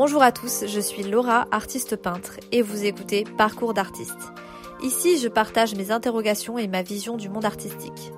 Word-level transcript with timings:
Bonjour 0.00 0.22
à 0.22 0.30
tous, 0.30 0.62
je 0.64 0.78
suis 0.78 1.02
Laura, 1.02 1.48
artiste 1.50 1.96
peintre, 1.96 2.38
et 2.52 2.62
vous 2.62 2.84
écoutez 2.84 3.24
Parcours 3.36 3.74
d'artiste. 3.74 4.32
Ici, 4.80 5.18
je 5.18 5.26
partage 5.26 5.74
mes 5.74 5.90
interrogations 5.90 6.56
et 6.56 6.68
ma 6.68 6.82
vision 6.82 7.16
du 7.16 7.28
monde 7.28 7.44
artistique. 7.44 8.12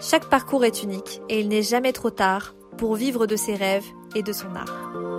Chaque 0.00 0.30
parcours 0.30 0.64
est 0.64 0.82
unique 0.82 1.20
et 1.28 1.40
il 1.40 1.48
n'est 1.48 1.62
jamais 1.62 1.92
trop 1.92 2.08
tard 2.08 2.54
pour 2.78 2.94
vivre 2.94 3.26
de 3.26 3.36
ses 3.36 3.54
rêves 3.54 3.84
et 4.14 4.22
de 4.22 4.32
son 4.32 4.54
art. 4.54 5.11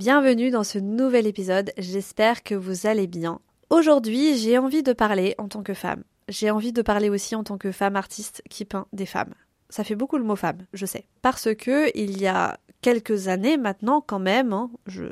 Bienvenue 0.00 0.48
dans 0.48 0.64
ce 0.64 0.78
nouvel 0.78 1.26
épisode, 1.26 1.72
j'espère 1.76 2.42
que 2.42 2.54
vous 2.54 2.86
allez 2.86 3.06
bien. 3.06 3.38
Aujourd'hui, 3.68 4.34
j'ai 4.38 4.56
envie 4.56 4.82
de 4.82 4.94
parler 4.94 5.34
en 5.36 5.46
tant 5.46 5.62
que 5.62 5.74
femme. 5.74 6.04
J'ai 6.26 6.50
envie 6.50 6.72
de 6.72 6.80
parler 6.80 7.10
aussi 7.10 7.36
en 7.36 7.44
tant 7.44 7.58
que 7.58 7.70
femme 7.70 7.96
artiste 7.96 8.42
qui 8.48 8.64
peint 8.64 8.86
des 8.94 9.04
femmes. 9.04 9.34
Ça 9.68 9.84
fait 9.84 9.96
beaucoup 9.96 10.16
le 10.16 10.24
mot 10.24 10.36
femme, 10.36 10.64
je 10.72 10.86
sais. 10.86 11.04
Parce 11.20 11.54
que 11.54 11.94
il 11.94 12.18
y 12.18 12.26
a 12.26 12.58
quelques 12.80 13.28
années 13.28 13.58
maintenant, 13.58 14.00
quand 14.00 14.20
même, 14.20 14.54
hein, 14.54 14.70
je, 14.86 15.04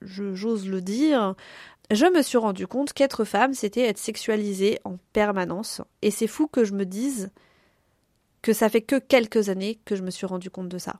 j'ose 0.00 0.68
le 0.68 0.80
dire, 0.80 1.36
je 1.92 2.06
me 2.06 2.20
suis 2.20 2.38
rendu 2.38 2.66
compte 2.66 2.92
qu'être 2.92 3.24
femme, 3.24 3.54
c'était 3.54 3.86
être 3.86 3.98
sexualisée 3.98 4.80
en 4.82 4.96
permanence. 5.12 5.82
Et 6.02 6.10
c'est 6.10 6.26
fou 6.26 6.48
que 6.48 6.64
je 6.64 6.72
me 6.72 6.84
dise 6.84 7.30
que 8.42 8.52
ça 8.52 8.68
fait 8.68 8.82
que 8.82 8.98
quelques 8.98 9.50
années 9.50 9.78
que 9.84 9.94
je 9.94 10.02
me 10.02 10.10
suis 10.10 10.26
rendu 10.26 10.50
compte 10.50 10.68
de 10.68 10.78
ça. 10.78 10.98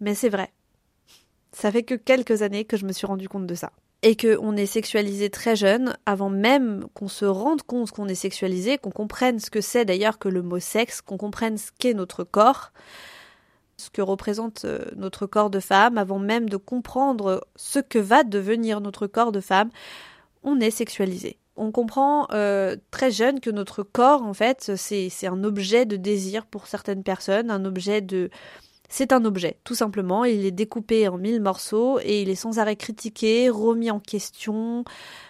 Mais 0.00 0.16
c'est 0.16 0.30
vrai. 0.30 0.50
Ça 1.52 1.72
fait 1.72 1.82
que 1.82 1.94
quelques 1.94 2.42
années 2.42 2.64
que 2.64 2.76
je 2.76 2.86
me 2.86 2.92
suis 2.92 3.06
rendu 3.06 3.28
compte 3.28 3.46
de 3.46 3.54
ça. 3.54 3.72
Et 4.02 4.16
qu'on 4.16 4.56
est 4.56 4.66
sexualisé 4.66 5.28
très 5.28 5.56
jeune, 5.56 5.94
avant 6.06 6.30
même 6.30 6.86
qu'on 6.94 7.08
se 7.08 7.26
rende 7.26 7.62
compte 7.62 7.90
qu'on 7.90 8.08
est 8.08 8.14
sexualisé, 8.14 8.78
qu'on 8.78 8.90
comprenne 8.90 9.38
ce 9.38 9.50
que 9.50 9.60
c'est 9.60 9.84
d'ailleurs 9.84 10.18
que 10.18 10.28
le 10.28 10.42
mot 10.42 10.58
sexe, 10.58 11.02
qu'on 11.02 11.18
comprenne 11.18 11.58
ce 11.58 11.70
qu'est 11.78 11.92
notre 11.92 12.24
corps, 12.24 12.72
ce 13.76 13.90
que 13.90 14.00
représente 14.00 14.64
euh, 14.64 14.84
notre 14.96 15.26
corps 15.26 15.50
de 15.50 15.60
femme, 15.60 15.98
avant 15.98 16.18
même 16.18 16.48
de 16.48 16.56
comprendre 16.56 17.46
ce 17.56 17.78
que 17.78 17.98
va 17.98 18.24
devenir 18.24 18.80
notre 18.80 19.06
corps 19.06 19.32
de 19.32 19.40
femme, 19.40 19.70
on 20.42 20.60
est 20.60 20.70
sexualisé. 20.70 21.38
On 21.56 21.72
comprend 21.72 22.26
euh, 22.32 22.76
très 22.90 23.10
jeune 23.10 23.40
que 23.40 23.50
notre 23.50 23.82
corps, 23.82 24.22
en 24.22 24.32
fait, 24.32 24.72
c'est 24.76 25.26
un 25.26 25.44
objet 25.44 25.84
de 25.84 25.96
désir 25.96 26.46
pour 26.46 26.66
certaines 26.66 27.02
personnes, 27.02 27.50
un 27.50 27.66
objet 27.66 28.00
de, 28.00 28.30
c'est 28.92 29.12
un 29.12 29.24
objet, 29.24 29.56
tout 29.62 29.76
simplement. 29.76 30.24
Il 30.24 30.44
est 30.44 30.50
découpé 30.50 31.06
en 31.06 31.16
mille 31.16 31.40
morceaux 31.40 32.00
et 32.00 32.22
il 32.22 32.28
est 32.28 32.34
sans 32.34 32.58
arrêt 32.58 32.74
critiqué, 32.74 33.48
remis 33.48 33.88
en 33.90 34.00
question. 34.00 34.84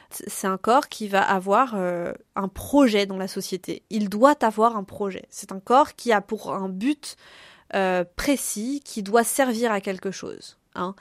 C'est 0.09 0.47
un 0.47 0.57
corps 0.57 0.89
qui 0.89 1.09
va 1.09 1.23
avoir 1.23 1.75
euh, 1.77 2.15
un 2.37 2.49
projet 2.49 3.05
dans 3.05 3.19
la 3.19 3.29
société. 3.29 3.83
Il 3.91 4.09
doit 4.09 4.35
avoir 4.41 4.79
un 4.79 4.83
projet. 4.83 5.27
C'est 5.29 5.53
un 5.53 5.61
corps 5.61 5.95
qui 5.95 6.11
a 6.11 6.23
pour 6.23 6.55
un 6.55 6.71
but 6.71 7.17
euh, 7.75 8.03
précis, 8.17 8.81
qui 8.83 9.03
doit 9.03 9.25
servir 9.25 9.71
à 9.73 9.83
quelque 9.83 10.11
chose. 10.11 10.59
Hein. 10.75 10.95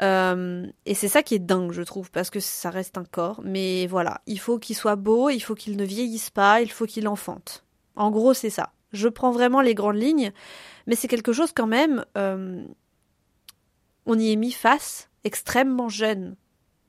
Euh, 0.00 0.68
et 0.86 0.94
c'est 0.94 1.08
ça 1.08 1.24
qui 1.24 1.34
est 1.34 1.40
dingue, 1.40 1.72
je 1.72 1.82
trouve, 1.82 2.12
parce 2.12 2.30
que 2.30 2.38
ça 2.38 2.70
reste 2.70 2.96
un 2.96 3.04
corps. 3.04 3.40
Mais 3.42 3.88
voilà, 3.88 4.20
il 4.28 4.38
faut 4.38 4.60
qu'il 4.60 4.76
soit 4.76 4.96
beau, 4.96 5.30
il 5.30 5.40
faut 5.40 5.56
qu'il 5.56 5.76
ne 5.76 5.84
vieillisse 5.84 6.30
pas, 6.30 6.62
il 6.62 6.70
faut 6.70 6.86
qu'il 6.86 7.08
enfante. 7.08 7.64
En 7.96 8.12
gros, 8.12 8.34
c'est 8.34 8.50
ça. 8.50 8.70
Je 8.92 9.08
prends 9.08 9.30
vraiment 9.30 9.60
les 9.60 9.74
grandes 9.74 10.00
lignes, 10.00 10.32
mais 10.86 10.94
c'est 10.94 11.08
quelque 11.08 11.32
chose 11.32 11.52
quand 11.54 11.66
même. 11.66 12.04
Euh, 12.16 12.64
on 14.06 14.18
y 14.18 14.32
est 14.32 14.36
mis 14.36 14.52
face 14.52 15.10
extrêmement 15.24 15.88
jeune 15.88 16.36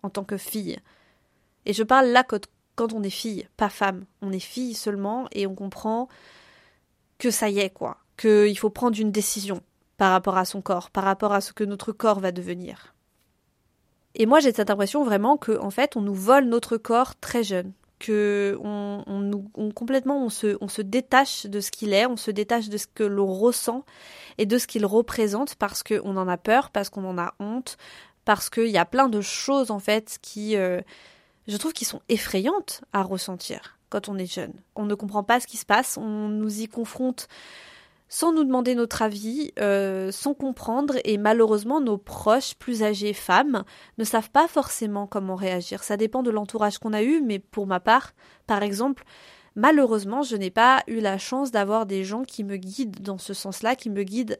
en 0.03 0.09
tant 0.09 0.23
que 0.23 0.37
fille. 0.37 0.77
Et 1.65 1.73
je 1.73 1.83
parle 1.83 2.07
là 2.07 2.23
quand, 2.23 2.93
on 2.93 3.03
est 3.03 3.09
fille, 3.09 3.47
pas 3.57 3.69
femme. 3.69 4.05
On 4.21 4.31
est 4.31 4.39
fille 4.39 4.73
seulement 4.73 5.27
et 5.33 5.45
on 5.45 5.55
comprend 5.55 6.07
que 7.17 7.31
ça 7.31 7.49
y 7.49 7.59
est, 7.59 7.69
quoi. 7.69 7.97
Qu'il 8.17 8.57
faut 8.57 8.69
prendre 8.69 8.99
une 8.99 9.11
décision 9.11 9.61
par 9.97 10.11
rapport 10.11 10.37
à 10.37 10.45
son 10.45 10.61
corps, 10.61 10.89
par 10.89 11.03
rapport 11.03 11.33
à 11.33 11.41
ce 11.41 11.51
que 11.51 11.65
notre 11.65 11.91
corps 11.91 12.21
va 12.21 12.31
devenir. 12.31 12.95
Et 14.15 14.25
moi, 14.25 14.39
j'ai 14.39 14.53
cette 14.53 14.69
impression 14.69 15.03
vraiment 15.03 15.35
que, 15.35 15.59
en 15.59 15.69
fait, 15.69 15.97
on 15.97 16.01
nous 16.01 16.13
vole 16.13 16.45
notre 16.45 16.77
corps 16.77 17.19
très 17.19 17.43
jeune 17.43 17.73
que 17.99 18.57
on, 18.63 19.73
complètement 19.75 20.23
on 20.25 20.29
se, 20.29 20.57
on 20.61 20.67
se 20.67 20.81
détache 20.81 21.45
de 21.45 21.59
ce 21.59 21.71
qu'il 21.71 21.93
est, 21.93 22.05
on 22.05 22.17
se 22.17 22.31
détache 22.31 22.69
de 22.69 22.77
ce 22.77 22.87
que 22.87 23.03
l'on 23.03 23.31
ressent 23.31 23.85
et 24.37 24.45
de 24.45 24.57
ce 24.57 24.67
qu'il 24.67 24.85
représente 24.85 25.55
parce 25.55 25.83
qu'on 25.83 26.17
en 26.17 26.27
a 26.27 26.37
peur, 26.37 26.69
parce 26.71 26.89
qu'on 26.89 27.05
en 27.05 27.17
a 27.17 27.33
honte, 27.39 27.77
parce 28.25 28.49
qu'il 28.49 28.67
y 28.67 28.77
a 28.77 28.85
plein 28.85 29.09
de 29.09 29.21
choses 29.21 29.69
en 29.69 29.79
fait 29.79 30.17
qui, 30.21 30.55
euh, 30.55 30.81
je 31.47 31.57
trouve, 31.57 31.73
qui 31.73 31.85
sont 31.85 32.01
effrayantes 32.09 32.81
à 32.93 33.03
ressentir 33.03 33.77
quand 33.89 34.07
on 34.07 34.17
est 34.17 34.31
jeune. 34.31 34.53
On 34.75 34.85
ne 34.85 34.95
comprend 34.95 35.23
pas 35.23 35.39
ce 35.39 35.47
qui 35.47 35.57
se 35.57 35.65
passe, 35.65 35.97
on 35.97 36.29
nous 36.29 36.61
y 36.61 36.67
confronte 36.67 37.27
sans 38.09 38.33
nous 38.33 38.43
demander 38.43 38.73
notre 38.75 39.03
avis, 39.03 39.51
euh, 39.59 40.11
sans 40.11 40.33
comprendre, 40.33 40.95
et 41.05 41.17
malheureusement 41.17 41.79
nos 41.79 41.97
proches 41.97 42.55
plus 42.55 42.83
âgés 42.83 43.13
femmes 43.13 43.63
ne 43.99 44.03
savent 44.03 44.31
pas 44.31 44.47
forcément 44.47 45.07
comment 45.07 45.35
réagir. 45.35 45.83
Ça 45.83 45.95
dépend 45.95 46.23
de 46.23 46.31
l'entourage 46.31 46.79
qu'on 46.79 46.93
a 46.93 47.03
eu, 47.03 47.21
mais 47.21 47.37
pour 47.37 47.67
ma 47.67 47.79
part, 47.79 48.13
par 48.47 48.63
exemple, 48.63 49.03
malheureusement, 49.55 50.23
je 50.23 50.35
n'ai 50.35 50.49
pas 50.49 50.83
eu 50.87 50.99
la 50.99 51.19
chance 51.19 51.51
d'avoir 51.51 51.85
des 51.85 52.03
gens 52.03 52.23
qui 52.23 52.43
me 52.43 52.57
guident 52.57 52.99
dans 53.01 53.19
ce 53.19 53.35
sens-là, 53.35 53.75
qui 53.75 53.91
me 53.91 54.03
guident 54.03 54.39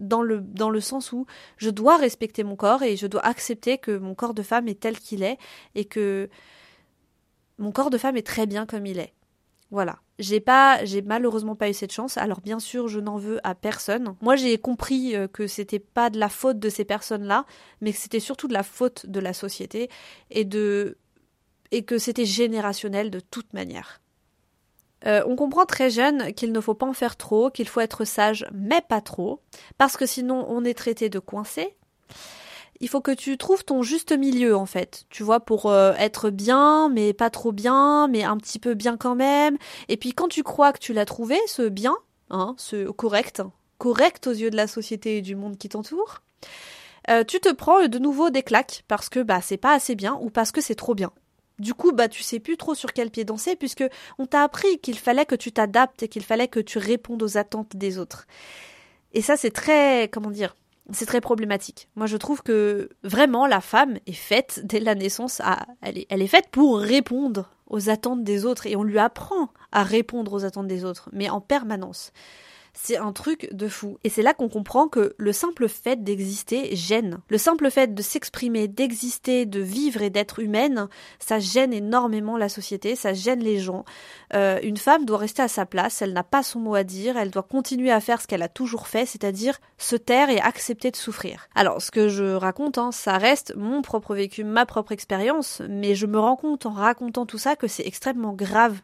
dans 0.00 0.22
le, 0.22 0.40
dans 0.40 0.68
le 0.68 0.80
sens 0.80 1.12
où 1.12 1.26
je 1.56 1.70
dois 1.70 1.96
respecter 1.96 2.44
mon 2.44 2.56
corps 2.56 2.82
et 2.82 2.96
je 2.96 3.06
dois 3.06 3.24
accepter 3.24 3.78
que 3.78 3.96
mon 3.96 4.14
corps 4.14 4.34
de 4.34 4.42
femme 4.42 4.68
est 4.68 4.80
tel 4.80 4.98
qu'il 4.98 5.22
est 5.22 5.38
et 5.74 5.84
que 5.84 6.28
mon 7.58 7.72
corps 7.72 7.90
de 7.90 7.98
femme 7.98 8.16
est 8.16 8.26
très 8.26 8.46
bien 8.46 8.66
comme 8.66 8.84
il 8.84 8.98
est. 8.98 9.14
Voilà. 9.70 10.00
J'ai 10.18 10.40
pas, 10.40 10.82
j'ai 10.84 11.02
malheureusement 11.02 11.56
pas 11.56 11.68
eu 11.68 11.74
cette 11.74 11.92
chance. 11.92 12.16
Alors 12.16 12.40
bien 12.40 12.58
sûr, 12.58 12.88
je 12.88 13.00
n'en 13.00 13.18
veux 13.18 13.38
à 13.46 13.54
personne. 13.54 14.16
Moi, 14.22 14.36
j'ai 14.36 14.56
compris 14.56 15.14
euh, 15.14 15.28
que 15.28 15.46
c'était 15.46 15.78
pas 15.78 16.08
de 16.08 16.18
la 16.18 16.30
faute 16.30 16.58
de 16.58 16.70
ces 16.70 16.84
personnes-là, 16.84 17.44
mais 17.82 17.92
que 17.92 17.98
c'était 17.98 18.20
surtout 18.20 18.48
de 18.48 18.54
la 18.54 18.62
faute 18.62 19.06
de 19.06 19.20
la 19.20 19.34
société 19.34 19.90
et 20.30 20.44
de 20.44 20.96
et 21.72 21.84
que 21.84 21.98
c'était 21.98 22.24
générationnel 22.24 23.10
de 23.10 23.20
toute 23.20 23.52
manière. 23.52 24.00
Euh, 25.04 25.22
on 25.26 25.36
comprend 25.36 25.66
très 25.66 25.90
jeune 25.90 26.32
qu'il 26.32 26.52
ne 26.52 26.60
faut 26.60 26.74
pas 26.74 26.86
en 26.86 26.92
faire 26.92 27.16
trop, 27.16 27.50
qu'il 27.50 27.68
faut 27.68 27.80
être 27.80 28.04
sage, 28.04 28.46
mais 28.54 28.80
pas 28.80 29.00
trop, 29.00 29.42
parce 29.76 29.96
que 29.96 30.06
sinon 30.06 30.46
on 30.48 30.64
est 30.64 30.74
traité 30.74 31.08
de 31.08 31.18
coincé 31.18 31.76
il 32.80 32.88
faut 32.88 33.00
que 33.00 33.12
tu 33.12 33.38
trouves 33.38 33.64
ton 33.64 33.82
juste 33.82 34.16
milieu 34.16 34.56
en 34.56 34.66
fait, 34.66 35.04
tu 35.10 35.22
vois, 35.22 35.40
pour 35.40 35.66
euh, 35.66 35.92
être 35.98 36.30
bien, 36.30 36.88
mais 36.88 37.12
pas 37.12 37.30
trop 37.30 37.52
bien, 37.52 38.08
mais 38.08 38.24
un 38.24 38.36
petit 38.36 38.58
peu 38.58 38.74
bien 38.74 38.96
quand 38.96 39.14
même. 39.14 39.56
Et 39.88 39.96
puis 39.96 40.12
quand 40.12 40.28
tu 40.28 40.42
crois 40.42 40.72
que 40.72 40.78
tu 40.78 40.92
l'as 40.92 41.06
trouvé, 41.06 41.38
ce 41.46 41.68
bien, 41.68 41.96
hein, 42.30 42.54
ce 42.58 42.88
correct, 42.90 43.42
correct 43.78 44.26
aux 44.26 44.32
yeux 44.32 44.50
de 44.50 44.56
la 44.56 44.66
société 44.66 45.18
et 45.18 45.22
du 45.22 45.36
monde 45.36 45.58
qui 45.58 45.68
t'entoure, 45.68 46.22
euh, 47.08 47.24
tu 47.24 47.40
te 47.40 47.52
prends 47.52 47.86
de 47.86 47.98
nouveau 47.98 48.30
des 48.30 48.42
claques 48.42 48.84
parce 48.88 49.08
que 49.08 49.20
bah 49.20 49.40
c'est 49.40 49.56
pas 49.56 49.74
assez 49.74 49.94
bien 49.94 50.18
ou 50.20 50.30
parce 50.30 50.52
que 50.52 50.60
c'est 50.60 50.74
trop 50.74 50.94
bien. 50.94 51.12
Du 51.58 51.72
coup, 51.72 51.92
bah 51.92 52.08
tu 52.08 52.22
sais 52.22 52.40
plus 52.40 52.58
trop 52.58 52.74
sur 52.74 52.92
quel 52.92 53.10
pied 53.10 53.24
danser 53.24 53.56
puisque 53.56 53.84
on 54.18 54.26
t'a 54.26 54.42
appris 54.42 54.78
qu'il 54.80 54.98
fallait 54.98 55.24
que 55.24 55.34
tu 55.34 55.52
t'adaptes 55.52 56.02
et 56.02 56.08
qu'il 56.08 56.24
fallait 56.24 56.48
que 56.48 56.60
tu 56.60 56.78
répondes 56.78 57.22
aux 57.22 57.38
attentes 57.38 57.76
des 57.76 57.98
autres. 57.98 58.26
Et 59.12 59.22
ça 59.22 59.36
c'est 59.36 59.50
très 59.50 60.10
comment 60.12 60.30
dire 60.30 60.54
c'est 60.92 61.06
très 61.06 61.20
problématique. 61.20 61.88
Moi, 61.96 62.06
je 62.06 62.16
trouve 62.16 62.42
que 62.42 62.90
vraiment 63.02 63.46
la 63.46 63.60
femme 63.60 63.98
est 64.06 64.12
faite 64.12 64.60
dès 64.64 64.80
la 64.80 64.94
naissance 64.94 65.40
à, 65.40 65.66
elle 65.82 65.98
est, 65.98 66.06
elle 66.10 66.22
est 66.22 66.26
faite 66.26 66.48
pour 66.50 66.78
répondre 66.78 67.50
aux 67.66 67.90
attentes 67.90 68.22
des 68.22 68.44
autres 68.44 68.66
et 68.66 68.76
on 68.76 68.84
lui 68.84 68.98
apprend 68.98 69.50
à 69.72 69.82
répondre 69.82 70.32
aux 70.32 70.44
attentes 70.44 70.68
des 70.68 70.84
autres, 70.84 71.08
mais 71.12 71.28
en 71.28 71.40
permanence. 71.40 72.12
C'est 72.78 72.98
un 72.98 73.12
truc 73.12 73.48
de 73.52 73.68
fou. 73.68 73.98
Et 74.04 74.10
c'est 74.10 74.22
là 74.22 74.34
qu'on 74.34 74.50
comprend 74.50 74.86
que 74.86 75.14
le 75.16 75.32
simple 75.32 75.66
fait 75.66 76.04
d'exister 76.04 76.76
gêne. 76.76 77.20
Le 77.30 77.38
simple 77.38 77.70
fait 77.70 77.94
de 77.94 78.02
s'exprimer, 78.02 78.68
d'exister, 78.68 79.46
de 79.46 79.60
vivre 79.60 80.02
et 80.02 80.10
d'être 80.10 80.40
humaine, 80.40 80.88
ça 81.18 81.38
gêne 81.38 81.72
énormément 81.72 82.36
la 82.36 82.50
société, 82.50 82.94
ça 82.94 83.14
gêne 83.14 83.40
les 83.40 83.58
gens. 83.58 83.86
Euh, 84.34 84.60
une 84.62 84.76
femme 84.76 85.06
doit 85.06 85.16
rester 85.16 85.40
à 85.40 85.48
sa 85.48 85.64
place, 85.64 86.02
elle 86.02 86.12
n'a 86.12 86.22
pas 86.22 86.42
son 86.42 86.60
mot 86.60 86.74
à 86.74 86.84
dire, 86.84 87.16
elle 87.16 87.30
doit 87.30 87.42
continuer 87.42 87.90
à 87.90 88.00
faire 88.00 88.20
ce 88.20 88.26
qu'elle 88.26 88.42
a 88.42 88.48
toujours 88.48 88.88
fait, 88.88 89.06
c'est-à-dire 89.06 89.58
se 89.78 89.96
taire 89.96 90.28
et 90.28 90.38
accepter 90.38 90.90
de 90.90 90.96
souffrir. 90.96 91.48
Alors, 91.54 91.80
ce 91.80 91.90
que 91.90 92.08
je 92.08 92.34
raconte, 92.34 92.76
hein, 92.76 92.92
ça 92.92 93.16
reste 93.16 93.54
mon 93.56 93.80
propre 93.80 94.14
vécu, 94.14 94.44
ma 94.44 94.66
propre 94.66 94.92
expérience, 94.92 95.62
mais 95.70 95.94
je 95.94 96.04
me 96.04 96.18
rends 96.18 96.36
compte 96.36 96.66
en 96.66 96.72
racontant 96.72 97.24
tout 97.24 97.38
ça 97.38 97.56
que 97.56 97.68
c'est 97.68 97.86
extrêmement 97.86 98.34
grave 98.34 98.82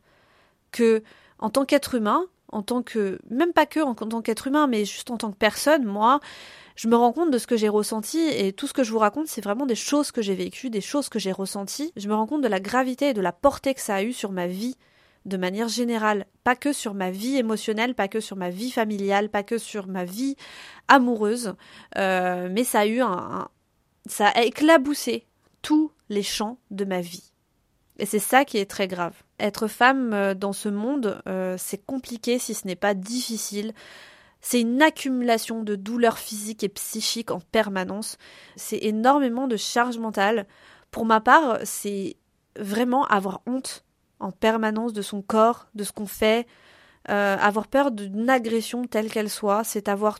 que, 0.71 1.03
en 1.39 1.51
tant 1.51 1.67
qu'être 1.67 1.95
humain, 1.95 2.25
en 2.53 2.63
tant 2.63 2.83
que, 2.83 3.19
même 3.31 3.53
pas 3.53 3.67
que 3.67 3.81
en, 3.81 3.95
tant 3.95 4.23
qu'être 4.23 4.47
humain, 4.47 4.67
mais 4.67 4.85
juste 4.85 5.11
en 5.11 5.17
tant 5.17 5.33
que 5.33 5.37
personne, 5.37 5.85
moi, 5.85 6.21
je 6.77 6.89
me 6.89 6.97
rends 6.97 7.13
compte 7.13 7.31
de 7.31 7.39
ce 7.39 7.47
que 7.47 7.57
j'ai 7.57 7.69
ressenti 7.69 8.21
et 8.21 8.53
tout 8.53 8.67
ce 8.67 8.73
que 8.73 8.85
je 8.85 8.93
vous 8.93 8.99
raconte, 8.99 9.27
c'est 9.27 9.43
vraiment 9.43 9.67
des 9.67 9.75
choses 9.75 10.13
que 10.13 10.23
j'ai 10.23 10.35
vécues, 10.35 10.71
des 10.71 10.81
choses 10.81 11.09
que 11.09 11.19
j'ai 11.19 11.33
ressenties. 11.33 11.93
Je 11.97 12.09
me 12.09 12.15
rends 12.15 12.27
compte 12.27 12.43
de 12.43 12.49
la 12.49 12.61
gravité 12.61 13.11
et 13.11 13.15
de 13.15 13.21
la 13.21 13.33
portée 13.33 13.75
que 13.75 13.81
ça 13.81 13.97
a 13.97 14.03
eu 14.03 14.13
sur 14.13 14.33
ma 14.33 14.47
vie 14.47 14.77
de 15.25 15.37
manière 15.37 15.69
générale, 15.69 16.27
pas 16.43 16.57
que 16.57 16.73
sur 16.73 16.95
ma 16.95 17.11
vie 17.11 17.37
émotionnelle, 17.37 17.95
pas 17.95 18.09
que 18.09 18.21
sur 18.21 18.37
ma 18.37 18.51
vie 18.51 18.71
familiale, 18.71 19.29
pas 19.29 19.43
que 19.43 19.59
sur 19.59 19.87
ma 19.87 20.05
vie 20.05 20.37
amoureuse, 20.89 21.55
euh, 21.97 22.49
mais 22.51 22.65
ça 22.65 22.81
a 22.81 22.87
eu 22.87 23.01
un, 23.01 23.49
ça 24.07 24.29
a 24.29 24.43
éclaboussé 24.43 25.27
tous 25.63 25.93
les 26.09 26.25
champs 26.25 26.59
de 26.71 26.85
ma 26.85 27.01
vie. 27.01 27.32
Et 28.03 28.05
c'est 28.05 28.19
ça 28.19 28.45
qui 28.45 28.59
est 28.59 28.69
très 28.69 28.89
grave. 28.89 29.15
Être 29.39 29.69
femme 29.69 30.13
euh, 30.13 30.35
dans 30.35 30.53
ce 30.53 30.69
monde, 30.69 31.23
euh, 31.29 31.55
c'est 31.57 31.87
compliqué 31.87 32.41
si 32.41 32.53
ce 32.53 32.67
n'est 32.67 32.75
pas 32.75 32.95
difficile. 32.95 33.75
C'est 34.41 34.61
une 34.61 34.83
accumulation 34.83 35.63
de 35.63 35.77
douleurs 35.77 36.19
physiques 36.19 36.65
et 36.65 36.69
psychiques 36.69 37.31
en 37.31 37.39
permanence. 37.39 38.19
C'est 38.57 38.81
énormément 38.83 39.47
de 39.47 39.57
charge 39.57 39.99
mentale. 39.99 40.49
Pour 40.91 41.07
ma 41.07 41.21
part, 41.21 41.59
c'est 41.63 42.17
vraiment 42.59 43.05
avoir 43.07 43.41
honte 43.47 43.85
en 44.19 44.33
permanence 44.33 44.93
de 44.93 45.03
son 45.03 45.23
corps, 45.23 45.69
de 45.77 45.85
ce 45.85 45.93
qu'on 45.93 46.07
fait, 46.07 46.49
euh, 47.09 47.37
avoir 47.39 47.69
peur 47.69 47.93
d'une 47.93 48.29
agression 48.29 48.85
telle 48.85 49.13
qu'elle 49.13 49.31
soit, 49.31 49.63
c'est 49.63 49.89
avoir 49.89 50.19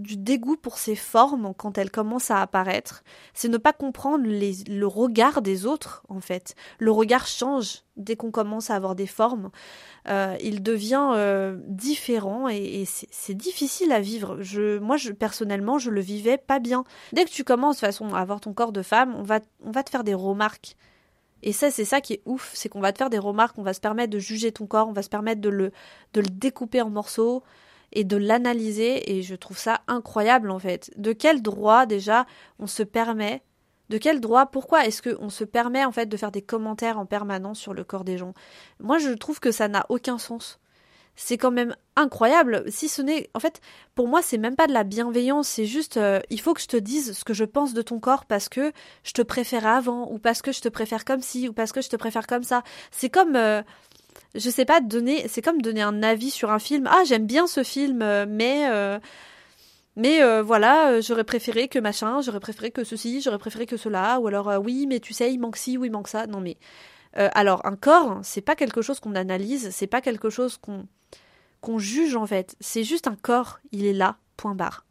du 0.00 0.16
dégoût 0.16 0.56
pour 0.56 0.78
ses 0.78 0.96
formes 0.96 1.52
quand 1.56 1.78
elles 1.78 1.90
commencent 1.90 2.30
à 2.30 2.40
apparaître, 2.40 3.04
c'est 3.34 3.48
ne 3.48 3.58
pas 3.58 3.72
comprendre 3.72 4.24
le 4.26 4.86
regard 4.86 5.42
des 5.42 5.66
autres 5.66 6.02
en 6.08 6.20
fait. 6.20 6.54
Le 6.78 6.90
regard 6.90 7.26
change 7.26 7.82
dès 7.96 8.16
qu'on 8.16 8.30
commence 8.30 8.70
à 8.70 8.76
avoir 8.76 8.94
des 8.94 9.06
formes. 9.06 9.50
Euh, 10.08 10.36
il 10.42 10.62
devient 10.62 11.10
euh, 11.14 11.58
différent 11.66 12.48
et, 12.48 12.84
c'est 12.86 13.34
difficile 13.34 13.92
à 13.92 14.00
vivre. 14.00 14.38
Je, 14.40 14.78
moi, 14.78 14.96
personnellement, 15.18 15.78
je 15.78 15.90
le 15.90 16.00
vivais 16.00 16.38
pas 16.38 16.58
bien. 16.58 16.84
Dès 17.12 17.24
que 17.24 17.30
tu 17.30 17.44
commences 17.44 17.76
de 17.76 17.80
façon 17.80 18.14
à 18.14 18.20
avoir 18.20 18.40
ton 18.40 18.54
corps 18.54 18.72
de 18.72 18.82
femme, 18.82 19.14
on 19.16 19.22
va, 19.22 19.40
on 19.62 19.70
va 19.70 19.82
te 19.82 19.90
faire 19.90 20.04
des 20.04 20.14
remarques. 20.14 20.76
Et 21.42 21.52
ça, 21.52 21.70
c'est 21.70 21.84
ça 21.84 22.00
qui 22.00 22.14
est 22.14 22.22
ouf, 22.26 22.50
c'est 22.54 22.68
qu'on 22.68 22.80
va 22.80 22.92
te 22.92 22.98
faire 22.98 23.10
des 23.10 23.18
remarques, 23.18 23.58
on 23.58 23.62
va 23.62 23.72
se 23.72 23.80
permettre 23.80 24.10
de 24.10 24.18
juger 24.18 24.52
ton 24.52 24.66
corps, 24.66 24.88
on 24.88 24.92
va 24.92 25.02
se 25.02 25.08
permettre 25.08 25.40
de 25.40 25.48
le, 25.48 25.72
de 26.12 26.20
le 26.20 26.28
découper 26.28 26.82
en 26.82 26.90
morceaux 26.90 27.42
et 27.92 28.04
de 28.04 28.16
l'analyser, 28.16 29.12
et 29.12 29.22
je 29.22 29.34
trouve 29.34 29.58
ça 29.58 29.80
incroyable 29.86 30.50
en 30.50 30.58
fait. 30.58 30.90
De 30.96 31.12
quel 31.12 31.42
droit 31.42 31.86
déjà 31.86 32.26
on 32.58 32.66
se 32.66 32.82
permet 32.82 33.42
de 33.88 33.98
quel 33.98 34.20
droit 34.20 34.46
Pourquoi 34.46 34.86
est-ce 34.86 35.02
qu'on 35.02 35.30
se 35.30 35.42
permet 35.42 35.84
en 35.84 35.90
fait 35.90 36.06
de 36.06 36.16
faire 36.16 36.30
des 36.30 36.42
commentaires 36.42 36.98
en 36.98 37.06
permanence 37.06 37.58
sur 37.58 37.74
le 37.74 37.82
corps 37.82 38.04
des 38.04 38.18
gens? 38.18 38.34
Moi, 38.78 38.98
je 38.98 39.10
trouve 39.10 39.40
que 39.40 39.50
ça 39.50 39.66
n'a 39.66 39.84
aucun 39.88 40.16
sens 40.16 40.60
c'est 41.16 41.36
quand 41.36 41.50
même 41.50 41.76
incroyable. 41.96 42.64
Si 42.68 42.88
ce 42.88 43.02
n'est, 43.02 43.28
en 43.34 43.40
fait, 43.40 43.60
pour 43.94 44.08
moi, 44.08 44.22
c'est 44.22 44.38
même 44.38 44.56
pas 44.56 44.66
de 44.66 44.72
la 44.72 44.84
bienveillance, 44.84 45.48
c'est 45.48 45.66
juste, 45.66 45.98
euh, 45.98 46.20
il 46.30 46.40
faut 46.40 46.54
que 46.54 46.62
je 46.62 46.66
te 46.66 46.78
dise 46.78 47.12
ce 47.12 47.24
que 47.24 47.34
je 47.34 47.44
pense 47.44 47.74
de 47.74 47.82
ton 47.82 48.00
corps 48.00 48.24
parce 48.24 48.48
que 48.48 48.72
je 49.04 49.12
te 49.12 49.20
préfère 49.20 49.66
avant, 49.66 50.10
ou 50.10 50.18
parce 50.18 50.40
que 50.40 50.50
je 50.50 50.62
te 50.62 50.68
préfère 50.70 51.04
comme 51.04 51.20
ci, 51.20 51.46
ou 51.48 51.52
parce 51.52 51.72
que 51.72 51.82
je 51.82 51.90
te 51.90 51.96
préfère 51.96 52.26
comme 52.26 52.42
ça. 52.42 52.62
C'est 52.90 53.10
comme, 53.10 53.36
euh, 53.36 53.62
je 54.34 54.50
sais 54.50 54.64
pas, 54.64 54.80
donner, 54.80 55.26
c'est 55.28 55.42
comme 55.42 55.60
donner 55.62 55.82
un 55.82 56.02
avis 56.02 56.30
sur 56.30 56.50
un 56.50 56.58
film. 56.58 56.88
Ah, 56.90 57.02
j'aime 57.04 57.26
bien 57.26 57.46
ce 57.46 57.62
film, 57.62 58.02
euh, 58.02 58.26
mais. 58.28 58.68
mais 59.96 60.42
voilà, 60.42 61.00
j'aurais 61.00 61.24
préféré 61.24 61.68
que 61.68 61.78
machin, 61.78 62.20
j'aurais 62.22 62.40
préféré 62.40 62.70
que 62.70 62.84
ceci, 62.84 63.20
j'aurais 63.20 63.38
préféré 63.38 63.66
que 63.66 63.76
cela, 63.76 64.20
ou 64.20 64.28
alors 64.28 64.52
oui, 64.62 64.86
mais 64.88 65.00
tu 65.00 65.12
sais, 65.12 65.32
il 65.32 65.38
manque 65.38 65.56
ci 65.56 65.76
ou 65.78 65.84
il 65.84 65.92
manque 65.92 66.08
ça. 66.08 66.26
Non 66.26 66.40
mais 66.40 66.56
alors 67.14 67.66
un 67.66 67.76
corps, 67.76 68.20
c'est 68.22 68.40
pas 68.40 68.54
quelque 68.56 68.82
chose 68.82 69.00
qu'on 69.00 69.14
analyse, 69.14 69.70
c'est 69.70 69.88
pas 69.88 70.00
quelque 70.00 70.30
chose 70.30 70.56
qu'on 70.56 70.86
qu'on 71.60 71.78
juge 71.78 72.16
en 72.16 72.26
fait. 72.26 72.56
C'est 72.60 72.84
juste 72.84 73.06
un 73.06 73.16
corps, 73.16 73.60
il 73.72 73.86
est 73.86 73.92
là, 73.92 74.18
point 74.36 74.54
barre. 74.54 74.86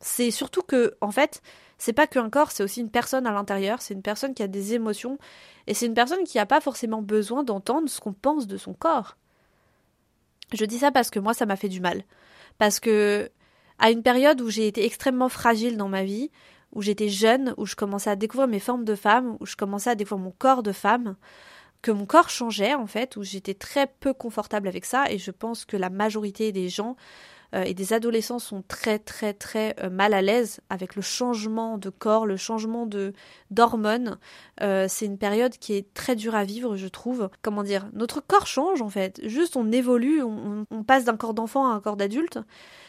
C'est 0.00 0.30
surtout 0.30 0.62
que, 0.62 0.96
en 1.00 1.10
fait, 1.10 1.42
c'est 1.78 1.92
pas 1.92 2.06
qu'un 2.06 2.30
corps, 2.30 2.50
c'est 2.50 2.62
aussi 2.62 2.80
une 2.80 2.90
personne 2.90 3.26
à 3.26 3.32
l'intérieur, 3.32 3.82
c'est 3.82 3.94
une 3.94 4.02
personne 4.02 4.34
qui 4.34 4.42
a 4.42 4.48
des 4.48 4.74
émotions, 4.74 5.18
et 5.66 5.74
c'est 5.74 5.86
une 5.86 5.94
personne 5.94 6.24
qui 6.24 6.38
n'a 6.38 6.46
pas 6.46 6.60
forcément 6.60 7.02
besoin 7.02 7.44
d'entendre 7.44 7.88
ce 7.88 8.00
qu'on 8.00 8.12
pense 8.12 8.46
de 8.46 8.56
son 8.56 8.72
corps. 8.72 9.16
Je 10.54 10.64
dis 10.64 10.78
ça 10.78 10.92
parce 10.92 11.10
que 11.10 11.18
moi, 11.18 11.34
ça 11.34 11.46
m'a 11.46 11.56
fait 11.56 11.68
du 11.68 11.80
mal. 11.80 12.04
Parce 12.58 12.80
que, 12.80 13.30
à 13.78 13.90
une 13.90 14.02
période 14.02 14.40
où 14.40 14.48
j'ai 14.48 14.66
été 14.66 14.84
extrêmement 14.84 15.28
fragile 15.28 15.76
dans 15.76 15.88
ma 15.88 16.04
vie, 16.04 16.30
où 16.72 16.82
j'étais 16.82 17.08
jeune, 17.08 17.54
où 17.56 17.66
je 17.66 17.76
commençais 17.76 18.10
à 18.10 18.16
découvrir 18.16 18.48
mes 18.48 18.60
formes 18.60 18.84
de 18.84 18.94
femme, 18.94 19.36
où 19.40 19.46
je 19.46 19.56
commençais 19.56 19.90
à 19.90 19.94
découvrir 19.94 20.24
mon 20.24 20.30
corps 20.30 20.62
de 20.62 20.72
femme, 20.72 21.16
que 21.82 21.90
mon 21.90 22.06
corps 22.06 22.30
changeait 22.30 22.74
en 22.74 22.86
fait, 22.86 23.16
où 23.16 23.22
j'étais 23.22 23.54
très 23.54 23.86
peu 23.86 24.12
confortable 24.12 24.68
avec 24.68 24.84
ça 24.84 25.10
et 25.10 25.18
je 25.18 25.30
pense 25.30 25.64
que 25.64 25.76
la 25.76 25.90
majorité 25.90 26.52
des 26.52 26.68
gens 26.68 26.96
et 27.52 27.74
des 27.74 27.92
adolescents 27.92 28.38
sont 28.38 28.62
très 28.66 28.98
très 28.98 29.32
très 29.32 29.74
euh, 29.82 29.90
mal 29.90 30.14
à 30.14 30.22
l'aise 30.22 30.60
avec 30.70 30.96
le 30.96 31.02
changement 31.02 31.78
de 31.78 31.90
corps, 31.90 32.26
le 32.26 32.36
changement 32.36 32.86
de 32.86 33.12
d'hormones. 33.50 34.18
Euh, 34.62 34.86
c'est 34.88 35.06
une 35.06 35.18
période 35.18 35.56
qui 35.58 35.74
est 35.74 35.92
très 35.94 36.16
dure 36.16 36.34
à 36.34 36.44
vivre, 36.44 36.76
je 36.76 36.88
trouve. 36.88 37.28
Comment 37.42 37.62
dire? 37.62 37.88
Notre 37.92 38.20
corps 38.20 38.46
change 38.46 38.82
en 38.82 38.90
fait. 38.90 39.20
Juste 39.24 39.56
on 39.56 39.70
évolue, 39.72 40.22
on 40.22 40.82
passe 40.86 41.04
d'un 41.04 41.16
corps 41.16 41.34
d'enfant 41.34 41.70
à 41.70 41.74
un 41.74 41.80
corps 41.80 41.96
d'adulte 41.96 42.38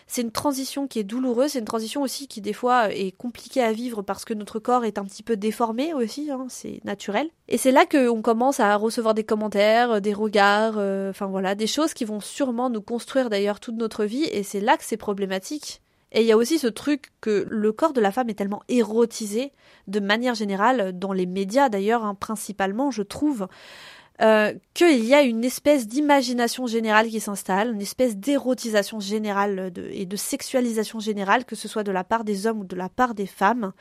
c'est 0.07 0.21
une 0.21 0.31
transition 0.31 0.87
qui 0.87 0.99
est 0.99 1.03
douloureuse, 1.03 1.51
c'est 1.51 1.59
une 1.59 1.65
transition 1.65 2.01
aussi 2.01 2.27
qui 2.27 2.39
des 2.39 2.53
fois 2.53 2.93
est 2.93 3.11
compliquée 3.11 3.61
à 3.61 3.73
vivre 3.73 4.01
parce 4.01 4.23
que 4.23 4.33
notre 4.33 4.57
corps 4.59 4.85
est 4.85 4.97
un 4.97 5.03
petit 5.03 5.21
peu 5.21 5.35
déformé 5.35 5.93
aussi, 5.93 6.31
hein, 6.31 6.47
c'est 6.49 6.79
naturel. 6.85 7.29
Et 7.49 7.57
c'est 7.57 7.71
là 7.71 7.85
qu'on 7.85 8.21
commence 8.21 8.59
à 8.61 8.75
recevoir 8.77 9.13
des 9.13 9.25
commentaires, 9.25 10.01
des 10.01 10.13
regards, 10.13 10.75
euh, 10.77 11.09
enfin 11.09 11.27
voilà, 11.27 11.55
des 11.55 11.67
choses 11.67 11.93
qui 11.93 12.05
vont 12.05 12.21
sûrement 12.21 12.69
nous 12.69 12.81
construire 12.81 13.29
d'ailleurs 13.29 13.59
toute 13.59 13.75
notre 13.75 14.05
vie, 14.05 14.23
et 14.23 14.43
c'est 14.43 14.61
là 14.61 14.77
que 14.77 14.85
c'est 14.85 14.97
problématique. 14.97 15.81
Et 16.13 16.21
il 16.21 16.27
y 16.27 16.31
a 16.31 16.37
aussi 16.37 16.57
ce 16.57 16.67
truc 16.67 17.11
que 17.19 17.45
le 17.49 17.71
corps 17.73 17.91
de 17.91 17.99
la 17.99 18.13
femme 18.13 18.29
est 18.29 18.33
tellement 18.33 18.63
érotisé, 18.69 19.51
de 19.87 19.99
manière 19.99 20.35
générale, 20.35 20.97
dans 20.97 21.11
les 21.11 21.25
médias 21.25 21.67
d'ailleurs, 21.67 22.05
hein, 22.05 22.15
principalement, 22.15 22.91
je 22.91 23.01
trouve, 23.01 23.47
euh, 24.21 24.53
qu'il 24.73 25.05
y 25.05 25.13
a 25.13 25.21
une 25.21 25.43
espèce 25.43 25.87
d'imagination 25.87 26.65
générale 26.65 27.07
qui 27.07 27.19
s'installe, 27.19 27.73
une 27.73 27.81
espèce 27.81 28.17
d'érotisation 28.17 28.99
générale 28.99 29.71
et 29.91 30.05
de 30.05 30.15
sexualisation 30.15 30.99
générale, 30.99 31.45
que 31.45 31.55
ce 31.55 31.67
soit 31.67 31.83
de 31.83 31.91
la 31.91 32.03
part 32.03 32.23
des 32.23 32.47
hommes 32.47 32.61
ou 32.61 32.63
de 32.63 32.75
la 32.75 32.89
part 32.89 33.13
des 33.13 33.27
femmes, 33.27 33.73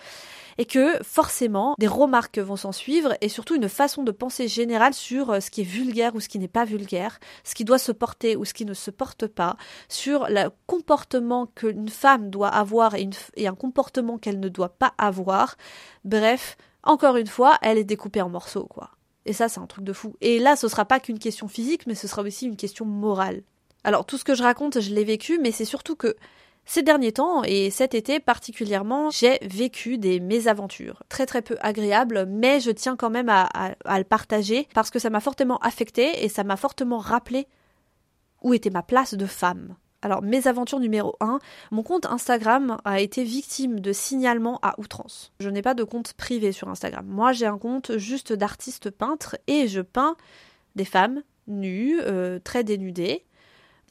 et 0.58 0.66
que 0.66 1.02
forcément 1.02 1.74
des 1.78 1.86
remarques 1.86 2.38
vont 2.38 2.56
s'en 2.56 2.72
suivre 2.72 3.14
et 3.20 3.28
surtout 3.28 3.54
une 3.54 3.68
façon 3.68 4.02
de 4.02 4.10
penser 4.10 4.48
générale 4.48 4.94
sur 4.94 5.30
euh, 5.30 5.40
ce 5.40 5.50
qui 5.50 5.62
est 5.62 5.64
vulgaire 5.64 6.14
ou 6.14 6.20
ce 6.20 6.28
qui 6.28 6.38
n'est 6.38 6.48
pas 6.48 6.64
vulgaire, 6.64 7.18
ce 7.44 7.54
qui 7.54 7.64
doit 7.64 7.78
se 7.78 7.92
porter 7.92 8.36
ou 8.36 8.44
ce 8.44 8.54
qui 8.54 8.64
ne 8.66 8.74
se 8.74 8.90
porte 8.90 9.26
pas, 9.26 9.56
sur 9.88 10.26
le 10.28 10.50
comportement 10.66 11.46
qu'une 11.46 11.88
femme 11.88 12.30
doit 12.30 12.48
avoir 12.48 12.94
et, 12.94 13.08
et 13.36 13.48
un 13.48 13.54
comportement 13.54 14.18
qu'elle 14.18 14.40
ne 14.40 14.48
doit 14.48 14.70
pas 14.70 14.92
avoir. 14.98 15.56
Bref, 16.04 16.56
encore 16.82 17.16
une 17.16 17.26
fois, 17.26 17.58
elle 17.62 17.78
est 17.78 17.84
découpée 17.84 18.22
en 18.22 18.28
morceaux, 18.28 18.66
quoi. 18.66 18.95
Et 19.26 19.32
ça, 19.32 19.48
c'est 19.48 19.60
un 19.60 19.66
truc 19.66 19.84
de 19.84 19.92
fou. 19.92 20.14
Et 20.20 20.38
là, 20.38 20.56
ce 20.56 20.68
sera 20.68 20.84
pas 20.84 21.00
qu'une 21.00 21.18
question 21.18 21.48
physique, 21.48 21.86
mais 21.86 21.94
ce 21.94 22.08
sera 22.08 22.22
aussi 22.22 22.46
une 22.46 22.56
question 22.56 22.86
morale. 22.86 23.42
Alors, 23.84 24.06
tout 24.06 24.16
ce 24.16 24.24
que 24.24 24.34
je 24.34 24.42
raconte, 24.42 24.80
je 24.80 24.94
l'ai 24.94 25.04
vécu, 25.04 25.38
mais 25.40 25.52
c'est 25.52 25.64
surtout 25.64 25.96
que 25.96 26.16
ces 26.64 26.82
derniers 26.82 27.12
temps, 27.12 27.42
et 27.44 27.70
cet 27.70 27.94
été 27.94 28.18
particulièrement, 28.18 29.10
j'ai 29.10 29.38
vécu 29.42 29.98
des 29.98 30.18
mésaventures. 30.18 31.02
Très 31.08 31.26
très 31.26 31.42
peu 31.42 31.56
agréables, 31.60 32.26
mais 32.26 32.60
je 32.60 32.70
tiens 32.72 32.96
quand 32.96 33.10
même 33.10 33.28
à, 33.28 33.44
à 33.84 33.98
le 33.98 34.04
partager 34.04 34.66
parce 34.74 34.90
que 34.90 34.98
ça 34.98 35.10
m'a 35.10 35.20
fortement 35.20 35.58
affecté 35.58 36.24
et 36.24 36.28
ça 36.28 36.42
m'a 36.42 36.56
fortement 36.56 36.98
rappelé 36.98 37.46
où 38.42 38.52
était 38.52 38.70
ma 38.70 38.82
place 38.82 39.14
de 39.14 39.26
femme. 39.26 39.76
Alors, 40.06 40.22
mes 40.22 40.46
aventures 40.46 40.78
numéro 40.78 41.16
1, 41.18 41.40
mon 41.72 41.82
compte 41.82 42.06
Instagram 42.06 42.76
a 42.84 43.00
été 43.00 43.24
victime 43.24 43.80
de 43.80 43.92
signalements 43.92 44.60
à 44.62 44.78
outrance. 44.78 45.32
Je 45.40 45.50
n'ai 45.50 45.62
pas 45.62 45.74
de 45.74 45.82
compte 45.82 46.12
privé 46.12 46.52
sur 46.52 46.68
Instagram. 46.68 47.04
Moi, 47.08 47.32
j'ai 47.32 47.46
un 47.46 47.58
compte 47.58 47.98
juste 47.98 48.32
d'artiste 48.32 48.92
peintre 48.92 49.36
et 49.48 49.66
je 49.66 49.80
peins 49.80 50.16
des 50.76 50.84
femmes 50.84 51.24
nues, 51.48 51.98
euh, 52.02 52.38
très 52.38 52.62
dénudées. 52.62 53.24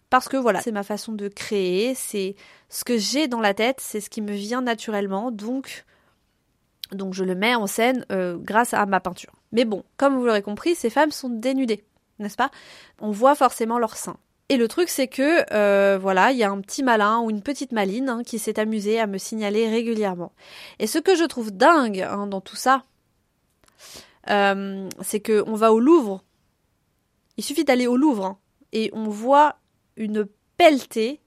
Parce 0.09 0.29
que 0.29 0.37
voilà, 0.37 0.61
c'est 0.61 0.71
ma 0.71 0.83
façon 0.83 1.11
de 1.11 1.27
créer, 1.27 1.95
c'est 1.95 2.37
ce 2.69 2.85
que 2.85 2.97
j'ai 2.97 3.27
dans 3.27 3.41
la 3.41 3.53
tête, 3.53 3.81
c'est 3.81 3.99
ce 3.99 4.09
qui 4.09 4.21
me 4.21 4.31
vient 4.31 4.61
naturellement, 4.61 5.31
donc, 5.31 5.83
donc 6.93 7.13
je 7.13 7.25
le 7.25 7.35
mets 7.35 7.55
en 7.55 7.67
scène 7.67 8.05
euh, 8.13 8.37
grâce 8.37 8.73
à 8.73 8.85
ma 8.85 9.01
peinture. 9.01 9.33
Mais 9.51 9.65
bon, 9.65 9.83
comme 9.97 10.15
vous 10.15 10.23
l'aurez 10.23 10.43
compris, 10.43 10.75
ces 10.75 10.89
femmes 10.89 11.11
sont 11.11 11.27
dénudées, 11.27 11.83
n'est-ce 12.19 12.37
pas? 12.37 12.51
On 13.01 13.11
voit 13.11 13.35
forcément 13.35 13.79
leur 13.79 13.97
sein. 13.97 14.15
Et 14.49 14.57
le 14.57 14.67
truc, 14.67 14.89
c'est 14.89 15.07
que, 15.07 15.43
euh, 15.53 15.97
voilà, 15.97 16.31
il 16.31 16.37
y 16.37 16.43
a 16.43 16.51
un 16.51 16.61
petit 16.61 16.83
malin 16.83 17.19
ou 17.21 17.31
une 17.31 17.41
petite 17.41 17.71
maline 17.71 18.09
hein, 18.09 18.23
qui 18.23 18.37
s'est 18.37 18.59
amusé 18.59 18.99
à 18.99 19.07
me 19.07 19.17
signaler 19.17 19.67
régulièrement. 19.67 20.33
Et 20.77 20.85
ce 20.85 20.99
que 20.99 21.15
je 21.15 21.23
trouve 21.23 21.51
dingue 21.51 22.01
hein, 22.01 22.27
dans 22.27 22.41
tout 22.41 22.55
ça, 22.55 22.83
euh, 24.29 24.87
c'est 25.01 25.19
que 25.19 25.43
on 25.47 25.55
va 25.55 25.73
au 25.73 25.79
Louvre. 25.79 26.23
Il 27.37 27.43
suffit 27.43 27.63
d'aller 27.63 27.87
au 27.87 27.97
Louvre 27.97 28.25
hein, 28.25 28.37
et 28.71 28.91
on 28.93 29.09
voit 29.09 29.57
une 29.97 30.27
pelletée 30.57 31.21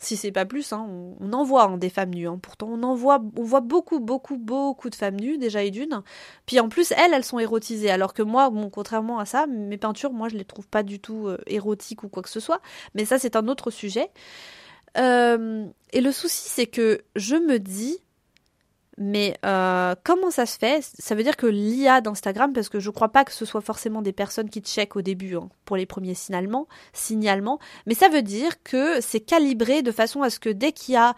si 0.00 0.16
c'est 0.16 0.32
pas 0.32 0.44
plus, 0.44 0.72
hein, 0.72 0.86
on, 1.20 1.32
en 1.32 1.44
voit 1.44 1.64
hein, 1.64 1.78
des 1.78 1.90
femmes 1.90 2.14
nues. 2.14 2.28
Hein. 2.28 2.38
Pourtant, 2.40 2.68
on 2.70 2.82
en 2.82 2.94
voit, 2.94 3.22
on 3.36 3.42
voit 3.42 3.60
beaucoup, 3.60 4.00
beaucoup, 4.00 4.36
beaucoup 4.36 4.90
de 4.90 4.94
femmes 4.94 5.16
nues 5.16 5.38
déjà 5.38 5.62
et 5.62 5.70
d'une. 5.70 6.02
Puis 6.46 6.60
en 6.60 6.68
plus, 6.68 6.92
elles, 6.92 7.12
elles 7.12 7.24
sont 7.24 7.38
érotisées. 7.38 7.90
Alors 7.90 8.14
que 8.14 8.22
moi, 8.22 8.52
contrairement 8.72 9.18
à 9.18 9.24
ça, 9.24 9.46
mes 9.46 9.78
peintures, 9.78 10.12
moi, 10.12 10.28
je 10.28 10.36
les 10.36 10.44
trouve 10.44 10.68
pas 10.68 10.82
du 10.82 11.00
tout 11.00 11.28
euh, 11.28 11.38
érotiques 11.46 12.04
ou 12.04 12.08
quoi 12.08 12.22
que 12.22 12.30
ce 12.30 12.40
soit. 12.40 12.60
Mais 12.94 13.04
ça, 13.04 13.18
c'est 13.18 13.36
un 13.36 13.48
autre 13.48 13.70
sujet. 13.70 14.10
Euh, 14.96 15.66
et 15.92 16.00
le 16.00 16.12
souci, 16.12 16.48
c'est 16.48 16.66
que 16.66 17.02
je 17.16 17.36
me 17.36 17.58
dis, 17.58 17.98
Mais 19.00 19.38
euh, 19.44 19.94
comment 20.02 20.32
ça 20.32 20.44
se 20.44 20.58
fait? 20.58 20.82
Ça 20.98 21.14
veut 21.14 21.22
dire 21.22 21.36
que 21.36 21.46
l'IA 21.46 22.00
d'Instagram, 22.00 22.52
parce 22.52 22.68
que 22.68 22.80
je 22.80 22.90
crois 22.90 23.10
pas 23.10 23.24
que 23.24 23.32
ce 23.32 23.44
soit 23.44 23.60
forcément 23.60 24.02
des 24.02 24.12
personnes 24.12 24.50
qui 24.50 24.60
checkent 24.60 24.96
au 24.96 25.02
début 25.02 25.36
hein, 25.36 25.48
pour 25.64 25.76
les 25.76 25.86
premiers 25.86 26.14
signalements, 26.14 26.66
signalements, 26.92 27.60
mais 27.86 27.94
ça 27.94 28.08
veut 28.08 28.22
dire 28.22 28.60
que 28.64 29.00
c'est 29.00 29.20
calibré 29.20 29.82
de 29.82 29.92
façon 29.92 30.22
à 30.22 30.30
ce 30.30 30.40
que 30.40 30.50
dès 30.50 30.72
qu'il 30.72 30.94
y 30.94 30.96
a 30.96 31.14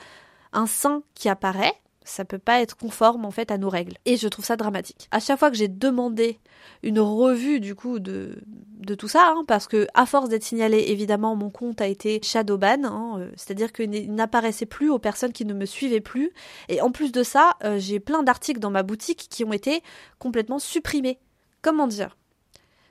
un 0.52 0.66
sein 0.66 1.02
qui 1.14 1.30
apparaît, 1.30 1.72
ça 2.10 2.24
peut 2.24 2.38
pas 2.38 2.60
être 2.60 2.76
conforme 2.76 3.24
en 3.24 3.30
fait 3.30 3.50
à 3.50 3.58
nos 3.58 3.68
règles. 3.68 3.96
Et 4.04 4.16
je 4.16 4.28
trouve 4.28 4.44
ça 4.44 4.56
dramatique. 4.56 5.08
À 5.10 5.20
chaque 5.20 5.38
fois 5.38 5.50
que 5.50 5.56
j'ai 5.56 5.68
demandé 5.68 6.38
une 6.82 7.00
revue 7.00 7.60
du 7.60 7.74
coup 7.74 7.98
de, 7.98 8.42
de 8.46 8.94
tout 8.94 9.08
ça, 9.08 9.32
hein, 9.34 9.44
parce 9.46 9.66
que 9.66 9.86
à 9.94 10.06
force 10.06 10.28
d'être 10.28 10.42
signalé, 10.42 10.84
évidemment, 10.88 11.36
mon 11.36 11.50
compte 11.50 11.80
a 11.80 11.86
été 11.86 12.20
shadowban, 12.22 12.84
hein, 12.84 13.18
euh, 13.18 13.30
c'est-à-dire 13.36 13.72
qu'il 13.72 14.12
n'apparaissait 14.12 14.66
plus 14.66 14.90
aux 14.90 14.98
personnes 14.98 15.32
qui 15.32 15.44
ne 15.44 15.54
me 15.54 15.66
suivaient 15.66 16.00
plus. 16.00 16.32
Et 16.68 16.80
en 16.80 16.90
plus 16.90 17.12
de 17.12 17.22
ça, 17.22 17.56
euh, 17.64 17.78
j'ai 17.78 18.00
plein 18.00 18.22
d'articles 18.22 18.60
dans 18.60 18.70
ma 18.70 18.82
boutique 18.82 19.28
qui 19.30 19.44
ont 19.44 19.52
été 19.52 19.82
complètement 20.18 20.58
supprimés. 20.58 21.18
Comment 21.62 21.86
dire? 21.86 22.16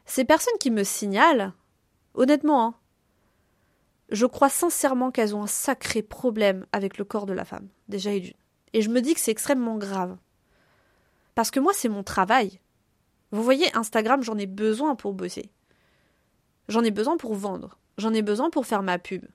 Ces 0.06 0.26
personnes 0.26 0.58
qui 0.60 0.72
me 0.72 0.84
signalent, 0.84 1.54
honnêtement, 2.16 2.66
hein, 2.66 2.76
je 4.10 4.26
crois 4.26 4.50
sincèrement 4.50 5.12
qu'elles 5.12 5.36
ont 5.36 5.44
un 5.44 5.48
sacré 5.48 6.02
problème 6.02 6.66
avec 6.72 6.98
le 6.98 7.06
corps 7.06 7.26
de 7.26 7.34
la 7.34 7.46
femme, 7.46 7.68
déjà 7.88 8.12
et 8.12 8.20
d'une. 8.20 8.34
Et 8.74 8.82
je 8.82 8.90
me 8.90 9.02
dis 9.02 9.14
que 9.14 9.20
c'est 9.20 9.32
extrêmement 9.32 9.78
grave. 9.78 10.18
Parce 11.36 11.52
que 11.52 11.60
moi, 11.60 11.74
c'est 11.74 11.90
mon 11.90 12.04
travail. 12.04 12.60
Vous 13.32 13.44
voyez, 13.44 13.76
Instagram, 13.76 14.24
j'en 14.24 14.38
ai 14.38 14.48
besoin 14.48 14.96
pour 14.96 15.14
bosser. 15.14 15.50
J'en 16.68 16.84
ai 16.84 16.92
besoin 16.92 17.18
pour 17.18 17.36
vendre. 17.36 17.78
J'en 17.98 18.14
ai 18.14 18.22
besoin 18.22 18.50
pour 18.50 18.66
faire 18.66 18.84
ma 18.84 19.00
pub. 19.00 19.26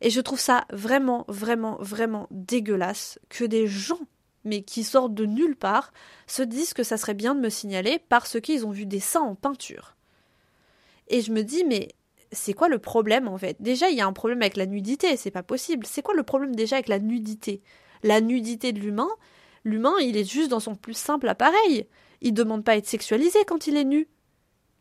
Et 0.00 0.10
je 0.10 0.20
trouve 0.20 0.40
ça 0.40 0.66
vraiment, 0.70 1.24
vraiment, 1.28 1.76
vraiment 1.80 2.26
dégueulasse 2.30 3.18
que 3.28 3.44
des 3.44 3.66
gens, 3.66 4.00
mais 4.44 4.62
qui 4.62 4.82
sortent 4.82 5.14
de 5.14 5.26
nulle 5.26 5.56
part, 5.56 5.92
se 6.26 6.42
disent 6.42 6.74
que 6.74 6.82
ça 6.82 6.96
serait 6.96 7.14
bien 7.14 7.34
de 7.34 7.40
me 7.40 7.48
signaler 7.48 8.00
parce 8.08 8.40
qu'ils 8.40 8.66
ont 8.66 8.70
vu 8.70 8.84
des 8.84 9.00
seins 9.00 9.22
en 9.22 9.36
peinture. 9.36 9.96
Et 11.08 11.20
je 11.20 11.32
me 11.32 11.42
dis, 11.42 11.64
mais 11.64 11.88
c'est 12.32 12.52
quoi 12.52 12.68
le 12.68 12.78
problème 12.78 13.28
en 13.28 13.38
fait? 13.38 13.56
Déjà, 13.60 13.90
il 13.90 13.96
y 13.96 14.00
a 14.00 14.06
un 14.06 14.12
problème 14.12 14.42
avec 14.42 14.56
la 14.56 14.66
nudité, 14.66 15.16
c'est 15.16 15.30
pas 15.30 15.42
possible. 15.42 15.86
C'est 15.86 16.02
quoi 16.02 16.14
le 16.14 16.22
problème 16.22 16.56
déjà 16.56 16.76
avec 16.76 16.88
la 16.88 16.98
nudité? 16.98 17.62
La 18.02 18.20
nudité 18.20 18.72
de 18.72 18.80
l'humain, 18.80 19.08
l'humain, 19.64 19.94
il 20.00 20.16
est 20.16 20.28
juste 20.28 20.50
dans 20.50 20.60
son 20.60 20.74
plus 20.74 20.94
simple 20.94 21.28
appareil. 21.28 21.86
Il 22.20 22.34
demande 22.34 22.64
pas 22.64 22.72
à 22.72 22.76
être 22.76 22.86
sexualisé 22.86 23.44
quand 23.46 23.66
il 23.66 23.76
est 23.76 23.84
nu. 23.84 24.08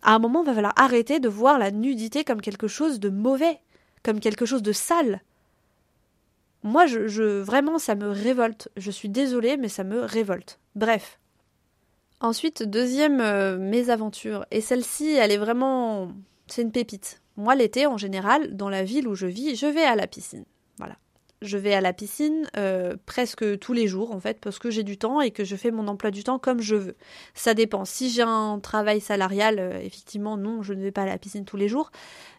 À 0.02 0.16
un 0.16 0.20
moment, 0.20 0.42
il 0.44 0.48
va 0.48 0.54
falloir 0.54 0.74
arrêter 0.76 1.20
de 1.20 1.30
voir 1.30 1.60
la 1.60 1.72
nudité 1.72 2.24
comme 2.24 2.42
quelque 2.42 2.68
chose 2.68 3.00
de 3.00 3.10
mauvais, 3.10 3.60
comme 4.04 4.20
quelque 4.20 4.46
chose 4.46 4.64
de 4.64 4.72
sale. 4.72 5.22
Moi, 6.64 6.86
je, 6.86 7.08
je 7.08 7.24
vraiment, 7.42 7.80
ça 7.80 7.96
me 7.96 8.10
révolte. 8.10 8.70
Je 8.78 8.92
suis 8.92 9.10
désolée, 9.10 9.58
mais 9.58 9.70
ça 9.70 9.84
me 9.84 10.02
révolte. 10.02 10.60
Bref. 10.76 11.20
Ensuite, 12.20 12.62
deuxième 12.64 13.20
euh, 13.20 13.58
mésaventure, 13.58 14.46
et 14.52 14.62
celle-ci, 14.62 15.14
elle 15.14 15.32
est 15.32 15.38
vraiment, 15.38 16.12
c'est 16.46 16.62
une 16.62 16.72
pépite. 16.72 17.20
Moi, 17.36 17.56
l'été, 17.56 17.88
en 17.88 17.98
général, 17.98 18.56
dans 18.56 18.70
la 18.70 18.84
ville 18.84 19.08
où 19.08 19.16
je 19.16 19.26
vis, 19.26 19.56
je 19.56 19.66
vais 19.66 19.84
à 19.84 19.96
la 19.96 20.06
piscine. 20.06 20.46
Voilà 20.78 20.98
je 21.42 21.58
vais 21.58 21.74
à 21.74 21.82
la 21.82 21.94
piscine 21.94 22.48
euh, 22.58 22.96
presque 23.06 23.60
tous 23.60 23.74
les 23.74 23.88
jours 23.88 24.14
en 24.14 24.20
fait 24.20 24.40
parce 24.40 24.60
que 24.60 24.70
j'ai 24.70 24.84
du 24.84 24.98
temps 24.98 25.22
et 25.22 25.32
que 25.32 25.44
je 25.44 25.56
fais 25.56 25.72
mon 25.72 25.88
emploi 25.88 26.12
du 26.12 26.24
temps 26.24 26.40
comme 26.40 26.62
je 26.62 26.76
veux. 26.76 26.96
Ça 27.34 27.54
dépend. 27.54 27.86
Si 27.86 28.10
j'ai 28.10 28.22
un 28.22 28.60
travail 28.60 29.02
salarial, 29.02 29.60
euh, 29.60 29.80
effectivement 29.80 30.38
non, 30.38 30.62
je 30.62 30.74
ne 30.74 30.82
vais 30.82 30.92
pas 30.92 31.04
à 31.04 31.06
la 31.06 31.18
piscine 31.18 31.46
tous 31.46 31.58
les 31.58 31.68
jours. 31.68 31.92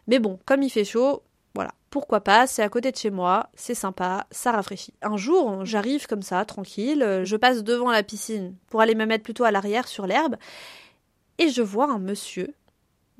Mais 0.07 0.19
bon, 0.19 0.39
comme 0.45 0.63
il 0.63 0.69
fait 0.69 0.85
chaud, 0.85 1.23
voilà, 1.55 1.71
pourquoi 1.89 2.21
pas, 2.21 2.47
c'est 2.47 2.63
à 2.63 2.69
côté 2.69 2.91
de 2.91 2.97
chez 2.97 3.11
moi, 3.11 3.49
c'est 3.53 3.75
sympa, 3.75 4.25
ça 4.31 4.51
rafraîchit. 4.51 4.93
Un 5.01 5.17
jour, 5.17 5.65
j'arrive 5.65 6.07
comme 6.07 6.23
ça, 6.23 6.43
tranquille, 6.45 7.03
euh, 7.03 7.25
je 7.25 7.35
passe 7.35 7.63
devant 7.63 7.91
la 7.91 8.03
piscine 8.03 8.55
pour 8.69 8.81
aller 8.81 8.95
me 8.95 9.05
mettre 9.05 9.23
plutôt 9.23 9.43
à 9.43 9.51
l'arrière 9.51 9.87
sur 9.87 10.07
l'herbe 10.07 10.35
et 11.37 11.49
je 11.49 11.61
vois 11.61 11.91
un 11.91 11.99
monsieur 11.99 12.53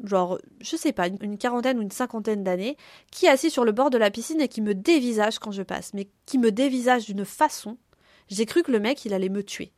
genre, 0.03 0.39
je 0.59 0.75
sais 0.75 0.93
pas, 0.93 1.07
une 1.07 1.37
quarantaine 1.37 1.77
ou 1.77 1.81
une 1.81 1.91
cinquantaine 1.91 2.43
d'années, 2.43 2.77
qui 3.11 3.25
est 3.25 3.29
assis 3.29 3.49
sur 3.49 3.65
le 3.65 3.71
bord 3.71 3.89
de 3.89 3.97
la 3.97 4.11
piscine 4.11 4.41
et 4.41 4.47
qui 4.47 4.61
me 4.61 4.73
dévisage 4.73 5.39
quand 5.39 5.51
je 5.51 5.63
passe, 5.63 5.93
mais 5.93 6.07
qui 6.25 6.37
me 6.37 6.51
dévisage 6.51 7.05
d'une 7.05 7.25
façon. 7.25 7.77
J'ai 8.29 8.45
cru 8.45 8.63
que 8.63 8.71
le 8.71 8.79
mec, 8.79 9.05
il 9.05 9.13
allait 9.13 9.29
me 9.29 9.43
tuer. 9.43 9.71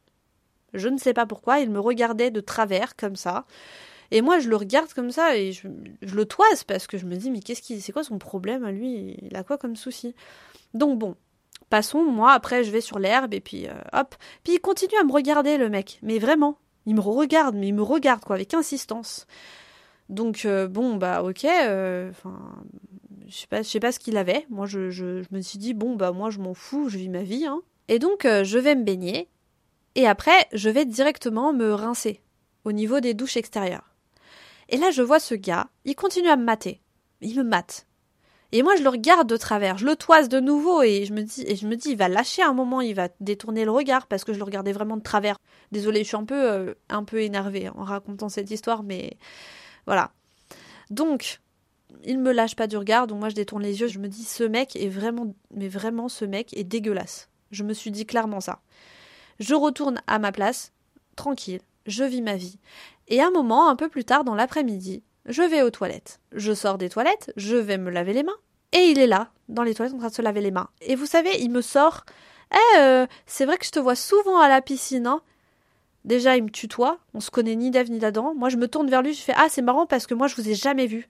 Je 0.74 0.88
ne 0.89 0.98
sais 0.98 1.13
pas 1.13 1.25
pourquoi, 1.25 1.60
il 1.60 1.69
me 1.69 1.79
regardait 1.79 2.31
de 2.31 2.41
travers, 2.41 2.95
comme 2.95 3.15
ça. 3.15 3.45
Et 4.12 4.22
moi, 4.22 4.39
je 4.39 4.50
le 4.50 4.55
regarde 4.55 4.93
comme 4.93 5.12
ça 5.12 5.36
et 5.36 5.51
je, 5.51 5.67
le 5.67 6.25
toise 6.25 6.63
parce 6.63 6.88
que 6.88 6.98
je 6.98 7.05
me 7.05 7.15
dis, 7.15 7.31
mais 7.31 7.39
qu'est-ce 7.39 7.62
qui, 7.62 7.81
c'est 7.81 7.91
quoi 7.91 8.03
son 8.03 8.19
problème 8.19 8.63
à 8.63 8.72
lui? 8.72 9.17
Il 9.22 9.36
a 9.36 9.43
quoi 9.43 9.57
comme 9.57 9.75
souci? 9.75 10.15
Donc 10.74 11.00
bon, 11.00 11.15
passons. 11.69 12.03
Moi, 12.03 12.31
après, 12.31 12.63
je 12.63 12.72
vais 12.72 12.81
sur 12.81 13.00
l'herbe 13.00 13.34
et 13.34 13.41
puis 13.41 13.67
euh, 13.67 13.74
hop. 13.93 14.15
Puis 14.43 14.53
il 14.53 14.60
continue 14.60 14.98
à 15.00 15.03
me 15.03 15.12
regarder, 15.12 15.57
le 15.57 15.69
mec. 15.69 16.00
Mais 16.03 16.19
vraiment, 16.19 16.57
il 16.86 16.95
me 16.95 17.01
regarde, 17.01 17.55
mais 17.55 17.69
il 17.69 17.74
me 17.74 17.81
regarde 17.81 18.24
quoi, 18.24 18.36
avec 18.36 18.53
insistance. 18.53 19.25
Donc 20.10 20.46
euh, 20.46 20.68
bon 20.68 20.96
bah 20.96 21.24
ok, 21.24 21.46
euh, 21.46 22.10
enfin 22.12 22.38
je 23.28 23.36
sais 23.36 23.48
pas, 23.48 23.64
je 23.64 23.68
sais 23.68 23.80
pas 23.80 23.92
ce 23.92 24.00
qu'il 24.00 24.18
avait. 24.18 24.46
Moi 24.50 24.68
je, 24.68 24.92
je, 24.92 25.24
me 25.32 25.42
suis 25.42 25.58
dit 25.58 25.74
bon 25.74 25.96
bah 25.96 26.12
moi 26.12 26.30
je 26.30 26.40
m'en 26.40 26.54
fous, 26.54 26.90
je 26.90 26.98
vis 26.98 27.10
ma 27.10 27.24
vie. 27.24 27.46
Hein. 27.46 27.62
Et 27.88 28.00
donc 28.00 28.26
euh, 28.26 28.44
je 28.44 28.60
vais 28.60 28.76
me 28.76 28.84
baigner 28.84 29.28
et 29.96 30.08
après 30.08 30.48
je 30.54 30.70
vais 30.70 30.86
directement 30.86 31.54
me 31.54 31.74
rincer 31.74 32.22
au 32.66 32.72
niveau 32.72 33.00
des 33.00 33.14
douches 33.14 33.38
extérieures. 33.38 33.96
Et 34.70 34.78
là 34.78 34.92
je 34.92 35.02
vois 35.02 35.20
ce 35.20 35.34
gars, 35.34 35.68
il 35.86 35.96
continue 35.96 36.30
à 36.30 36.36
me 36.36 36.44
mater, 36.44 36.82
il 37.22 37.38
me 37.38 37.44
mate. 37.44 37.88
Et 38.52 38.62
moi 38.62 38.76
je 38.76 38.84
le 38.84 38.90
regarde 38.90 39.28
de 39.28 39.38
travers, 39.38 39.80
je 39.80 39.88
le 39.88 39.96
toise 39.96 40.30
de 40.30 40.40
nouveau 40.40 40.84
et 40.84 41.06
je 41.06 41.14
me 41.14 41.24
dis 41.24 41.44
et 41.48 41.56
je 41.56 41.66
me 41.66 41.76
dis 41.76 41.90
il 41.90 41.98
va 41.98 42.10
lâcher 42.10 42.44
un 42.44 42.54
moment, 42.54 42.80
il 42.80 42.94
va 42.94 43.10
détourner 43.22 43.66
le 43.66 43.72
regard 43.72 44.06
parce 44.06 44.24
que 44.24 44.34
je 44.34 44.38
le 44.38 44.44
regardais 44.44 44.72
vraiment 44.72 44.98
de 44.98 45.04
travers. 45.04 45.38
Désolée, 45.72 46.04
je 46.04 46.10
suis 46.10 46.18
un 46.18 46.26
peu 46.26 46.76
un 46.90 47.04
peu 47.04 47.22
énervée 47.22 47.70
en 47.70 47.84
racontant 47.84 48.30
cette 48.30 48.52
histoire 48.52 48.84
mais 48.84 49.18
voilà. 49.86 50.12
Donc, 50.89 51.39
il 52.04 52.20
me 52.20 52.32
lâche 52.32 52.56
pas 52.56 52.68
du 52.68 52.77
regard, 52.77 53.08
donc 53.08 53.20
moi 53.20 53.30
je 53.30 53.36
détourne 53.36 53.63
les 53.63 53.82
yeux, 53.82 53.88
je 53.88 54.00
me 54.00 54.08
dis 54.08 54.24
ce 54.24 54.44
mec 54.44 54.75
est 54.75 54.89
vraiment, 54.89 55.34
mais 55.51 55.68
vraiment 55.68 56.10
ce 56.10 56.25
mec 56.25 56.56
est 56.58 56.63
dégueulasse. 56.63 57.30
Je 57.51 57.63
me 57.63 57.74
suis 57.74 57.92
dit 57.92 58.06
clairement 58.06 58.42
ça. 58.42 58.60
Je 59.39 59.56
retourne 59.56 60.01
à 60.08 60.20
ma 60.20 60.32
place, 60.32 60.72
tranquille, 61.15 61.62
je 61.86 62.04
vis 62.04 62.22
ma 62.22 62.36
vie. 62.36 62.60
Et 63.08 63.22
un 63.22 63.32
moment, 63.32 63.70
un 63.70 63.75
peu 63.75 63.89
plus 63.89 64.06
tard 64.06 64.24
dans 64.24 64.36
l'après-midi, 64.36 65.04
je 65.25 65.42
vais 65.42 65.62
aux 65.62 65.72
toilettes. 65.72 66.20
Je 66.32 66.54
sors 66.54 66.77
des 66.77 66.89
toilettes, 66.89 67.32
je 67.36 67.56
vais 67.56 67.77
me 67.77 67.89
laver 67.89 68.13
les 68.13 68.24
mains, 68.24 68.38
et 68.72 68.89
il 68.89 69.00
est 69.00 69.08
là, 69.08 69.32
dans 69.50 69.63
les 69.63 69.74
toilettes 69.74 69.96
en 69.96 70.00
train 70.00 70.10
de 70.10 70.13
se 70.13 70.22
laver 70.22 70.42
les 70.42 70.51
mains. 70.51 70.70
Et 70.82 70.96
vous 70.96 71.06
savez, 71.06 71.39
il 71.39 71.50
me 71.50 71.62
sort 71.62 72.06
Eh, 72.51 72.80
euh, 72.80 73.08
c'est 73.25 73.46
vrai 73.46 73.58
que 73.58 73.65
je 73.65 73.72
te 73.72 73.80
vois 73.80 73.96
souvent 73.96 74.39
à 74.39 74.50
la 74.50 74.62
piscine, 74.62 75.08
hein 75.08 75.22
Déjà, 76.06 76.38
il 76.38 76.44
me 76.44 76.50
tutoie, 76.50 77.00
on 77.16 77.20
se 77.20 77.32
connaît 77.32 77.56
ni 77.56 77.72
d'Ève 77.72 77.90
ni 77.90 77.98
d'Adam. 77.98 78.36
Moi, 78.36 78.50
je 78.50 78.58
me 78.58 78.68
tourne 78.68 78.90
vers 78.90 79.02
lui, 79.02 79.16
je 79.16 79.22
fais 79.22 79.34
Ah, 79.36 79.48
c'est 79.50 79.64
marrant 79.64 79.88
parce 79.88 80.06
que 80.06 80.14
moi, 80.14 80.28
je 80.28 80.36
vous 80.36 80.48
ai 80.48 80.54
jamais 80.54 80.86
vu. 80.86 81.10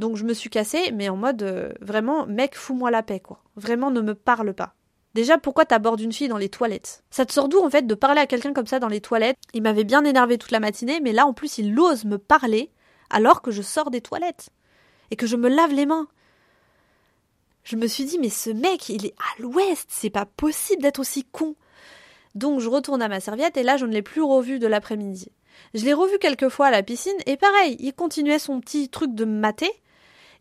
Donc, 0.00 0.16
je 0.16 0.24
me 0.24 0.34
suis 0.34 0.50
cassée, 0.50 0.90
mais 0.92 1.08
en 1.08 1.16
mode 1.16 1.42
euh, 1.44 1.72
vraiment, 1.80 2.26
mec, 2.26 2.56
fous-moi 2.56 2.90
la 2.90 3.04
paix, 3.04 3.20
quoi. 3.20 3.38
Vraiment, 3.54 3.92
ne 3.92 4.00
me 4.00 4.16
parle 4.16 4.52
pas. 4.52 4.74
Déjà, 5.14 5.38
pourquoi 5.38 5.64
t'abordes 5.64 6.00
une 6.00 6.12
fille 6.12 6.26
dans 6.26 6.38
les 6.38 6.48
toilettes? 6.48 7.04
Ça 7.10 7.24
te 7.24 7.32
sort 7.32 7.48
d'où, 7.48 7.60
en 7.60 7.70
fait, 7.70 7.86
de 7.86 7.94
parler 7.94 8.20
à 8.20 8.26
quelqu'un 8.26 8.52
comme 8.52 8.66
ça 8.66 8.80
dans 8.80 8.88
les 8.88 9.00
toilettes? 9.00 9.36
Il 9.54 9.62
m'avait 9.62 9.84
bien 9.84 10.04
énervé 10.04 10.38
toute 10.38 10.50
la 10.50 10.60
matinée, 10.60 11.00
mais 11.00 11.12
là, 11.12 11.24
en 11.24 11.34
plus, 11.34 11.58
il 11.58 11.78
ose 11.78 12.04
me 12.04 12.18
parler 12.18 12.72
alors 13.10 13.42
que 13.42 13.52
je 13.52 13.62
sors 13.62 13.90
des 13.90 14.00
toilettes 14.00 14.48
et 15.12 15.16
que 15.16 15.26
je 15.26 15.36
me 15.36 15.48
lave 15.48 15.72
les 15.72 15.86
mains. 15.86 16.08
Je 17.62 17.76
me 17.76 17.86
suis 17.86 18.06
dit, 18.06 18.18
mais 18.18 18.30
ce 18.30 18.50
mec, 18.50 18.88
il 18.88 19.06
est 19.06 19.14
à 19.18 19.40
l'ouest, 19.40 19.86
c'est 19.88 20.10
pas 20.10 20.26
possible 20.26 20.82
d'être 20.82 20.98
aussi 20.98 21.24
con. 21.24 21.54
Donc 22.34 22.60
je 22.60 22.68
retourne 22.68 23.02
à 23.02 23.08
ma 23.08 23.20
serviette 23.20 23.56
et 23.56 23.62
là 23.62 23.76
je 23.76 23.86
ne 23.86 23.92
l'ai 23.92 24.02
plus 24.02 24.22
revu 24.22 24.58
de 24.58 24.66
l'après-midi. 24.66 25.30
Je 25.74 25.84
l'ai 25.84 25.92
revu 25.92 26.18
quelques 26.18 26.48
fois 26.48 26.66
à 26.66 26.70
la 26.70 26.82
piscine 26.82 27.16
et 27.26 27.36
pareil, 27.36 27.76
il 27.78 27.92
continuait 27.92 28.38
son 28.38 28.60
petit 28.60 28.88
truc 28.88 29.14
de 29.14 29.24
me 29.24 29.38
mater 29.38 29.70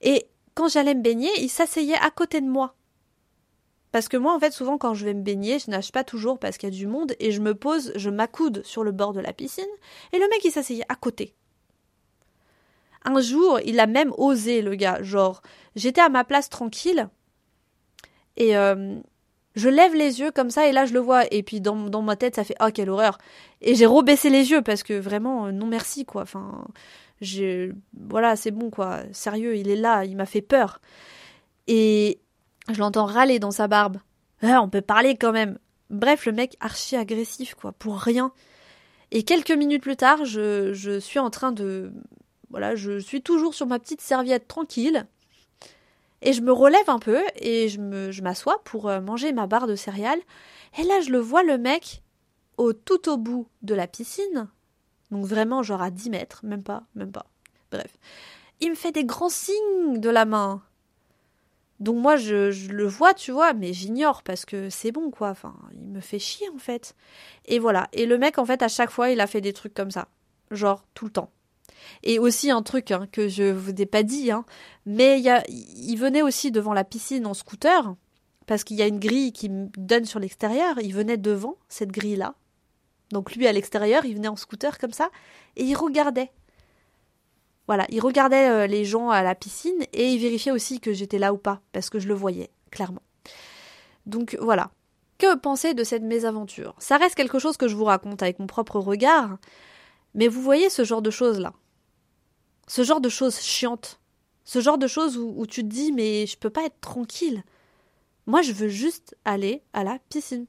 et 0.01 0.27
quand 0.53 0.67
j'allais 0.67 0.95
me 0.95 1.01
baigner, 1.01 1.29
il 1.39 1.50
s'asseyait 1.50 1.98
à 2.01 2.10
côté 2.12 2.41
de 2.41 2.48
moi. 2.48 2.75
Parce 3.91 4.07
que 4.07 4.17
moi, 4.17 4.33
en 4.33 4.39
fait, 4.39 4.51
souvent 4.51 4.77
quand 4.77 4.93
je 4.93 5.05
vais 5.05 5.13
me 5.13 5.21
baigner, 5.21 5.60
je 5.60 5.69
nage 5.69 5.91
pas 5.91 6.05
toujours 6.05 6.39
parce 6.39 6.57
qu'il 6.57 6.69
y 6.69 6.71
a 6.71 6.75
du 6.75 6.88
monde 6.88 7.13
et 7.19 7.31
je 7.31 7.41
me 7.41 7.53
pose, 7.53 7.91
je 7.95 8.10
m'accoude 8.10 8.62
sur 8.63 8.83
le 8.83 8.91
bord 8.91 9.12
de 9.12 9.19
la 9.19 9.33
piscine 9.33 9.65
et 10.13 10.17
le 10.17 10.27
mec 10.29 10.43
il 10.45 10.51
s'asseyait 10.51 10.86
à 10.88 10.95
côté. 10.95 11.36
Un 13.03 13.19
jour, 13.19 13.60
il 13.65 13.79
a 13.79 13.88
même 13.88 14.13
osé, 14.17 14.62
le 14.62 14.75
gars. 14.75 15.01
Genre, 15.01 15.41
j'étais 15.75 16.01
à 16.01 16.10
ma 16.10 16.24
place 16.24 16.50
tranquille 16.50 17.10
et 18.38 18.55
euh, 18.55 19.00
je 19.55 19.70
lève 19.70 19.93
les 19.93 20.20
yeux 20.20 20.31
comme 20.31 20.50
ça 20.50 20.67
et 20.67 20.72
là 20.72 20.86
je 20.86 20.93
le 20.93 21.00
vois. 21.00 21.24
Et 21.31 21.43
puis 21.43 21.62
dans, 21.62 22.01
ma 22.01 22.15
tête 22.15 22.36
ça 22.36 22.43
fait 22.43 22.55
oh 22.62 22.70
quelle 22.74 22.89
horreur. 22.89 23.17
Et 23.62 23.75
j'ai 23.75 23.86
rebaissé 23.86 24.29
les 24.29 24.51
yeux 24.51 24.62
parce 24.62 24.84
que 24.84 24.93
vraiment 24.93 25.48
euh, 25.48 25.51
non 25.51 25.67
merci 25.67 26.05
quoi. 26.05 26.22
Enfin 26.22 26.65
j'ai 27.20 27.72
voilà 28.08 28.36
c'est 28.36 28.51
bon 28.51 28.70
quoi. 28.70 29.01
Sérieux 29.12 29.58
il 29.58 29.70
est 29.70 29.75
là 29.75 30.05
il 30.05 30.15
m'a 30.15 30.25
fait 30.25 30.41
peur. 30.41 30.79
Et 31.67 32.20
je 32.72 32.79
l'entends 32.79 33.05
râler 33.05 33.39
dans 33.39 33.51
sa 33.51 33.67
barbe. 33.67 33.98
Ah, 34.41 34.62
on 34.62 34.70
peut 34.70 34.81
parler 34.81 35.15
quand 35.15 35.31
même. 35.31 35.60
Bref 35.89 36.25
le 36.25 36.31
mec 36.31 36.55
archi 36.62 36.96
agressif 36.96 37.55
quoi 37.55 37.74
pour 37.74 37.98
rien. 37.98 38.31
Et 39.12 39.24
quelques 39.24 39.51
minutes 39.51 39.84
plus 39.84 39.98
tard 39.98 40.24
je, 40.24 40.72
je 40.74 41.00
suis 41.00 41.20
en 41.20 41.29
train 41.29 41.51
de 41.51 41.91
voilà 42.50 42.75
je 42.75 43.00
suis 43.00 43.22
toujours 43.22 43.53
sur 43.53 43.67
ma 43.67 43.79
petite 43.79 44.01
serviette 44.01 44.48
tranquille 44.48 45.05
et 46.21 46.33
je 46.33 46.41
me 46.41 46.51
relève 46.51 46.89
un 46.89 46.99
peu 46.99 47.21
et 47.35 47.67
je 47.69 48.21
m'assois 48.21 48.61
pour 48.63 48.89
euh, 48.89 49.01
manger 49.01 49.33
ma 49.33 49.47
barre 49.47 49.67
de 49.67 49.75
céréales. 49.75 50.21
Et 50.77 50.83
là, 50.83 51.01
je 51.01 51.09
le 51.09 51.19
vois 51.19 51.43
le 51.43 51.57
mec 51.57 52.03
au 52.57 52.73
tout 52.73 53.09
au 53.09 53.17
bout 53.17 53.47
de 53.61 53.73
la 53.73 53.87
piscine, 53.87 54.47
donc 55.09 55.25
vraiment 55.25 55.63
genre 55.63 55.81
à 55.81 55.89
10 55.89 56.09
mètres, 56.11 56.41
même 56.43 56.63
pas, 56.63 56.83
même 56.95 57.11
pas. 57.11 57.25
Bref. 57.71 57.97
Il 58.59 58.69
me 58.69 58.75
fait 58.75 58.91
des 58.91 59.05
grands 59.05 59.29
signes 59.29 59.99
de 59.99 60.09
la 60.09 60.25
main. 60.25 60.61
Donc 61.79 61.97
moi 61.97 62.15
je, 62.15 62.51
je 62.51 62.69
le 62.69 62.85
vois, 62.85 63.15
tu 63.15 63.31
vois, 63.31 63.53
mais 63.53 63.73
j'ignore 63.73 64.21
parce 64.21 64.45
que 64.45 64.69
c'est 64.69 64.91
bon 64.91 65.09
quoi. 65.09 65.29
Enfin, 65.29 65.55
il 65.73 65.87
me 65.87 65.99
fait 65.99 66.19
chier 66.19 66.47
en 66.49 66.59
fait. 66.59 66.95
Et 67.45 67.57
voilà. 67.57 67.87
Et 67.93 68.05
le 68.05 68.19
mec 68.19 68.37
en 68.37 68.45
fait 68.45 68.61
à 68.61 68.67
chaque 68.67 68.91
fois 68.91 69.09
il 69.09 69.19
a 69.19 69.27
fait 69.27 69.41
des 69.41 69.53
trucs 69.53 69.73
comme 69.73 69.89
ça, 69.89 70.07
genre 70.51 70.85
tout 70.93 71.05
le 71.05 71.11
temps. 71.11 71.31
Et 72.03 72.19
aussi 72.19 72.51
un 72.51 72.61
truc 72.61 72.91
hein, 72.91 73.07
que 73.11 73.27
je 73.27 73.51
vous 73.51 73.71
ai 73.81 73.85
pas 73.85 74.03
dit, 74.03 74.31
hein, 74.31 74.45
mais 74.85 75.19
il, 75.19 75.89
y 75.89 75.95
venait 75.95 76.21
aussi 76.21 76.51
devant 76.51 76.73
la 76.73 76.83
piscine 76.83 77.25
en 77.25 77.33
scooter 77.33 77.95
parce 78.47 78.63
qu'il 78.63 78.77
y 78.77 78.81
a 78.81 78.88
une 78.88 79.00
grille 79.00 79.31
qui 79.31 79.50
donne 79.50 80.05
sur 80.05 80.19
l'extérieur. 80.19 80.79
Il 80.81 80.93
venait 80.93 81.17
devant 81.17 81.55
cette 81.69 81.91
grille 81.91 82.15
là. 82.15 82.35
Donc 83.11 83.35
lui 83.35 83.47
à 83.47 83.51
l'extérieur, 83.51 84.05
il 84.05 84.15
venait 84.15 84.27
en 84.27 84.35
scooter 84.35 84.77
comme 84.77 84.93
ça 84.93 85.09
et 85.55 85.63
il 85.63 85.75
regardait. 85.75 86.31
Voilà, 87.67 87.85
il 87.89 88.01
regardait 88.01 88.50
euh, 88.50 88.67
les 88.67 88.83
gens 88.83 89.09
à 89.09 89.21
la 89.21 89.35
piscine 89.35 89.85
et 89.93 90.11
il 90.11 90.19
vérifiait 90.19 90.51
aussi 90.51 90.79
que 90.79 90.93
j'étais 90.93 91.19
là 91.19 91.33
ou 91.33 91.38
pas, 91.38 91.61
parce 91.71 91.89
que 91.89 92.00
je 92.00 92.07
le 92.07 92.13
voyais, 92.13 92.50
clairement. 92.71 93.03
Donc 94.05 94.38
voilà. 94.41 94.71
Que 95.17 95.38
penser 95.38 95.73
de 95.73 95.83
cette 95.83 96.01
mésaventure? 96.01 96.75
Ça 96.79 96.97
reste 96.97 97.15
quelque 97.15 97.39
chose 97.39 97.57
que 97.57 97.67
je 97.67 97.75
vous 97.75 97.85
raconte 97.85 98.23
avec 98.23 98.39
mon 98.39 98.47
propre 98.47 98.79
regard, 98.79 99.38
mais 100.15 100.27
vous 100.27 100.41
voyez 100.41 100.69
ce 100.69 100.83
genre 100.83 101.01
de 101.01 101.11
choses-là. 101.11 101.53
Ce 102.67 102.83
genre 102.83 103.01
de 103.01 103.09
choses 103.09 103.39
chiantes. 103.39 103.99
Ce 104.43 104.59
genre 104.59 104.77
de 104.77 104.87
choses 104.87 105.17
où, 105.17 105.45
tu 105.45 105.61
te 105.61 105.67
dis 105.67 105.91
mais 105.91 106.25
je 106.25 106.37
peux 106.37 106.49
pas 106.49 106.65
être 106.65 106.79
tranquille. 106.81 107.43
Moi 108.25 108.41
je 108.41 108.53
veux 108.53 108.69
juste 108.69 109.15
aller 109.25 109.63
à 109.73 109.83
la 109.83 109.99
piscine. 110.09 110.45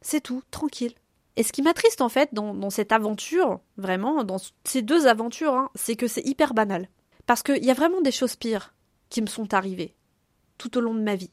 C'est 0.00 0.20
tout, 0.20 0.42
tranquille. 0.50 0.94
Et 1.36 1.42
ce 1.42 1.52
qui 1.52 1.62
m'attriste 1.62 2.00
en 2.00 2.08
fait 2.08 2.30
dans, 2.32 2.70
cette 2.70 2.92
aventure, 2.92 3.60
vraiment, 3.76 4.22
dans 4.24 4.36
ces 4.64 4.82
deux 4.82 5.06
aventures, 5.06 5.54
hein, 5.54 5.70
c'est 5.74 5.96
que 5.96 6.06
c'est 6.08 6.26
hyper 6.26 6.52
banal. 6.52 6.88
Parce 7.26 7.42
qu'il 7.42 7.64
y 7.64 7.70
a 7.70 7.74
vraiment 7.74 8.00
des 8.00 8.10
choses 8.10 8.36
pires 8.36 8.74
qui 9.08 9.22
me 9.22 9.26
sont 9.26 9.54
arrivées 9.54 9.94
tout 10.58 10.76
au 10.76 10.80
long 10.80 10.94
de 10.94 11.00
ma 11.00 11.16
vie. 11.16 11.30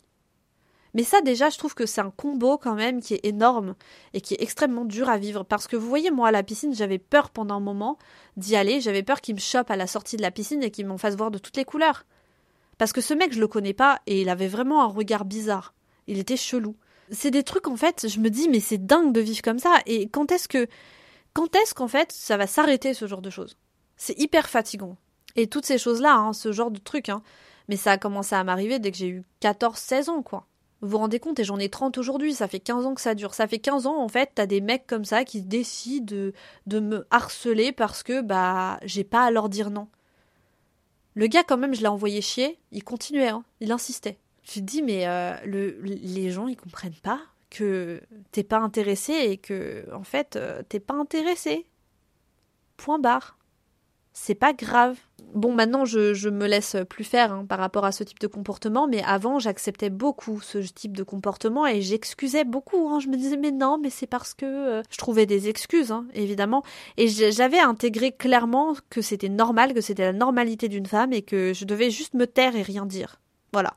Mais 0.94 1.04
ça 1.04 1.22
déjà, 1.22 1.50
je 1.50 1.58
trouve 1.58 1.76
que 1.76 1.86
c'est 1.86 2.02
un 2.02 2.12
combo 2.12 2.58
quand 2.58 2.76
même 2.76 3.02
qui 3.02 3.14
est 3.14 3.26
énorme 3.26 3.76
et 4.14 4.22
qui 4.22 4.34
est 4.34 4.42
extrêmement 4.42 4.86
dur 4.86 5.10
à 5.10 5.18
vivre. 5.18 5.44
Parce 5.44 5.68
que 5.68 5.76
vous 5.76 5.88
voyez, 5.88 6.12
moi 6.12 6.30
à 6.30 6.32
la 6.32 6.44
piscine, 6.44 6.74
j'avais 6.74 6.98
peur 6.98 7.30
pendant 7.30 7.56
un 7.56 7.60
moment 7.60 7.98
d'y 8.38 8.56
aller, 8.56 8.82
j'avais 8.82 9.04
peur 9.04 9.22
qu'il 9.22 9.36
me 9.36 9.40
chope 9.40 9.70
à 9.70 9.76
la 9.76 9.88
sortie 9.88 10.18
de 10.18 10.22
la 10.22 10.32
piscine 10.32 10.64
et 10.64 10.72
qu'il 10.72 10.88
m'en 10.88 10.98
fasse 10.98 11.16
voir 11.16 11.32
de 11.32 11.38
toutes 11.38 11.58
les 11.58 11.66
couleurs. 11.66 12.06
Parce 12.78 12.94
que 12.94 13.02
ce 13.02 13.14
mec, 13.14 13.34
je 13.34 13.40
le 13.40 13.48
connais 13.48 13.74
pas 13.74 14.00
et 14.08 14.22
il 14.22 14.30
avait 14.30 14.48
vraiment 14.48 14.82
un 14.82 14.88
regard 14.88 15.26
bizarre. 15.26 15.74
Il 16.08 16.18
était 16.18 16.38
chelou 16.38 16.76
c'est 17.12 17.32
des 17.32 17.44
trucs 17.44 17.68
en 17.68 17.76
fait, 17.76 18.08
je 18.08 18.20
me 18.20 18.30
dis 18.30 18.50
mais 18.50 18.60
c'est 18.60 18.86
dingue 18.86 19.14
de 19.14 19.22
vivre 19.22 19.42
comme 19.42 19.60
ça 19.60 19.78
et 19.86 20.10
quand 20.10 20.32
est-ce 20.32 20.48
que 20.48 20.68
quand 21.34 21.56
est-ce 21.56 21.74
qu'en 21.74 21.88
fait 21.88 22.12
ça 22.12 22.38
va 22.38 22.48
s'arrêter 22.48 22.94
ce 22.94 23.08
genre 23.08 23.22
de 23.22 23.30
choses? 23.30 23.58
C'est 23.98 24.18
hyper 24.20 24.50
fatigant. 24.50 24.96
Et 25.36 25.48
toutes 25.48 25.66
ces 25.66 25.78
choses-là, 25.78 26.16
hein, 26.16 26.34
ce 26.34 26.52
genre 26.52 26.72
de 26.72 26.80
trucs, 26.80 27.10
hein. 27.10 27.22
mais 27.68 27.78
ça 27.78 27.92
a 27.92 27.98
commencé 27.98 28.34
à 28.36 28.44
m'arriver 28.44 28.80
dès 28.80 28.92
que 28.92 28.98
j'ai 28.98 29.10
eu 29.10 29.24
14-16 29.42 30.10
ans, 30.10 30.24
quoi. 30.24 30.48
Vous 30.82 30.90
vous 30.90 30.98
rendez 30.98 31.20
compte, 31.20 31.40
et 31.40 31.44
j'en 31.44 31.60
ai 31.60 31.70
30 31.70 31.98
aujourd'hui, 31.98 32.34
ça 32.34 32.48
fait 32.48 32.62
15 32.62 32.86
ans 32.86 32.96
que 32.96 33.02
ça 33.02 33.14
dure. 33.14 33.34
Ça 33.34 33.48
fait 33.48 33.60
15 33.60 33.86
ans, 33.86 34.02
en 34.02 34.08
fait, 34.08 34.32
t'as 34.36 34.46
des 34.46 34.62
mecs 34.62 34.88
comme 34.88 35.04
ça 35.04 35.26
qui 35.26 35.42
décident 35.42 36.32
de, 36.68 36.80
me 36.80 37.06
harceler 37.12 37.74
parce 37.74 38.02
que, 38.02 38.22
bah, 38.22 38.80
j'ai 38.84 39.04
pas 39.04 39.26
à 39.26 39.32
leur 39.32 39.50
dire 39.50 39.72
non. 39.72 39.90
Le 41.16 41.28
gars, 41.28 41.44
quand 41.44 41.58
même, 41.58 41.74
je 41.74 41.82
l'ai 41.82 41.88
envoyé 41.88 42.22
chier, 42.22 42.60
il 42.72 42.84
continuait, 42.84 43.28
hein, 43.28 43.44
il 43.60 43.72
insistait. 43.74 44.20
Tu 44.44 44.62
te 44.62 44.66
dis, 44.66 44.82
mais 44.82 45.06
euh, 45.08 45.36
le, 45.46 45.82
les 45.82 46.32
gens, 46.32 46.48
ils 46.48 46.56
comprennent 46.56 46.94
pas 47.04 47.20
que 47.50 48.02
t'es 48.32 48.44
pas 48.44 48.60
intéressé 48.60 49.14
et 49.14 49.38
que, 49.38 49.86
en 49.94 50.04
fait, 50.04 50.38
euh, 50.38 50.62
t'es 50.70 50.80
pas 50.80 50.94
intéressé. 50.94 51.66
Point 52.78 53.00
barre. 53.00 53.38
C'est 54.14 54.36
pas 54.36 54.54
grave. 54.54 54.98
Bon, 55.34 55.54
maintenant, 55.54 55.86
je, 55.86 56.14
je 56.14 56.30
me 56.30 56.48
laisse 56.48 56.76
plus 56.90 57.04
faire 57.04 57.32
hein, 57.32 57.46
par 57.48 57.60
rapport 57.60 57.86
à 57.86 57.92
ce 57.92 58.04
type 58.04 58.20
de 58.20 58.28
comportement, 58.28 58.88
mais 58.88 59.04
avant, 59.04 59.40
j'acceptais 59.40 59.90
beaucoup 59.90 60.42
ce 60.42 60.58
type 60.58 60.96
de 60.96 61.04
comportement 61.04 61.68
et 61.68 61.82
j'excusais 61.82 62.44
beaucoup. 62.44 62.90
Hein. 62.90 63.00
Je 63.00 63.08
me 63.08 63.16
disais, 63.16 63.38
mais 63.38 63.52
non, 63.52 63.78
mais 63.78 63.90
c'est 63.90 64.08
parce 64.08 64.34
que 64.34 64.46
euh, 64.46 64.84
je 64.90 64.98
trouvais 64.98 65.26
des 65.26 65.48
excuses, 65.48 65.92
hein, 65.92 66.06
évidemment. 66.14 66.64
Et 66.98 67.08
j'avais 67.08 67.60
intégré 67.60 68.12
clairement 68.12 68.76
que 68.90 69.02
c'était 69.02 69.30
normal, 69.30 69.74
que 69.74 69.82
c'était 69.82 70.04
la 70.04 70.14
normalité 70.14 70.68
d'une 70.68 70.86
femme 70.86 71.14
et 71.14 71.22
que 71.22 71.54
je 71.54 71.66
devais 71.66 71.92
juste 71.92 72.14
me 72.14 72.26
taire 72.26 72.56
et 72.56 72.62
rien 72.62 72.86
dire. 72.86 73.20
Voilà. 73.54 73.76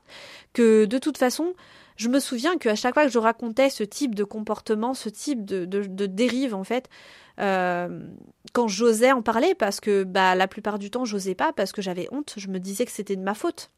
Que 0.53 0.85
de 0.85 0.97
toute 0.97 1.17
façon, 1.17 1.53
je 1.97 2.09
me 2.09 2.19
souviens 2.19 2.57
qu'à 2.57 2.75
chaque 2.75 2.93
fois 2.93 3.05
que 3.05 3.11
je 3.11 3.19
racontais 3.19 3.69
ce 3.69 3.83
type 3.83 4.15
de 4.15 4.23
comportement, 4.23 4.93
ce 4.93 5.09
type 5.09 5.45
de, 5.45 5.65
dérive, 6.05 6.55
en 6.55 6.63
fait, 6.63 6.89
euh, 7.39 7.99
quand 8.53 8.67
j'osais 8.67 9.11
en 9.11 9.21
parler, 9.21 9.55
parce 9.55 9.79
que 9.79 10.03
bah, 10.03 10.35
la 10.35 10.47
plupart 10.47 10.79
du 10.79 10.89
temps, 10.89 11.05
j'osais 11.05 11.35
pas, 11.35 11.53
parce 11.53 11.71
que 11.71 11.81
j'avais 11.81 12.07
honte, 12.11 12.33
je 12.37 12.47
me 12.47 12.59
disais 12.59 12.85
que 12.85 12.91
c'était 12.91 13.15
de 13.15 13.23
ma 13.23 13.33
faute. 13.33 13.71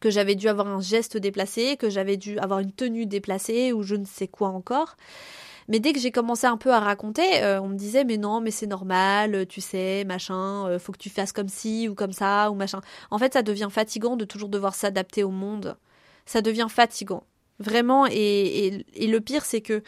Que 0.00 0.10
j'avais 0.10 0.34
dû 0.34 0.48
avoir 0.48 0.66
un 0.66 0.80
geste 0.80 1.16
déplacé, 1.16 1.76
que 1.76 1.88
j'avais 1.88 2.16
dû 2.16 2.38
avoir 2.38 2.58
une 2.58 2.72
tenue 2.72 3.06
déplacée, 3.06 3.72
ou 3.72 3.82
je 3.82 3.94
ne 3.94 4.04
sais 4.04 4.28
quoi 4.28 4.48
encore. 4.48 4.96
Mais 5.68 5.78
dès 5.78 5.92
que 5.92 6.00
j'ai 6.00 6.10
commencé 6.10 6.46
un 6.46 6.56
peu 6.56 6.72
à 6.72 6.80
raconter, 6.80 7.42
euh, 7.42 7.60
on 7.60 7.68
me 7.68 7.76
disait 7.76 8.04
mais 8.04 8.16
non, 8.16 8.40
mais 8.40 8.50
c'est 8.50 8.66
normal, 8.66 9.46
tu 9.46 9.60
sais, 9.60 10.04
machin, 10.04 10.66
euh, 10.66 10.78
faut 10.78 10.92
que 10.92 10.98
tu 10.98 11.08
fasses 11.08 11.32
comme 11.32 11.48
ci 11.48 11.88
ou 11.88 11.94
comme 11.94 12.12
ça 12.12 12.50
ou 12.50 12.54
machin. 12.54 12.80
En 13.10 13.18
fait, 13.18 13.32
ça 13.32 13.42
devient 13.42 13.68
fatigant 13.70 14.16
de 14.16 14.24
toujours 14.24 14.48
devoir 14.48 14.74
s'adapter 14.74 15.22
au 15.22 15.30
monde. 15.30 15.76
Ça 16.26 16.42
devient 16.42 16.68
fatigant, 16.68 17.24
vraiment. 17.58 18.06
Et, 18.06 18.84
et, 18.94 19.06
le 19.06 19.20
pire, 19.20 19.44
c'est 19.44 19.60
que 19.60 19.82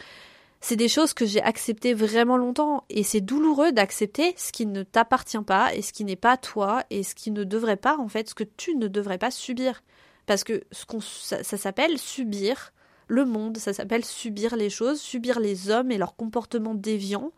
c'est 0.59 0.75
des 0.75 0.87
choses 0.87 1.13
que 1.13 1.25
j'ai 1.25 1.41
acceptées 1.41 1.93
vraiment 1.93 2.37
longtemps 2.37 2.83
et 2.89 3.03
c'est 3.03 3.21
douloureux 3.21 3.71
d'accepter 3.71 4.33
ce 4.37 4.51
qui 4.51 4.65
ne 4.65 4.83
t'appartient 4.83 5.41
pas 5.45 5.73
et 5.75 5.81
ce 5.81 5.93
qui 5.93 6.03
n'est 6.03 6.15
pas 6.15 6.37
toi 6.37 6.83
et 6.89 7.03
ce 7.03 7.13
qui 7.13 7.31
ne 7.31 7.43
devrait 7.43 7.77
pas 7.77 7.97
en 7.99 8.07
fait 8.07 8.29
ce 8.29 8.33
que 8.33 8.43
tu 8.43 8.75
ne 8.75 8.87
devrais 8.87 9.19
pas 9.19 9.29
subir 9.29 9.83
parce 10.25 10.43
que 10.43 10.63
ce 10.71 10.85
qu'on 10.85 11.01
ça 11.01 11.43
s'appelle 11.43 11.99
subir 11.99 12.73
le 13.07 13.25
monde, 13.25 13.57
ça 13.57 13.73
s'appelle 13.73 14.03
subir 14.03 14.55
les 14.55 14.69
choses, 14.69 14.99
subir 14.99 15.39
les 15.39 15.69
hommes 15.69 15.91
et 15.91 15.97
leurs 15.97 16.15
comportements 16.15 16.75
déviants. 16.75 17.31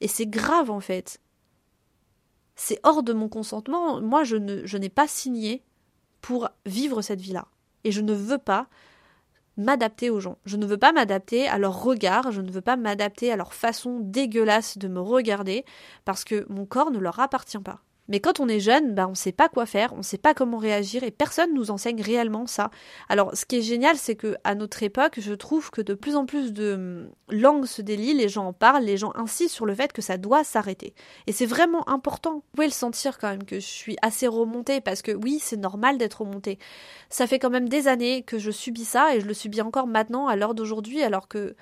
Et 0.00 0.08
c'est 0.08 0.26
grave 0.26 0.70
en 0.70 0.80
fait. 0.80 1.20
C'est 2.56 2.80
hors 2.82 3.02
de 3.02 3.12
mon 3.12 3.28
consentement. 3.28 4.00
Moi, 4.00 4.24
je, 4.24 4.62
je 4.64 4.78
n'ai 4.78 4.88
pas 4.88 5.06
signé 5.06 5.62
pour 6.20 6.48
vivre 6.66 7.02
cette 7.02 7.20
vie-là. 7.20 7.46
Et 7.88 7.90
je 7.90 8.02
ne 8.02 8.12
veux 8.12 8.36
pas 8.36 8.66
m'adapter 9.56 10.10
aux 10.10 10.20
gens. 10.20 10.36
Je 10.44 10.58
ne 10.58 10.66
veux 10.66 10.76
pas 10.76 10.92
m'adapter 10.92 11.48
à 11.48 11.56
leur 11.56 11.82
regard, 11.82 12.32
je 12.32 12.42
ne 12.42 12.50
veux 12.50 12.60
pas 12.60 12.76
m'adapter 12.76 13.32
à 13.32 13.36
leur 13.36 13.54
façon 13.54 14.00
dégueulasse 14.00 14.76
de 14.76 14.88
me 14.88 15.00
regarder, 15.00 15.64
parce 16.04 16.22
que 16.22 16.44
mon 16.50 16.66
corps 16.66 16.90
ne 16.90 16.98
leur 16.98 17.18
appartient 17.18 17.58
pas. 17.58 17.80
Mais 18.08 18.20
quand 18.20 18.40
on 18.40 18.48
est 18.48 18.60
jeune, 18.60 18.94
bah, 18.94 19.06
on 19.06 19.10
ne 19.10 19.16
sait 19.16 19.32
pas 19.32 19.48
quoi 19.48 19.66
faire, 19.66 19.92
on 19.92 19.98
ne 19.98 20.02
sait 20.02 20.18
pas 20.18 20.34
comment 20.34 20.58
réagir 20.58 21.02
et 21.02 21.10
personne 21.10 21.52
nous 21.54 21.70
enseigne 21.70 22.00
réellement 22.00 22.46
ça. 22.46 22.70
Alors, 23.08 23.36
ce 23.36 23.44
qui 23.44 23.56
est 23.56 23.62
génial, 23.62 23.96
c'est 23.96 24.16
que 24.16 24.36
à 24.44 24.54
notre 24.54 24.82
époque, 24.82 25.20
je 25.20 25.34
trouve 25.34 25.70
que 25.70 25.82
de 25.82 25.94
plus 25.94 26.16
en 26.16 26.24
plus 26.26 26.52
de 26.52 26.74
hum, 26.74 27.10
langues 27.28 27.66
se 27.66 27.82
délient, 27.82 28.14
les 28.14 28.28
gens 28.28 28.46
en 28.46 28.52
parlent, 28.52 28.84
les 28.84 28.96
gens 28.96 29.12
insistent 29.14 29.54
sur 29.54 29.66
le 29.66 29.74
fait 29.74 29.92
que 29.92 30.02
ça 30.02 30.16
doit 30.16 30.44
s'arrêter. 30.44 30.94
Et 31.26 31.32
c'est 31.32 31.46
vraiment 31.46 31.88
important. 31.88 32.34
Vous 32.34 32.42
pouvez 32.54 32.66
le 32.66 32.72
sentir 32.72 33.18
quand 33.18 33.28
même 33.28 33.44
que 33.44 33.60
je 33.60 33.66
suis 33.66 33.96
assez 34.02 34.26
remontée 34.26 34.80
parce 34.80 35.02
que 35.02 35.12
oui, 35.12 35.38
c'est 35.40 35.56
normal 35.56 35.98
d'être 35.98 36.22
remontée. 36.22 36.58
Ça 37.10 37.26
fait 37.26 37.38
quand 37.38 37.50
même 37.50 37.68
des 37.68 37.88
années 37.88 38.22
que 38.22 38.38
je 38.38 38.50
subis 38.50 38.84
ça 38.84 39.14
et 39.14 39.20
je 39.20 39.26
le 39.26 39.34
subis 39.34 39.60
encore 39.60 39.86
maintenant 39.86 40.28
à 40.28 40.36
l'heure 40.36 40.54
d'aujourd'hui 40.54 41.02
alors 41.02 41.28
que 41.28 41.54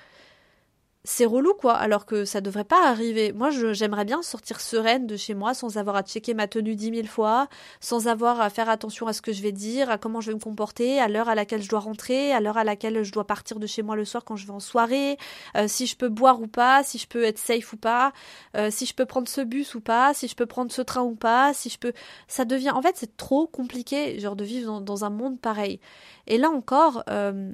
c'est 1.06 1.24
relou 1.24 1.54
quoi, 1.54 1.74
alors 1.74 2.04
que 2.04 2.24
ça 2.24 2.40
devrait 2.40 2.64
pas 2.64 2.88
arriver. 2.88 3.32
Moi, 3.32 3.50
j'aimerais 3.50 4.04
bien 4.04 4.22
sortir 4.22 4.60
sereine 4.60 5.06
de 5.06 5.16
chez 5.16 5.34
moi 5.34 5.54
sans 5.54 5.78
avoir 5.78 5.94
à 5.94 6.02
checker 6.02 6.34
ma 6.34 6.48
tenue 6.48 6.74
dix 6.74 6.90
mille 6.90 7.06
fois, 7.06 7.46
sans 7.80 8.08
avoir 8.08 8.40
à 8.40 8.50
faire 8.50 8.68
attention 8.68 9.06
à 9.06 9.12
ce 9.12 9.22
que 9.22 9.32
je 9.32 9.40
vais 9.40 9.52
dire, 9.52 9.88
à 9.88 9.98
comment 9.98 10.20
je 10.20 10.32
vais 10.32 10.34
me 10.34 10.40
comporter, 10.40 10.98
à 10.98 11.06
l'heure 11.06 11.28
à 11.28 11.36
laquelle 11.36 11.62
je 11.62 11.68
dois 11.68 11.78
rentrer, 11.78 12.32
à 12.32 12.40
l'heure 12.40 12.56
à 12.56 12.64
laquelle 12.64 13.04
je 13.04 13.12
dois 13.12 13.24
partir 13.24 13.60
de 13.60 13.68
chez 13.68 13.82
moi 13.82 13.94
le 13.94 14.04
soir 14.04 14.24
quand 14.24 14.34
je 14.34 14.46
vais 14.46 14.52
en 14.52 14.58
soirée, 14.58 15.16
euh, 15.56 15.68
si 15.68 15.86
je 15.86 15.96
peux 15.96 16.08
boire 16.08 16.40
ou 16.40 16.48
pas, 16.48 16.82
si 16.82 16.98
je 16.98 17.06
peux 17.06 17.22
être 17.22 17.38
safe 17.38 17.72
ou 17.72 17.76
pas, 17.76 18.12
euh, 18.56 18.72
si 18.72 18.84
je 18.84 18.92
peux 18.92 19.06
prendre 19.06 19.28
ce 19.28 19.42
bus 19.42 19.76
ou 19.76 19.80
pas, 19.80 20.12
si 20.12 20.26
je 20.26 20.34
peux 20.34 20.46
prendre 20.46 20.72
ce 20.72 20.82
train 20.82 21.02
ou 21.02 21.14
pas, 21.14 21.54
si 21.54 21.68
je 21.68 21.78
peux. 21.78 21.92
Ça 22.26 22.44
devient. 22.44 22.70
En 22.70 22.82
fait, 22.82 22.96
c'est 22.96 23.16
trop 23.16 23.46
compliqué, 23.46 24.18
genre 24.18 24.34
de 24.34 24.44
vivre 24.44 24.80
dans, 24.80 25.04
un 25.04 25.10
monde 25.10 25.40
pareil. 25.40 25.78
Et 26.26 26.36
là 26.36 26.50
encore. 26.50 27.04
Euh, 27.08 27.52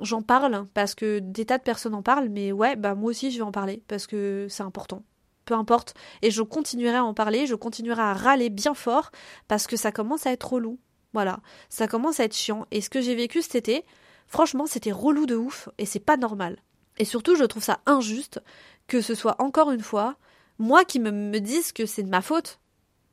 j'en 0.00 0.22
parle 0.22 0.66
parce 0.74 0.94
que 0.94 1.18
des 1.18 1.44
tas 1.44 1.58
de 1.58 1.62
personnes 1.62 1.94
en 1.94 2.02
parlent, 2.02 2.28
mais 2.28 2.52
ouais, 2.52 2.76
bah 2.76 2.94
moi 2.94 3.10
aussi 3.10 3.30
je 3.30 3.38
vais 3.38 3.44
en 3.44 3.52
parler 3.52 3.82
parce 3.88 4.06
que 4.06 4.46
c'est 4.48 4.62
important. 4.62 5.02
Peu 5.44 5.54
importe. 5.54 5.94
Et 6.22 6.30
je 6.30 6.42
continuerai 6.42 6.96
à 6.96 7.04
en 7.04 7.14
parler, 7.14 7.46
je 7.46 7.54
continuerai 7.54 8.00
à 8.00 8.14
râler 8.14 8.48
bien 8.48 8.74
fort 8.74 9.10
parce 9.48 9.66
que 9.66 9.76
ça 9.76 9.90
commence 9.90 10.26
à 10.26 10.32
être 10.32 10.52
relou. 10.52 10.78
Voilà. 11.14 11.40
Ça 11.68 11.88
commence 11.88 12.20
à 12.20 12.24
être 12.24 12.36
chiant. 12.36 12.66
Et 12.70 12.80
ce 12.80 12.88
que 12.88 13.00
j'ai 13.00 13.14
vécu 13.14 13.42
cet 13.42 13.56
été, 13.56 13.84
franchement, 14.28 14.66
c'était 14.66 14.92
relou 14.92 15.26
de 15.26 15.34
ouf 15.34 15.68
et 15.78 15.86
c'est 15.86 15.98
pas 15.98 16.16
normal. 16.16 16.58
Et 16.98 17.04
surtout, 17.04 17.34
je 17.34 17.44
trouve 17.44 17.62
ça 17.62 17.80
injuste 17.86 18.40
que 18.86 19.00
ce 19.00 19.14
soit 19.14 19.36
encore 19.40 19.72
une 19.72 19.80
fois 19.80 20.16
moi 20.58 20.84
qui 20.84 21.00
me, 21.00 21.10
me 21.10 21.40
dise 21.40 21.72
que 21.72 21.86
c'est 21.86 22.02
de 22.02 22.08
ma 22.08 22.22
faute. 22.22 22.60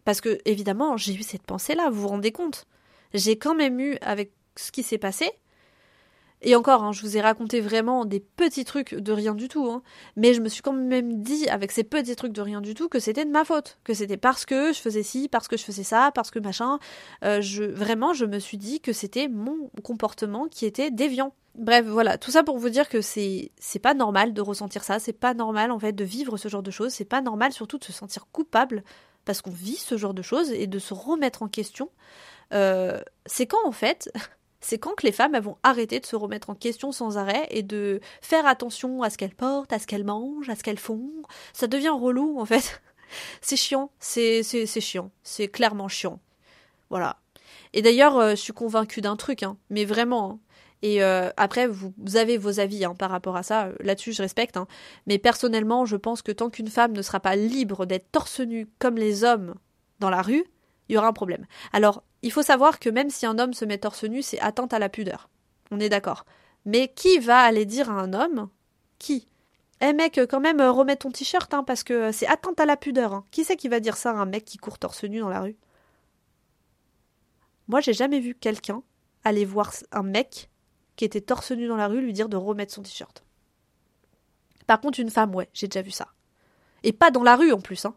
Parce 0.05 0.21
que, 0.21 0.39
évidemment, 0.45 0.97
j'ai 0.97 1.13
eu 1.13 1.23
cette 1.23 1.43
pensée-là, 1.43 1.89
vous 1.89 2.01
vous 2.01 2.07
rendez 2.07 2.31
compte. 2.31 2.65
J'ai 3.13 3.37
quand 3.37 3.55
même 3.55 3.79
eu, 3.79 3.97
avec 4.01 4.31
ce 4.55 4.71
qui 4.71 4.83
s'est 4.83 4.97
passé, 4.97 5.31
Et 6.41 6.55
encore, 6.55 6.83
hein, 6.83 6.91
je 6.93 7.01
vous 7.01 7.17
ai 7.17 7.21
raconté 7.21 7.59
vraiment 7.59 8.05
des 8.05 8.21
petits 8.21 8.63
trucs 8.63 8.95
de 8.95 9.11
rien 9.11 9.35
du 9.35 9.49
tout, 9.49 9.69
hein, 9.69 9.81
mais 10.15 10.33
je 10.33 10.41
me 10.41 10.47
suis 10.47 10.61
quand 10.61 10.73
même 10.73 11.21
dit 11.21 11.49
avec 11.49 11.71
ces 11.71 11.83
petits 11.83 12.15
trucs 12.15 12.31
de 12.31 12.41
rien 12.41 12.61
du 12.61 12.73
tout 12.73 12.87
que 12.87 12.99
c'était 12.99 13.25
de 13.25 13.31
ma 13.31 13.43
faute, 13.43 13.77
que 13.83 13.93
c'était 13.93 14.17
parce 14.17 14.45
que 14.45 14.71
je 14.71 14.79
faisais 14.79 15.03
ci, 15.03 15.27
parce 15.27 15.47
que 15.47 15.57
je 15.57 15.63
faisais 15.63 15.83
ça, 15.83 16.11
parce 16.13 16.31
que 16.31 16.39
machin. 16.39 16.79
Euh, 17.25 17.41
vraiment, 17.73 18.13
je 18.13 18.25
me 18.25 18.39
suis 18.39 18.57
dit 18.57 18.79
que 18.79 18.93
c'était 18.93 19.27
mon 19.27 19.69
comportement 19.83 20.47
qui 20.47 20.65
était 20.65 20.91
déviant. 20.91 21.33
Bref, 21.55 21.85
voilà, 21.85 22.17
tout 22.17 22.31
ça 22.31 22.43
pour 22.43 22.57
vous 22.57 22.69
dire 22.69 22.87
que 22.87 23.01
c'est 23.01 23.51
c'est 23.57 23.79
pas 23.79 23.93
normal 23.93 24.33
de 24.33 24.41
ressentir 24.41 24.83
ça, 24.83 24.99
c'est 24.99 25.13
pas 25.13 25.33
normal 25.33 25.71
en 25.71 25.79
fait 25.79 25.91
de 25.91 26.03
vivre 26.05 26.37
ce 26.37 26.47
genre 26.47 26.63
de 26.63 26.71
choses, 26.71 26.93
c'est 26.93 27.05
pas 27.05 27.21
normal 27.21 27.51
surtout 27.51 27.77
de 27.77 27.83
se 27.83 27.91
sentir 27.91 28.27
coupable 28.31 28.83
parce 29.25 29.41
qu'on 29.41 29.51
vit 29.51 29.75
ce 29.75 29.97
genre 29.97 30.13
de 30.13 30.21
choses 30.21 30.51
et 30.51 30.67
de 30.67 30.79
se 30.79 30.93
remettre 30.93 31.43
en 31.43 31.47
question. 31.49 31.89
Euh, 32.53 33.01
c'est 33.25 33.45
quand 33.45 33.65
en 33.65 33.71
fait 33.71 34.11
c'est 34.61 34.77
quand 34.77 34.95
que 34.95 35.05
les 35.05 35.11
femmes 35.11 35.35
elles 35.35 35.43
vont 35.43 35.57
arrêter 35.63 35.99
de 35.99 36.05
se 36.05 36.15
remettre 36.15 36.49
en 36.49 36.55
question 36.55 36.91
sans 36.91 37.17
arrêt 37.17 37.47
et 37.49 37.63
de 37.63 37.99
faire 38.21 38.45
attention 38.45 39.03
à 39.03 39.09
ce 39.09 39.17
qu'elles 39.17 39.35
portent, 39.35 39.73
à 39.73 39.79
ce 39.79 39.87
qu'elles 39.87 40.03
mangent, 40.03 40.49
à 40.49 40.55
ce 40.55 40.63
qu'elles 40.63 40.79
font. 40.79 41.09
Ça 41.53 41.67
devient 41.67 41.89
relou 41.89 42.39
en 42.39 42.45
fait. 42.45 42.81
C'est 43.41 43.57
chiant, 43.57 43.89
c'est 43.97 44.43
chiant, 44.43 45.09
c'est 45.23 45.47
clairement 45.47 45.87
chiant. 45.87 46.19
Voilà. 46.91 47.17
Et 47.73 47.81
d'ailleurs, 47.81 48.17
euh, 48.17 48.31
je 48.31 48.35
suis 48.35 48.53
convaincue 48.53 49.01
d'un 49.01 49.15
truc, 49.15 49.41
hein, 49.41 49.57
mais 49.71 49.83
vraiment. 49.83 50.31
Hein. 50.31 50.39
Et 50.81 51.03
euh, 51.03 51.29
après, 51.35 51.67
vous, 51.67 51.93
avez 52.15 52.37
vos 52.37 52.59
avis 52.59 52.85
hein, 52.85 52.95
par 52.95 53.09
rapport 53.09 53.35
à 53.35 53.43
ça. 53.43 53.67
Euh, 53.67 53.75
là-dessus, 53.81 54.13
je 54.13 54.21
respecte. 54.21 54.57
Mais 55.07 55.17
personnellement, 55.17 55.85
je 55.85 55.95
pense 55.95 56.21
que 56.21 56.31
tant 56.31 56.49
qu'une 56.49 56.67
femme 56.67 56.93
ne 56.93 57.01
sera 57.01 57.19
pas 57.19 57.35
libre 57.35 57.85
d'être 57.85 58.11
torse 58.11 58.39
nu 58.39 58.67
comme 58.79 58.95
les 58.95 59.23
hommes 59.23 59.55
dans 59.99 60.09
la 60.09 60.21
rue, 60.21 60.45
il 60.87 60.95
y 60.95 60.97
aura 60.97 61.07
un 61.07 61.13
problème. 61.13 61.45
Alors, 61.73 62.03
il 62.21 62.31
faut 62.31 62.43
savoir 62.43 62.79
que 62.79 62.89
même 62.89 63.09
si 63.09 63.25
un 63.25 63.39
homme 63.39 63.53
se 63.53 63.65
met 63.65 63.77
torse 63.77 64.03
nu, 64.03 64.21
c'est 64.21 64.39
atteinte 64.39 64.73
à 64.73 64.79
la 64.79 64.89
pudeur. 64.89 65.29
On 65.71 65.79
est 65.79 65.89
d'accord. 65.89 66.25
Mais 66.65 66.89
qui 66.89 67.19
va 67.19 67.39
aller 67.39 67.65
dire 67.65 67.89
à 67.89 68.01
un 68.01 68.13
homme 68.13 68.49
Qui? 68.97 69.27
Eh 69.81 69.93
mec, 69.93 70.19
quand 70.29 70.41
même, 70.41 70.61
remets 70.61 70.97
ton 70.97 71.09
t-shirt, 71.09 71.53
hein, 71.53 71.63
parce 71.63 71.83
que 71.83 72.11
c'est 72.11 72.27
atteinte 72.27 72.59
à 72.59 72.65
la 72.65 72.75
pudeur. 72.75 73.13
Hein. 73.13 73.25
Qui 73.31 73.45
c'est 73.45 73.55
qui 73.55 73.69
va 73.69 73.79
dire 73.79 73.95
ça 73.95 74.11
à 74.11 74.15
un 74.15 74.25
mec 74.25 74.43
qui 74.43 74.57
court 74.57 74.77
torse 74.77 75.05
nu 75.05 75.19
dans 75.19 75.29
la 75.29 75.39
rue? 75.39 75.55
Moi, 77.69 77.79
j'ai 77.79 77.93
jamais 77.93 78.19
vu 78.19 78.35
quelqu'un 78.35 78.83
aller 79.23 79.45
voir 79.45 79.71
un 79.91 80.03
mec 80.03 80.49
qui 80.97 81.05
était 81.05 81.21
torse 81.21 81.51
nu 81.51 81.67
dans 81.67 81.77
la 81.77 81.87
rue 81.87 82.01
lui 82.01 82.11
dire 82.11 82.27
de 82.27 82.35
remettre 82.35 82.73
son 82.73 82.81
t-shirt. 82.81 83.23
Par 84.67 84.81
contre, 84.81 84.99
une 84.99 85.09
femme, 85.09 85.33
ouais, 85.33 85.49
j'ai 85.53 85.67
déjà 85.67 85.81
vu 85.81 85.91
ça. 85.91 86.09
Et 86.83 86.91
pas 86.91 87.09
dans 87.09 87.23
la 87.23 87.37
rue 87.37 87.53
en 87.53 87.61
plus, 87.61 87.85
hein. 87.85 87.95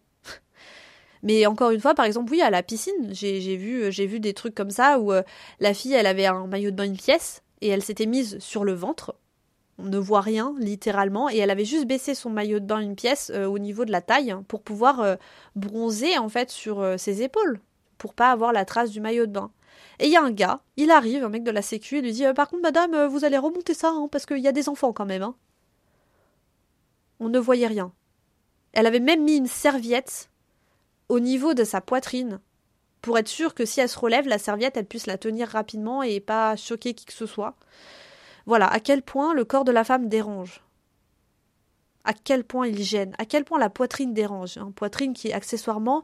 Mais 1.22 1.46
encore 1.46 1.70
une 1.70 1.80
fois, 1.80 1.94
par 1.94 2.04
exemple, 2.04 2.32
oui, 2.32 2.42
à 2.42 2.50
la 2.50 2.62
piscine, 2.62 3.10
j'ai 3.12 3.56
vu, 3.56 3.92
j'ai 3.92 4.06
vu 4.06 4.18
des 4.18 4.34
trucs 4.34 4.54
comme 4.54 4.70
ça 4.70 4.98
où 4.98 5.12
euh, 5.12 5.22
la 5.60 5.72
fille, 5.72 5.94
elle 5.94 6.06
avait 6.06 6.26
un 6.26 6.46
maillot 6.46 6.72
de 6.72 6.76
bain 6.76 6.84
une 6.84 6.96
pièce 6.96 7.42
et 7.60 7.68
elle 7.68 7.82
s'était 7.82 8.06
mise 8.06 8.38
sur 8.40 8.64
le 8.64 8.72
ventre. 8.72 9.14
On 9.78 9.84
ne 9.84 9.98
voit 9.98 10.20
rien, 10.20 10.54
littéralement, 10.58 11.30
et 11.30 11.38
elle 11.38 11.50
avait 11.50 11.64
juste 11.64 11.86
baissé 11.86 12.14
son 12.14 12.28
maillot 12.28 12.58
de 12.58 12.66
bain 12.66 12.80
une 12.80 12.96
pièce 12.96 13.30
euh, 13.34 13.46
au 13.46 13.58
niveau 13.58 13.84
de 13.84 13.92
la 13.92 14.00
taille 14.00 14.32
hein, 14.32 14.44
pour 14.48 14.62
pouvoir 14.62 15.00
euh, 15.00 15.14
bronzer 15.54 16.18
en 16.18 16.28
fait 16.28 16.50
sur 16.50 16.84
ses 16.98 17.22
épaules, 17.22 17.60
pour 17.98 18.14
pas 18.14 18.32
avoir 18.32 18.52
la 18.52 18.64
trace 18.64 18.90
du 18.90 19.00
maillot 19.00 19.26
de 19.26 19.32
bain. 19.32 19.52
Et 20.00 20.06
il 20.06 20.12
y 20.12 20.16
a 20.16 20.22
un 20.22 20.32
gars, 20.32 20.60
il 20.76 20.90
arrive, 20.90 21.24
un 21.24 21.28
mec 21.28 21.44
de 21.44 21.50
la 21.52 21.62
sécu, 21.62 21.98
il 21.98 22.04
lui 22.04 22.12
dit 22.12 22.24
Par 22.34 22.48
contre, 22.48 22.62
madame, 22.62 23.06
vous 23.06 23.24
allez 23.24 23.38
remonter 23.38 23.74
ça, 23.74 23.90
hein, 23.90 24.08
parce 24.10 24.26
qu'il 24.26 24.38
y 24.38 24.48
a 24.48 24.52
des 24.52 24.68
enfants 24.68 24.92
quand 24.92 25.06
même. 25.06 25.22
Hein. 25.22 25.36
On 27.20 27.28
ne 27.28 27.38
voyait 27.38 27.68
rien. 27.68 27.92
Elle 28.72 28.86
avait 28.86 29.00
même 29.00 29.22
mis 29.22 29.36
une 29.36 29.46
serviette 29.46 30.31
au 31.12 31.20
niveau 31.20 31.52
de 31.52 31.62
sa 31.62 31.82
poitrine 31.82 32.40
pour 33.02 33.18
être 33.18 33.28
sûre 33.28 33.52
que 33.52 33.66
si 33.66 33.80
elle 33.80 33.88
se 33.90 33.98
relève, 33.98 34.26
la 34.26 34.38
serviette, 34.38 34.78
elle 34.78 34.86
puisse 34.86 35.06
la 35.06 35.18
tenir 35.18 35.46
rapidement 35.46 36.02
et 36.02 36.20
pas 36.20 36.56
choquer 36.56 36.94
qui 36.94 37.04
que 37.04 37.12
ce 37.12 37.26
soit. 37.26 37.54
Voilà 38.46 38.66
à 38.66 38.80
quel 38.80 39.02
point 39.02 39.34
le 39.34 39.44
corps 39.44 39.66
de 39.66 39.72
la 39.72 39.84
femme 39.84 40.08
dérange. 40.08 40.62
À 42.04 42.14
quel 42.14 42.44
point 42.44 42.66
il 42.66 42.82
gêne, 42.82 43.14
à 43.18 43.26
quel 43.26 43.44
point 43.44 43.58
la 43.58 43.68
poitrine 43.68 44.14
dérange. 44.14 44.56
Une 44.56 44.72
poitrine 44.72 45.12
qui, 45.12 45.34
accessoirement, 45.34 46.02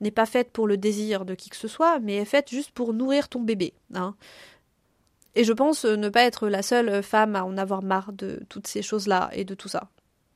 n'est 0.00 0.10
pas 0.10 0.26
faite 0.26 0.50
pour 0.50 0.66
le 0.66 0.76
désir 0.76 1.24
de 1.24 1.36
qui 1.36 1.50
que 1.50 1.56
ce 1.56 1.68
soit, 1.68 2.00
mais 2.00 2.16
est 2.16 2.24
faite 2.24 2.50
juste 2.50 2.72
pour 2.72 2.92
nourrir 2.92 3.28
ton 3.28 3.40
bébé. 3.40 3.74
Hein. 3.94 4.16
Et 5.36 5.44
je 5.44 5.52
pense 5.52 5.84
ne 5.84 6.08
pas 6.08 6.24
être 6.24 6.48
la 6.48 6.62
seule 6.62 7.00
femme 7.04 7.36
à 7.36 7.44
en 7.44 7.56
avoir 7.58 7.84
marre 7.84 8.12
de 8.12 8.42
toutes 8.48 8.66
ces 8.66 8.82
choses-là 8.82 9.30
et 9.34 9.44
de 9.44 9.54
tout 9.54 9.68
ça. 9.68 9.88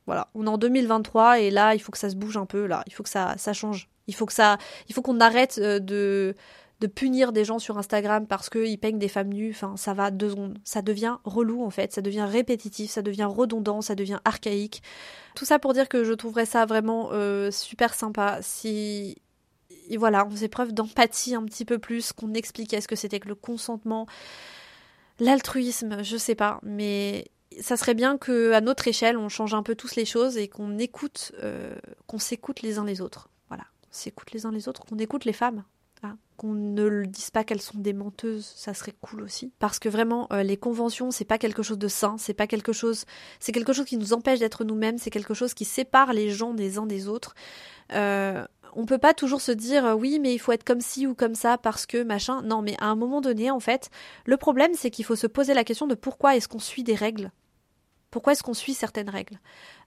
Voilà, 0.05 0.29
on 0.35 0.45
est 0.45 0.49
en 0.49 0.57
2023 0.57 1.39
et 1.39 1.49
là, 1.49 1.75
il 1.75 1.79
faut 1.79 1.91
que 1.91 1.97
ça 1.97 2.09
se 2.09 2.15
bouge 2.15 2.37
un 2.37 2.45
peu, 2.45 2.65
là, 2.65 2.83
il 2.87 2.93
faut 2.93 3.03
que 3.03 3.09
ça, 3.09 3.35
ça 3.37 3.53
change. 3.53 3.89
Il 4.07 4.15
faut 4.15 4.25
que 4.25 4.33
ça, 4.33 4.57
il 4.89 4.95
faut 4.95 5.01
qu'on 5.01 5.19
arrête 5.19 5.59
euh, 5.61 5.79
de 5.79 6.35
de 6.81 6.87
punir 6.87 7.31
des 7.31 7.45
gens 7.45 7.59
sur 7.59 7.77
Instagram 7.77 8.27
parce 8.27 8.49
qu'ils 8.49 8.77
peignent 8.77 8.99
des 8.99 9.07
femmes 9.07 9.29
nues, 9.29 9.51
enfin 9.51 9.77
ça 9.77 9.93
va 9.93 10.11
deux 10.11 10.31
secondes. 10.31 10.57
Ça 10.65 10.81
devient 10.81 11.15
relou 11.23 11.63
en 11.63 11.69
fait, 11.69 11.93
ça 11.93 12.01
devient 12.01 12.27
répétitif, 12.29 12.91
ça 12.91 13.01
devient 13.01 13.23
redondant, 13.23 13.81
ça 13.81 13.95
devient 13.95 14.19
archaïque. 14.25 14.83
Tout 15.33 15.45
ça 15.45 15.59
pour 15.59 15.71
dire 15.71 15.87
que 15.87 16.03
je 16.03 16.11
trouverais 16.11 16.45
ça 16.45 16.65
vraiment 16.65 17.09
euh, 17.13 17.51
super 17.51 17.93
sympa 17.93 18.39
si 18.41 19.15
voilà, 19.97 20.25
on 20.25 20.31
faisait 20.31 20.49
preuve 20.49 20.73
d'empathie 20.73 21.35
un 21.35 21.43
petit 21.45 21.65
peu 21.65 21.79
plus, 21.79 22.13
qu'on 22.13 22.33
expliquait 22.33 22.81
ce 22.81 22.87
que 22.87 22.95
c'était 22.95 23.19
que 23.19 23.27
le 23.27 23.35
consentement, 23.35 24.05
l'altruisme, 25.19 26.03
je 26.03 26.17
sais 26.17 26.35
pas, 26.35 26.59
mais 26.63 27.25
ça 27.61 27.77
serait 27.77 27.93
bien 27.93 28.17
que 28.17 28.51
à 28.53 28.61
notre 28.61 28.87
échelle, 28.87 29.17
on 29.17 29.29
change 29.29 29.53
un 29.53 29.63
peu 29.63 29.75
tous 29.75 29.95
les 29.95 30.05
choses 30.05 30.37
et 30.37 30.47
qu'on 30.47 30.77
écoute, 30.77 31.31
euh, 31.41 31.75
qu'on 32.07 32.19
s'écoute 32.19 32.61
les 32.61 32.77
uns 32.77 32.85
les 32.85 33.01
autres. 33.01 33.29
Voilà, 33.49 33.63
on 33.83 33.91
s'écoute 33.93 34.31
les 34.31 34.45
uns 34.45 34.51
les 34.51 34.67
autres, 34.67 34.85
qu'on 34.85 34.97
écoute 34.97 35.25
les 35.25 35.33
femmes. 35.33 35.63
Hein. 36.05 36.17
qu'on 36.35 36.51
ne 36.51 36.83
le 36.83 37.07
dise 37.07 37.29
pas 37.29 37.45
qu'elles 37.45 37.61
sont 37.61 37.77
des 37.77 37.93
menteuses, 37.93 38.51
ça 38.57 38.73
serait 38.73 38.93
cool 38.99 39.21
aussi. 39.21 39.53
Parce 39.59 39.79
que 39.79 39.87
vraiment, 39.87 40.27
euh, 40.33 40.43
les 40.43 40.57
conventions, 40.57 41.11
c'est 41.11 41.23
pas 41.23 41.37
quelque 41.37 41.63
chose 41.63 41.77
de 41.77 41.87
sain, 41.87 42.17
c'est 42.17 42.33
pas 42.33 42.45
quelque 42.45 42.73
chose, 42.73 43.05
c'est 43.39 43.53
quelque 43.53 43.71
chose 43.71 43.85
qui 43.85 43.95
nous 43.95 44.11
empêche 44.11 44.39
d'être 44.39 44.65
nous-mêmes, 44.65 44.97
c'est 44.97 45.11
quelque 45.11 45.33
chose 45.33 45.53
qui 45.53 45.63
sépare 45.63 46.11
les 46.11 46.29
gens 46.29 46.53
des 46.53 46.77
uns 46.77 46.85
des 46.85 47.07
autres. 47.07 47.35
Euh, 47.93 48.45
on 48.75 48.85
peut 48.85 48.97
pas 48.97 49.13
toujours 49.13 49.41
se 49.41 49.51
dire 49.51 49.85
euh, 49.85 49.93
oui 49.93 50.19
mais 50.19 50.33
il 50.33 50.39
faut 50.39 50.51
être 50.51 50.63
comme 50.63 50.81
ci 50.81 51.07
ou 51.07 51.15
comme 51.15 51.35
ça 51.35 51.57
parce 51.57 51.85
que 51.85 52.03
machin. 52.03 52.41
Non 52.41 52.61
mais 52.61 52.75
à 52.79 52.87
un 52.87 52.95
moment 52.95 53.21
donné 53.21 53.51
en 53.51 53.59
fait, 53.59 53.89
le 54.25 54.37
problème 54.37 54.73
c'est 54.73 54.89
qu'il 54.91 55.05
faut 55.05 55.15
se 55.15 55.27
poser 55.27 55.53
la 55.53 55.63
question 55.63 55.87
de 55.87 55.95
pourquoi 55.95 56.35
est-ce 56.35 56.47
qu'on 56.47 56.59
suit 56.59 56.83
des 56.83 56.95
règles 56.95 57.31
pourquoi 58.13 58.33
est-ce 58.33 58.43
qu'on 58.43 58.53
suit 58.53 58.75
certaines 58.75 59.09
règles? 59.09 59.39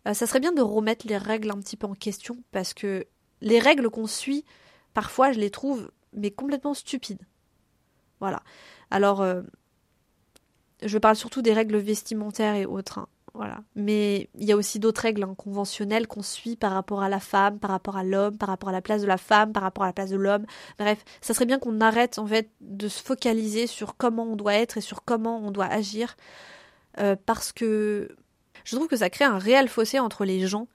Euh, 0.09 0.13
Ça 0.13 0.27
serait 0.27 0.41
bien 0.41 0.51
de 0.51 0.61
remettre 0.61 1.07
les 1.07 1.17
règles 1.17 1.49
un 1.53 1.61
petit 1.61 1.77
peu 1.77 1.87
en 1.87 1.95
question 1.95 2.37
parce 2.51 2.75
que 2.75 3.07
les 3.41 3.61
règles 3.61 3.89
qu'on 3.89 4.09
suit, 4.09 4.45
parfois 4.95 5.31
je 5.31 5.39
les 5.39 5.51
trouve 5.51 5.93
mais 6.13 6.33
complètement 6.33 6.75
stupides. 6.75 7.23
Voilà. 8.19 8.43
Alors, 8.91 9.21
euh, 9.23 9.43
je 10.83 10.99
parle 10.99 11.15
surtout 11.15 11.41
des 11.41 11.53
règles 11.53 11.77
vestimentaires 11.77 12.57
et 12.57 12.67
autres. 12.67 12.99
Hein. 12.99 13.07
Voilà. 13.33 13.61
Mais 13.77 14.29
il 14.35 14.45
y 14.45 14.51
a 14.51 14.57
aussi 14.57 14.81
d'autres 14.81 15.03
règles 15.03 15.23
hein, 15.23 15.35
conventionnelles 15.37 16.09
qu'on 16.09 16.23
suit 16.23 16.57
par 16.57 16.73
rapport 16.73 17.05
à 17.05 17.09
la 17.09 17.21
femme, 17.21 17.61
par 17.61 17.71
rapport 17.71 17.97
à 17.97 18.03
l'homme, 18.03 18.39
par 18.39 18.49
rapport 18.49 18.71
à 18.71 18.73
la 18.73 18.83
place 18.83 19.03
de 19.03 19.07
la 19.07 19.19
femme, 19.19 19.53
par 19.53 19.63
rapport 19.63 19.85
à 19.85 19.87
la 19.87 19.93
place 19.93 20.11
de 20.11 20.17
l'homme. 20.17 20.47
Bref, 20.81 21.05
ça 21.21 21.33
serait 21.33 21.47
bien 21.47 21.61
qu'on 21.61 21.81
arrête 21.81 22.19
en 22.19 22.27
fait 22.27 22.51
de 22.61 22.89
se 22.89 23.01
focaliser 23.01 23.69
sur 23.69 23.97
comment 23.97 24.25
on 24.25 24.35
doit 24.35 24.55
être 24.55 24.79
et 24.79 24.81
sur 24.81 25.05
comment 25.05 25.39
on 25.39 25.53
doit 25.53 25.67
agir 25.67 26.17
euh, 26.99 27.17
parce 27.27 27.53
que 27.53 28.09
je 28.65 28.75
trouve 28.75 28.89
que 28.89 28.97
ça 28.97 29.11
crée 29.11 29.25
un 29.25 29.39
réel 29.39 29.69
fossé 29.69 29.99
entre 29.99 30.25
les 30.25 30.47
gens. 30.47 30.69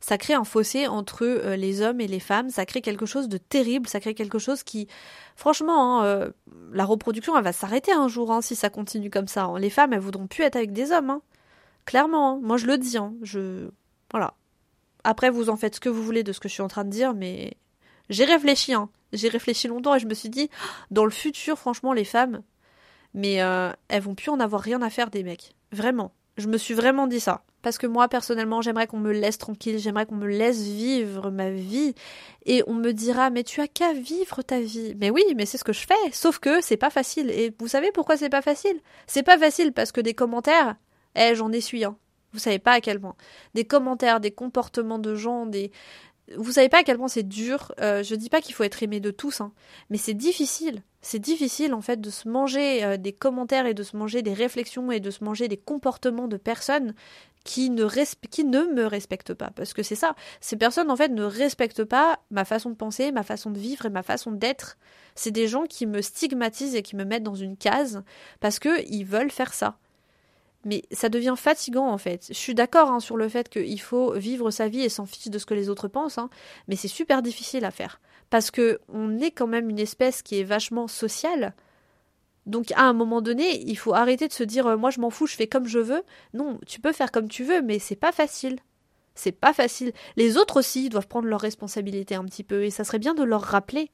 Ça 0.00 0.16
crée 0.16 0.32
un 0.32 0.44
fossé 0.44 0.86
entre 0.86 1.24
euh, 1.24 1.56
les 1.56 1.82
hommes 1.82 2.00
et 2.00 2.06
les 2.06 2.20
femmes. 2.20 2.48
Ça 2.50 2.64
crée 2.64 2.80
quelque 2.80 3.06
chose 3.06 3.28
de 3.28 3.36
terrible. 3.36 3.86
Ça 3.86 4.00
crée 4.00 4.14
quelque 4.14 4.38
chose 4.38 4.62
qui, 4.62 4.88
franchement, 5.36 6.00
hein, 6.00 6.04
euh, 6.04 6.30
la 6.72 6.84
reproduction, 6.84 7.36
elle 7.36 7.44
va 7.44 7.52
s'arrêter 7.52 7.92
un 7.92 8.08
jour 8.08 8.32
hein, 8.32 8.40
si 8.40 8.56
ça 8.56 8.70
continue 8.70 9.10
comme 9.10 9.28
ça. 9.28 9.44
Hein. 9.44 9.58
Les 9.58 9.70
femmes, 9.70 9.92
elles 9.92 10.00
voudront 10.00 10.26
plus 10.26 10.44
être 10.44 10.56
avec 10.56 10.72
des 10.72 10.90
hommes. 10.90 11.20
Clairement, 11.84 12.38
moi 12.40 12.56
je 12.56 12.66
le 12.66 12.78
dis. 12.78 12.96
Je 13.22 13.68
voilà. 14.10 14.34
Après, 15.04 15.30
vous 15.30 15.50
en 15.50 15.56
faites 15.56 15.76
ce 15.76 15.80
que 15.80 15.88
vous 15.88 16.02
voulez 16.02 16.22
de 16.22 16.32
ce 16.32 16.40
que 16.40 16.48
je 16.48 16.54
suis 16.54 16.62
en 16.62 16.68
train 16.68 16.84
de 16.84 16.90
dire, 16.90 17.14
mais 17.14 17.54
j'ai 18.08 18.24
réfléchi. 18.24 18.72
J'ai 19.12 19.28
réfléchi 19.28 19.68
longtemps 19.68 19.94
et 19.94 19.98
je 19.98 20.06
me 20.06 20.14
suis 20.14 20.28
dit, 20.28 20.50
dans 20.90 21.04
le 21.04 21.10
futur, 21.10 21.58
franchement, 21.58 21.92
les 21.92 22.04
femmes, 22.04 22.42
mais 23.14 23.42
euh, 23.42 23.72
elles 23.88 24.02
vont 24.02 24.14
plus 24.14 24.30
en 24.30 24.40
avoir 24.40 24.60
rien 24.60 24.82
à 24.82 24.90
faire 24.90 25.10
des 25.10 25.22
mecs. 25.22 25.54
Vraiment. 25.72 26.12
Je 26.36 26.48
me 26.48 26.56
suis 26.56 26.74
vraiment 26.74 27.06
dit 27.06 27.20
ça. 27.20 27.42
Parce 27.62 27.76
que 27.76 27.86
moi, 27.86 28.08
personnellement, 28.08 28.62
j'aimerais 28.62 28.86
qu'on 28.86 28.98
me 28.98 29.12
laisse 29.12 29.36
tranquille, 29.36 29.78
j'aimerais 29.78 30.06
qu'on 30.06 30.14
me 30.14 30.26
laisse 30.26 30.62
vivre 30.62 31.30
ma 31.30 31.50
vie. 31.50 31.94
Et 32.46 32.62
on 32.66 32.72
me 32.72 32.92
dira, 32.92 33.28
mais 33.28 33.44
tu 33.44 33.60
as 33.60 33.68
qu'à 33.68 33.92
vivre 33.92 34.42
ta 34.42 34.60
vie. 34.60 34.94
Mais 34.98 35.10
oui, 35.10 35.22
mais 35.36 35.44
c'est 35.44 35.58
ce 35.58 35.64
que 35.64 35.74
je 35.74 35.86
fais. 35.86 36.12
Sauf 36.12 36.38
que 36.38 36.62
c'est 36.62 36.78
pas 36.78 36.88
facile. 36.88 37.30
Et 37.30 37.54
vous 37.58 37.68
savez 37.68 37.92
pourquoi 37.92 38.16
c'est 38.16 38.30
pas 38.30 38.40
facile? 38.40 38.80
C'est 39.06 39.22
pas 39.22 39.36
facile 39.36 39.72
parce 39.72 39.92
que 39.92 40.00
des 40.00 40.14
commentaires, 40.14 40.76
eh, 41.16 41.34
j'en 41.34 41.52
essuie, 41.52 41.84
hein. 41.84 41.96
Vous 42.32 42.38
savez 42.38 42.60
pas 42.60 42.74
à 42.74 42.80
quel 42.80 43.00
point. 43.00 43.16
Des 43.54 43.64
commentaires, 43.64 44.20
des 44.20 44.30
comportements 44.30 45.00
de 45.00 45.16
gens, 45.16 45.46
des, 45.46 45.72
vous 46.36 46.52
savez 46.52 46.68
pas 46.68 46.78
à 46.78 46.82
quel 46.82 46.96
point 46.96 47.08
c'est 47.08 47.26
dur. 47.26 47.72
Euh, 47.80 48.02
je 48.02 48.14
dis 48.14 48.28
pas 48.28 48.40
qu'il 48.40 48.54
faut 48.54 48.64
être 48.64 48.82
aimé 48.82 49.00
de 49.00 49.10
tous, 49.10 49.40
hein, 49.40 49.52
mais 49.90 49.98
c'est 49.98 50.14
difficile. 50.14 50.82
C'est 51.02 51.18
difficile 51.18 51.72
en 51.74 51.80
fait 51.80 52.00
de 52.00 52.10
se 52.10 52.28
manger 52.28 52.84
euh, 52.84 52.96
des 52.96 53.12
commentaires 53.12 53.66
et 53.66 53.74
de 53.74 53.82
se 53.82 53.96
manger 53.96 54.22
des 54.22 54.34
réflexions 54.34 54.90
et 54.92 55.00
de 55.00 55.10
se 55.10 55.24
manger 55.24 55.48
des 55.48 55.56
comportements 55.56 56.28
de 56.28 56.36
personnes 56.36 56.94
qui 57.44 57.70
ne, 57.70 57.86
qui 58.28 58.44
ne 58.44 58.64
me 58.64 58.84
respectent 58.84 59.34
pas. 59.34 59.50
Parce 59.56 59.72
que 59.72 59.82
c'est 59.82 59.94
ça. 59.94 60.14
Ces 60.40 60.56
personnes 60.56 60.90
en 60.90 60.96
fait 60.96 61.08
ne 61.08 61.24
respectent 61.24 61.84
pas 61.84 62.20
ma 62.30 62.44
façon 62.44 62.70
de 62.70 62.76
penser, 62.76 63.12
ma 63.12 63.22
façon 63.22 63.50
de 63.50 63.58
vivre 63.58 63.86
et 63.86 63.90
ma 63.90 64.02
façon 64.02 64.30
d'être. 64.30 64.76
C'est 65.14 65.30
des 65.30 65.48
gens 65.48 65.64
qui 65.64 65.86
me 65.86 66.02
stigmatisent 66.02 66.74
et 66.74 66.82
qui 66.82 66.96
me 66.96 67.04
mettent 67.04 67.22
dans 67.22 67.34
une 67.34 67.56
case 67.56 68.02
parce 68.40 68.58
que 68.58 68.84
ils 68.88 69.04
veulent 69.04 69.30
faire 69.30 69.54
ça. 69.54 69.78
Mais 70.64 70.82
ça 70.92 71.08
devient 71.08 71.34
fatigant 71.36 71.88
en 71.88 71.98
fait. 71.98 72.26
Je 72.28 72.34
suis 72.34 72.54
d'accord 72.54 72.90
hein, 72.90 73.00
sur 73.00 73.16
le 73.16 73.28
fait 73.28 73.48
qu'il 73.48 73.80
faut 73.80 74.12
vivre 74.12 74.50
sa 74.50 74.68
vie 74.68 74.82
et 74.82 74.88
s'en 74.88 75.06
fiche 75.06 75.28
de 75.28 75.38
ce 75.38 75.46
que 75.46 75.54
les 75.54 75.68
autres 75.68 75.88
pensent, 75.88 76.18
hein, 76.18 76.30
mais 76.68 76.76
c'est 76.76 76.88
super 76.88 77.22
difficile 77.22 77.64
à 77.64 77.70
faire 77.70 78.00
parce 78.30 78.50
que 78.50 78.80
on 78.88 79.18
est 79.18 79.32
quand 79.32 79.48
même 79.48 79.68
une 79.68 79.78
espèce 79.78 80.22
qui 80.22 80.40
est 80.40 80.44
vachement 80.44 80.88
sociale. 80.88 81.54
Donc 82.46 82.72
à 82.72 82.82
un 82.82 82.92
moment 82.92 83.20
donné, 83.20 83.62
il 83.66 83.76
faut 83.76 83.94
arrêter 83.94 84.28
de 84.28 84.32
se 84.32 84.44
dire 84.44 84.66
euh, 84.66 84.76
moi 84.76 84.90
je 84.90 85.00
m'en 85.00 85.10
fous, 85.10 85.26
je 85.26 85.36
fais 85.36 85.46
comme 85.46 85.66
je 85.66 85.78
veux. 85.78 86.02
Non, 86.32 86.58
tu 86.66 86.80
peux 86.80 86.92
faire 86.92 87.12
comme 87.12 87.28
tu 87.28 87.44
veux, 87.44 87.60
mais 87.60 87.78
c'est 87.78 87.96
pas 87.96 88.12
facile. 88.12 88.58
C'est 89.14 89.32
pas 89.32 89.52
facile. 89.52 89.92
Les 90.16 90.36
autres 90.38 90.58
aussi 90.58 90.88
doivent 90.88 91.08
prendre 91.08 91.28
leurs 91.28 91.40
responsabilités 91.40 92.14
un 92.14 92.24
petit 92.24 92.44
peu 92.44 92.64
et 92.64 92.70
ça 92.70 92.84
serait 92.84 92.98
bien 92.98 93.14
de 93.14 93.24
leur 93.24 93.42
rappeler 93.42 93.90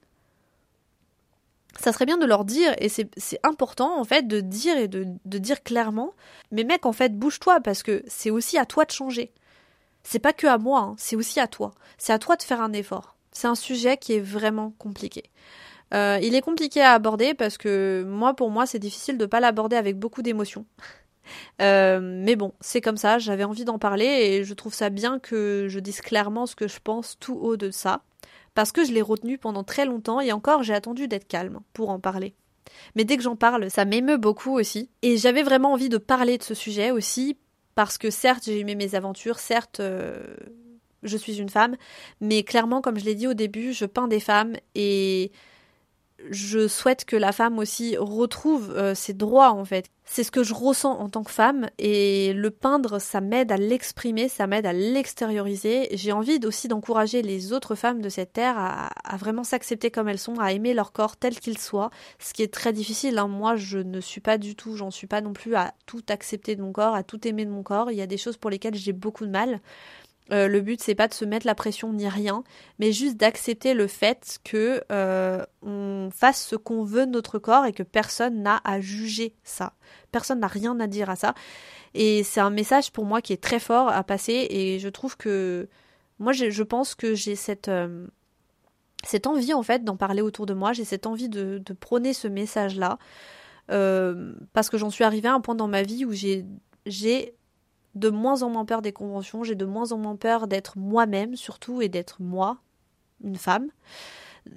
ça 1.79 1.93
serait 1.93 2.07
bien 2.07 2.19
de 2.19 2.27
leur 2.27 2.45
dire, 2.45 2.75
et 2.79 2.89
c'est 2.89 3.11
important 3.43 3.99
en 3.99 4.05
fait 4.05 4.27
de 4.27 4.41
dire 4.41 4.77
et 4.77 4.89
de, 4.89 5.39
dire 5.39 5.63
clairement, 5.63 6.15
mais 6.51 6.65
mec 6.65 6.87
en 6.87 6.93
fait 6.93 7.17
bouge-toi 7.17 7.61
parce 7.61 7.83
que 7.83 8.03
c'est 8.07 8.31
aussi 8.31 8.59
à 8.59 8.67
toi 8.67 8.85
de 8.85 8.91
changer. 8.91 9.33
C'est 10.03 10.19
pas 10.21 10.33
que 10.33 10.47
à 10.47 10.59
moi, 10.59 10.81
hein, 10.81 10.95
c'est 10.99 11.17
aussi 11.17 11.41
à 11.41 11.49
toi. 11.49 11.73
C'est 11.99 12.13
à 12.13 12.19
toi 12.19 12.37
de 12.37 12.43
faire 12.43 12.61
un 12.61 12.73
effort. 12.73 13.17
C'est 13.33 13.49
un 13.49 13.57
sujet 13.57 13.97
qui 13.97 14.15
est 14.15 14.21
vraiment 14.21 14.73
compliqué. 14.79 15.25
Euh, 15.95 16.19
il 16.23 16.35
est 16.35 16.43
compliqué 16.43 16.81
à 16.81 16.93
aborder 16.93 17.35
parce 17.35 17.59
que 17.59 18.05
moi, 18.07 18.35
pour 18.35 18.51
moi, 18.51 18.67
c'est 18.67 18.79
difficile 18.79 19.19
de 19.19 19.25
ne 19.25 19.29
pas 19.29 19.41
l'aborder 19.41 19.77
avec 19.77 19.99
beaucoup 19.99 20.23
d'émotion. 20.23 20.67
Euh, 21.61 21.99
mais 22.01 22.37
bon, 22.37 22.53
c'est 22.61 22.81
comme 22.81 22.97
ça, 22.97 23.19
j'avais 23.19 23.43
envie 23.43 23.65
d'en 23.65 23.81
parler 23.81 24.05
et 24.05 24.45
je 24.45 24.55
trouve 24.55 24.73
ça 24.73 24.91
bien 24.91 25.19
que 25.19 25.67
je 25.69 25.81
dise 25.81 26.01
clairement 26.01 26.47
ce 26.47 26.55
que 26.55 26.69
je 26.69 26.79
pense 26.79 27.19
tout 27.19 27.35
haut 27.35 27.57
de 27.57 27.73
ça 27.73 28.03
parce 28.57 28.73
que 28.73 28.85
je 28.85 28.93
l'ai 28.93 29.03
retenu 29.03 29.37
pendant 29.37 29.63
très 29.65 29.85
longtemps 29.85 30.19
et 30.19 30.33
encore 30.33 30.63
j'ai 30.63 30.75
attendu 30.75 31.07
d'être 31.07 31.29
calme 31.29 31.61
pour 31.75 31.91
en 31.91 32.01
parler. 32.01 32.35
Mais 32.97 33.05
dès 33.05 33.19
que 33.19 33.23
j'en 33.23 33.37
parle, 33.37 33.71
ça 33.71 33.85
m'émeut 33.85 34.17
beaucoup 34.17 34.59
aussi. 34.59 34.89
Et 35.03 35.19
j'avais 35.19 35.43
vraiment 35.43 35.75
envie 35.75 35.91
de 35.91 35.99
parler 35.99 36.39
de 36.39 36.43
ce 36.43 36.55
sujet 36.55 36.91
aussi, 36.91 37.37
parce 37.75 37.99
que 37.99 38.11
certes 38.11 38.45
j'ai 38.47 38.59
aimé 38.59 38.75
mes 38.75 38.95
aventures, 38.95 39.39
certes 39.39 39.81
euh, 39.81 40.37
je 41.03 41.17
suis 41.19 41.39
une 41.39 41.51
femme, 41.51 41.77
mais 42.23 42.45
clairement 42.45 42.81
comme 42.81 42.99
je 42.99 43.05
l'ai 43.05 43.15
dit 43.15 43.29
au 43.29 43.35
début, 43.35 43.75
je 43.75 43.85
peins 43.85 44.09
des 44.09 44.21
femmes 44.21 44.57
et 44.75 45.33
je 46.31 46.67
souhaite 46.67 47.05
que 47.05 47.17
la 47.17 47.33
femme 47.33 47.59
aussi 47.59 47.99
retrouve 47.99 48.73
euh, 48.75 48.95
ses 48.95 49.13
droits 49.13 49.53
en 49.53 49.67
fait. 49.67 49.91
C'est 50.09 50.23
ce 50.23 50.31
que 50.31 50.45
je 50.45 50.55
ressens 50.55 50.93
en 50.93 51.09
tant 51.09 51.25
que 51.25 51.33
femme 51.33 51.69
et 51.79 52.33
le 52.33 52.53
peindre 52.53 53.01
ça 53.01 53.21
m'aide 53.21 53.51
à 53.51 53.57
l'exprimer, 53.57 54.29
ça 54.29 54.47
m'aide 54.47 54.65
à 54.65 54.73
l'extérioriser. 54.73 55.89
J'ai 55.93 56.13
envie 56.13 56.39
aussi 56.47 56.69
d'encourager 56.69 57.23
les 57.23 57.53
autres 57.53 57.75
femmes 57.75 58.01
de 58.01 58.09
cette 58.09 58.33
terre 58.33 58.55
à, 58.57 59.17
vraiment 59.17 59.43
s'accepter 59.43 59.91
comme 59.91 60.09
elles 60.09 60.21
sont, 60.21 60.39
à 60.39 60.53
aimer 60.53 60.75
leur 60.75 60.93
corps 60.93 61.17
tel 61.17 61.39
qu'il 61.41 61.59
soit, 61.59 61.91
ce 62.21 62.33
qui 62.33 62.45
est 62.45 62.55
très 62.55 62.73
difficile. 62.73 63.19
Hein. 63.19 63.27
Moi 63.27 63.57
je 63.57 63.79
ne 63.79 64.01
suis 64.01 64.21
pas 64.21 64.39
du 64.39 64.55
tout, 64.55 64.77
j'en 64.77 64.93
suis 64.93 65.09
pas 65.09 65.21
non 65.21 65.33
plus 65.33 65.57
à 65.57 65.75
tout 65.87 66.05
accepter 66.09 66.55
de 66.55 66.63
mon 66.63 66.73
corps, 66.73 66.95
à 66.95 67.03
tout 67.03 67.27
aimer 67.27 67.45
de 67.45 67.51
mon 67.51 67.65
corps. 67.65 67.91
Il 67.91 67.97
y 67.97 68.03
a 68.03 68.07
des 68.07 68.17
choses 68.17 68.37
pour 68.37 68.49
lesquelles 68.51 68.77
j'ai 68.77 68.93
beaucoup 68.93 69.27
de 69.27 69.33
mal. 69.33 69.61
Euh, 70.33 70.49
le 70.49 70.61
but 70.61 70.83
c'est 70.83 70.97
pas 70.97 71.07
de 71.07 71.15
se 71.15 71.25
mettre 71.25 71.47
la 71.47 71.55
pression 71.55 71.93
ni 71.93 72.09
rien, 72.09 72.43
mais 72.79 72.93
juste 72.93 73.17
d'accepter 73.17 73.75
le 73.75 73.87
fait 73.87 74.39
que 74.43 74.83
euh, 74.91 75.45
on 75.63 76.11
fasse 76.13 76.45
ce 76.45 76.57
qu'on 76.57 76.83
veut 76.83 77.07
de 77.07 77.13
notre 77.13 77.39
corps 77.39 77.65
et 77.65 77.73
que 77.73 77.85
personne 77.85 78.43
n'a 78.43 78.61
à 78.65 78.81
juger 78.81 79.35
ça. 79.45 79.75
Personne 80.11 80.41
n'a 80.41 80.49
rien 80.49 80.79
à 80.81 80.89
dire 80.89 81.11
à 81.11 81.17
ça. 81.17 81.35
Et 81.95 82.25
c'est 82.25 82.41
un 82.41 82.51
message 82.51 82.91
pour 82.91 83.05
moi 83.05 83.23
qui 83.23 83.33
est 83.33 83.43
très 83.43 83.61
fort 83.61 83.89
à 83.89 84.03
passer 84.03 84.47
et 84.51 84.79
je 84.81 84.89
trouve 84.89 85.17
que 85.17 85.69
moi 86.19 86.33
je 86.33 86.63
pense 86.63 86.95
que 86.95 87.15
j'ai 87.15 87.37
cette 87.37 87.69
euh, 87.69 88.07
cette 89.05 89.29
envie 89.29 89.55
en 89.55 89.63
fait 89.63 89.85
d'en 89.85 89.97
parler 89.97 90.23
autour 90.23 90.47
de 90.47 90.55
moi, 90.55 90.73
j'ai 90.73 90.85
cette 90.85 91.07
envie 91.07 91.29
de, 91.29 91.63
prôner 91.79 92.13
ce 92.13 92.27
message 92.27 92.77
là. 92.77 92.99
parce 93.69 94.71
que 94.71 94.79
j'en 94.79 94.91
suis 94.91 95.05
arrivée 95.05 95.29
à 95.29 95.35
un 95.35 95.41
point 95.41 95.55
dans 95.55 95.69
ma 95.69 95.83
vie 95.83 96.05
où 96.05 96.13
j'ai 96.13 96.45
de 97.97 98.11
moins 98.11 98.43
en 98.43 98.51
moins 98.51 98.65
peur 98.65 98.83
des 98.83 98.93
conventions, 98.93 99.43
j'ai 99.43 99.55
de 99.55 99.65
moins 99.65 99.91
en 99.91 99.99
moins 99.99 100.17
peur 100.17 100.47
d'être 100.47 100.79
moi-même 100.79 101.35
surtout 101.35 101.83
et 101.83 101.89
d'être 101.89 102.21
moi, 102.21 102.59
une 103.25 103.37
femme. 103.37 103.69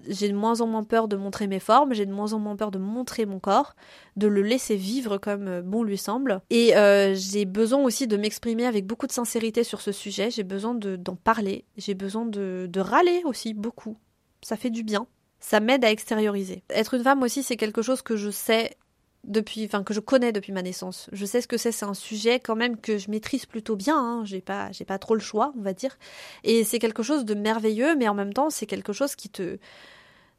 J'ai 0.08 0.30
de 0.30 0.36
moins 0.36 0.62
en 0.62 0.68
moins 0.68 0.84
peur 0.84 1.08
de 1.08 1.16
montrer 1.16 1.48
mes 1.48 1.60
formes, 1.60 1.96
j'ai 1.96 2.06
de 2.06 2.14
moins 2.14 2.34
en 2.34 2.40
moins 2.40 2.56
peur 2.56 2.70
de 2.70 2.78
montrer 2.78 3.26
mon 3.26 3.40
corps, 3.40 3.76
de 4.18 4.28
le 4.28 4.44
laisser 4.44 4.76
vivre 4.76 5.18
comme 5.18 5.48
euh, 5.48 5.62
bon 5.64 5.82
lui 5.82 5.98
semble. 5.98 6.42
Et 6.52 6.78
euh, 6.78 7.16
j'ai 7.16 7.46
besoin 7.46 7.82
aussi 7.82 8.06
de 8.06 8.16
m'exprimer 8.16 8.68
avec 8.68 8.86
beaucoup 8.86 9.08
de 9.08 9.12
sincérité 9.12 9.64
sur 9.64 9.82
ce 9.82 9.92
sujet, 9.92 10.30
j'ai 10.30 10.44
besoin 10.44 10.76
d'en 10.76 11.16
parler, 11.16 11.66
j'ai 11.78 11.96
besoin 11.96 12.26
de, 12.26 12.68
de 12.70 12.80
râler 12.80 13.24
aussi 13.26 13.56
beaucoup. 13.56 13.98
Ça 14.44 14.58
fait 14.58 14.70
du 14.70 14.84
bien, 14.84 15.08
ça 15.40 15.60
m'aide 15.60 15.84
à 15.84 15.90
extérioriser. 15.90 16.64
Être 16.70 16.94
une 16.94 17.04
femme 17.04 17.24
aussi, 17.24 17.42
c'est 17.42 17.58
quelque 17.58 17.82
chose 17.82 18.04
que 18.04 18.16
je 18.16 18.30
sais 18.30 18.78
depuis, 19.24 19.66
enfin 19.66 19.84
que 19.84 19.94
je 19.94 20.00
connais 20.00 20.32
depuis 20.32 20.52
ma 20.52 20.62
naissance. 20.62 21.10
Je 21.12 21.26
sais 21.26 21.42
ce 21.42 21.48
que 21.48 21.58
c'est. 21.58 21.72
C'est 21.72 21.86
un 21.86 21.94
sujet 21.94 22.40
quand 22.40 22.56
même 22.56 22.78
que 22.78 22.98
je 22.98 23.12
maîtrise 23.12 23.46
plutôt 23.46 23.76
bien. 23.76 23.98
Hein. 23.98 24.26
J'ai 24.26 24.42
pas, 24.42 24.72
j'ai 24.72 24.86
pas 24.86 24.98
trop 24.98 25.16
le 25.16 25.22
choix, 25.22 25.54
on 25.58 25.62
va 25.62 25.74
dire. 25.74 25.98
Et 26.44 26.64
c'est 26.64 26.80
quelque 26.80 27.04
chose 27.04 27.26
de 27.26 27.34
merveilleux, 27.34 27.96
mais 27.96 28.08
en 28.08 28.14
même 28.14 28.34
temps, 28.34 28.50
c'est 28.50 28.66
quelque 28.66 28.94
chose 28.94 29.16
qui 29.16 29.30
te, 29.30 29.58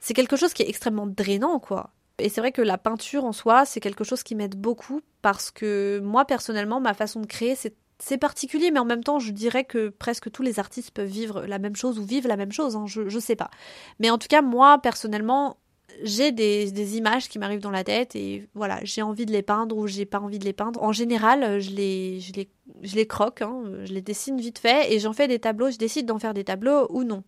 c'est 0.00 0.14
quelque 0.14 0.36
chose 0.36 0.54
qui 0.54 0.62
est 0.62 0.68
extrêmement 0.68 1.06
drainant, 1.06 1.58
quoi. 1.60 1.90
Et 2.18 2.28
c'est 2.28 2.40
vrai 2.40 2.52
que 2.52 2.62
la 2.62 2.78
peinture 2.78 3.24
en 3.24 3.32
soi, 3.32 3.64
c'est 3.64 3.80
quelque 3.80 4.04
chose 4.04 4.22
qui 4.22 4.34
m'aide 4.34 4.56
beaucoup 4.56 5.00
parce 5.22 5.50
que 5.50 6.00
moi 6.04 6.26
personnellement, 6.26 6.80
ma 6.80 6.94
façon 6.94 7.20
de 7.20 7.26
créer, 7.26 7.54
c'est 7.54 7.74
c'est 8.02 8.16
particulier, 8.18 8.70
mais 8.70 8.80
en 8.80 8.86
même 8.86 9.04
temps, 9.04 9.18
je 9.18 9.30
dirais 9.30 9.64
que 9.64 9.90
presque 9.90 10.30
tous 10.30 10.42
les 10.42 10.58
artistes 10.58 10.90
peuvent 10.90 11.06
vivre 11.06 11.42
la 11.46 11.58
même 11.58 11.76
chose 11.76 11.98
ou 11.98 12.04
vivent 12.04 12.26
la 12.26 12.36
même 12.36 12.50
chose. 12.50 12.74
Hein, 12.74 12.86
je, 12.86 13.08
je 13.08 13.18
sais 13.18 13.36
pas. 13.36 13.50
Mais 13.98 14.08
en 14.08 14.16
tout 14.16 14.28
cas, 14.28 14.40
moi, 14.42 14.78
personnellement, 14.78 15.58
j'ai 16.02 16.32
des, 16.32 16.96
images 16.96 17.28
qui 17.28 17.38
m'arrivent 17.38 17.60
dans 17.60 17.70
la 17.70 17.84
tête 17.84 18.16
et 18.16 18.48
voilà, 18.54 18.80
j'ai 18.82 19.02
envie 19.02 19.26
de 19.26 19.32
les 19.32 19.42
peindre 19.42 19.76
ou 19.76 19.86
j'ai 19.86 20.06
pas 20.06 20.20
envie 20.20 20.38
de 20.38 20.44
les 20.44 20.52
peindre. 20.52 20.82
En 20.82 20.92
général, 20.92 21.60
je 21.60 21.70
les, 21.70 22.20
je 22.20 22.32
les, 22.32 22.48
je 22.82 22.96
les 22.96 23.06
croque, 23.06 23.42
hein, 23.42 23.62
je 23.84 23.92
les 23.92 24.02
dessine 24.02 24.40
vite 24.40 24.58
fait 24.58 24.92
et 24.92 24.98
j'en 24.98 25.12
fais 25.12 25.28
des 25.28 25.38
tableaux, 25.38 25.70
je 25.70 25.78
décide 25.78 26.06
d'en 26.06 26.18
faire 26.18 26.34
des 26.34 26.44
tableaux 26.44 26.86
ou 26.90 27.04
non. 27.04 27.22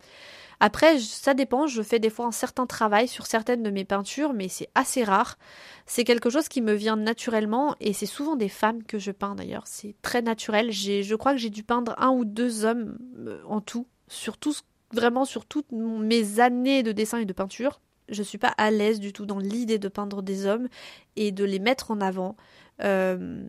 Après, 0.59 0.97
ça 0.99 1.33
dépend, 1.33 1.67
je 1.67 1.81
fais 1.81 1.99
des 1.99 2.09
fois 2.09 2.25
un 2.25 2.31
certain 2.31 2.65
travail 2.65 3.07
sur 3.07 3.25
certaines 3.25 3.63
de 3.63 3.69
mes 3.69 3.83
peintures, 3.83 4.33
mais 4.33 4.47
c'est 4.47 4.69
assez 4.75 5.03
rare. 5.03 5.37
C'est 5.85 6.05
quelque 6.05 6.29
chose 6.29 6.47
qui 6.47 6.61
me 6.61 6.73
vient 6.73 6.95
naturellement 6.95 7.75
et 7.81 7.91
c'est 7.91 8.05
souvent 8.05 8.35
des 8.35 8.49
femmes 8.49 8.83
que 8.83 8.97
je 8.97 9.11
peins 9.11 9.35
d'ailleurs, 9.35 9.67
c'est 9.67 9.95
très 10.01 10.21
naturel. 10.21 10.71
Je 10.71 11.15
crois 11.15 11.33
que 11.33 11.37
j'ai 11.39 11.49
dû 11.49 11.63
peindre 11.63 11.95
un 11.97 12.11
ou 12.11 12.23
deux 12.23 12.63
hommes 12.63 12.97
euh, 13.27 13.41
en 13.47 13.59
tout, 13.59 13.87
sur 14.07 14.37
tout, 14.37 14.53
vraiment 14.93 15.25
sur 15.25 15.45
toutes 15.45 15.71
mes 15.71 16.39
années 16.39 16.83
de 16.83 16.91
dessin 16.91 17.17
et 17.17 17.25
de 17.25 17.33
peinture 17.33 17.81
je 18.13 18.23
suis 18.23 18.37
pas 18.37 18.53
à 18.57 18.71
l'aise 18.71 18.99
du 18.99 19.13
tout 19.13 19.25
dans 19.25 19.39
l'idée 19.39 19.79
de 19.79 19.87
peindre 19.87 20.21
des 20.21 20.45
hommes 20.45 20.67
et 21.15 21.31
de 21.31 21.43
les 21.43 21.59
mettre 21.59 21.91
en 21.91 22.01
avant. 22.01 22.35
Euh, 22.81 23.43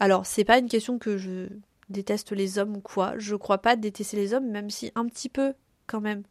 alors, 0.00 0.26
c'est 0.26 0.44
pas 0.44 0.58
une 0.58 0.68
question 0.68 0.98
que 0.98 1.16
je 1.16 1.48
déteste 1.88 2.32
les 2.32 2.58
hommes 2.58 2.76
ou 2.76 2.80
quoi. 2.80 3.14
Je 3.18 3.34
crois 3.34 3.58
pas 3.58 3.76
détester 3.76 4.16
les 4.16 4.34
hommes, 4.34 4.48
même 4.50 4.70
si 4.70 4.92
un 4.94 5.06
petit 5.06 5.28
peu 5.28 5.54
quand 5.86 6.00
même, 6.00 6.22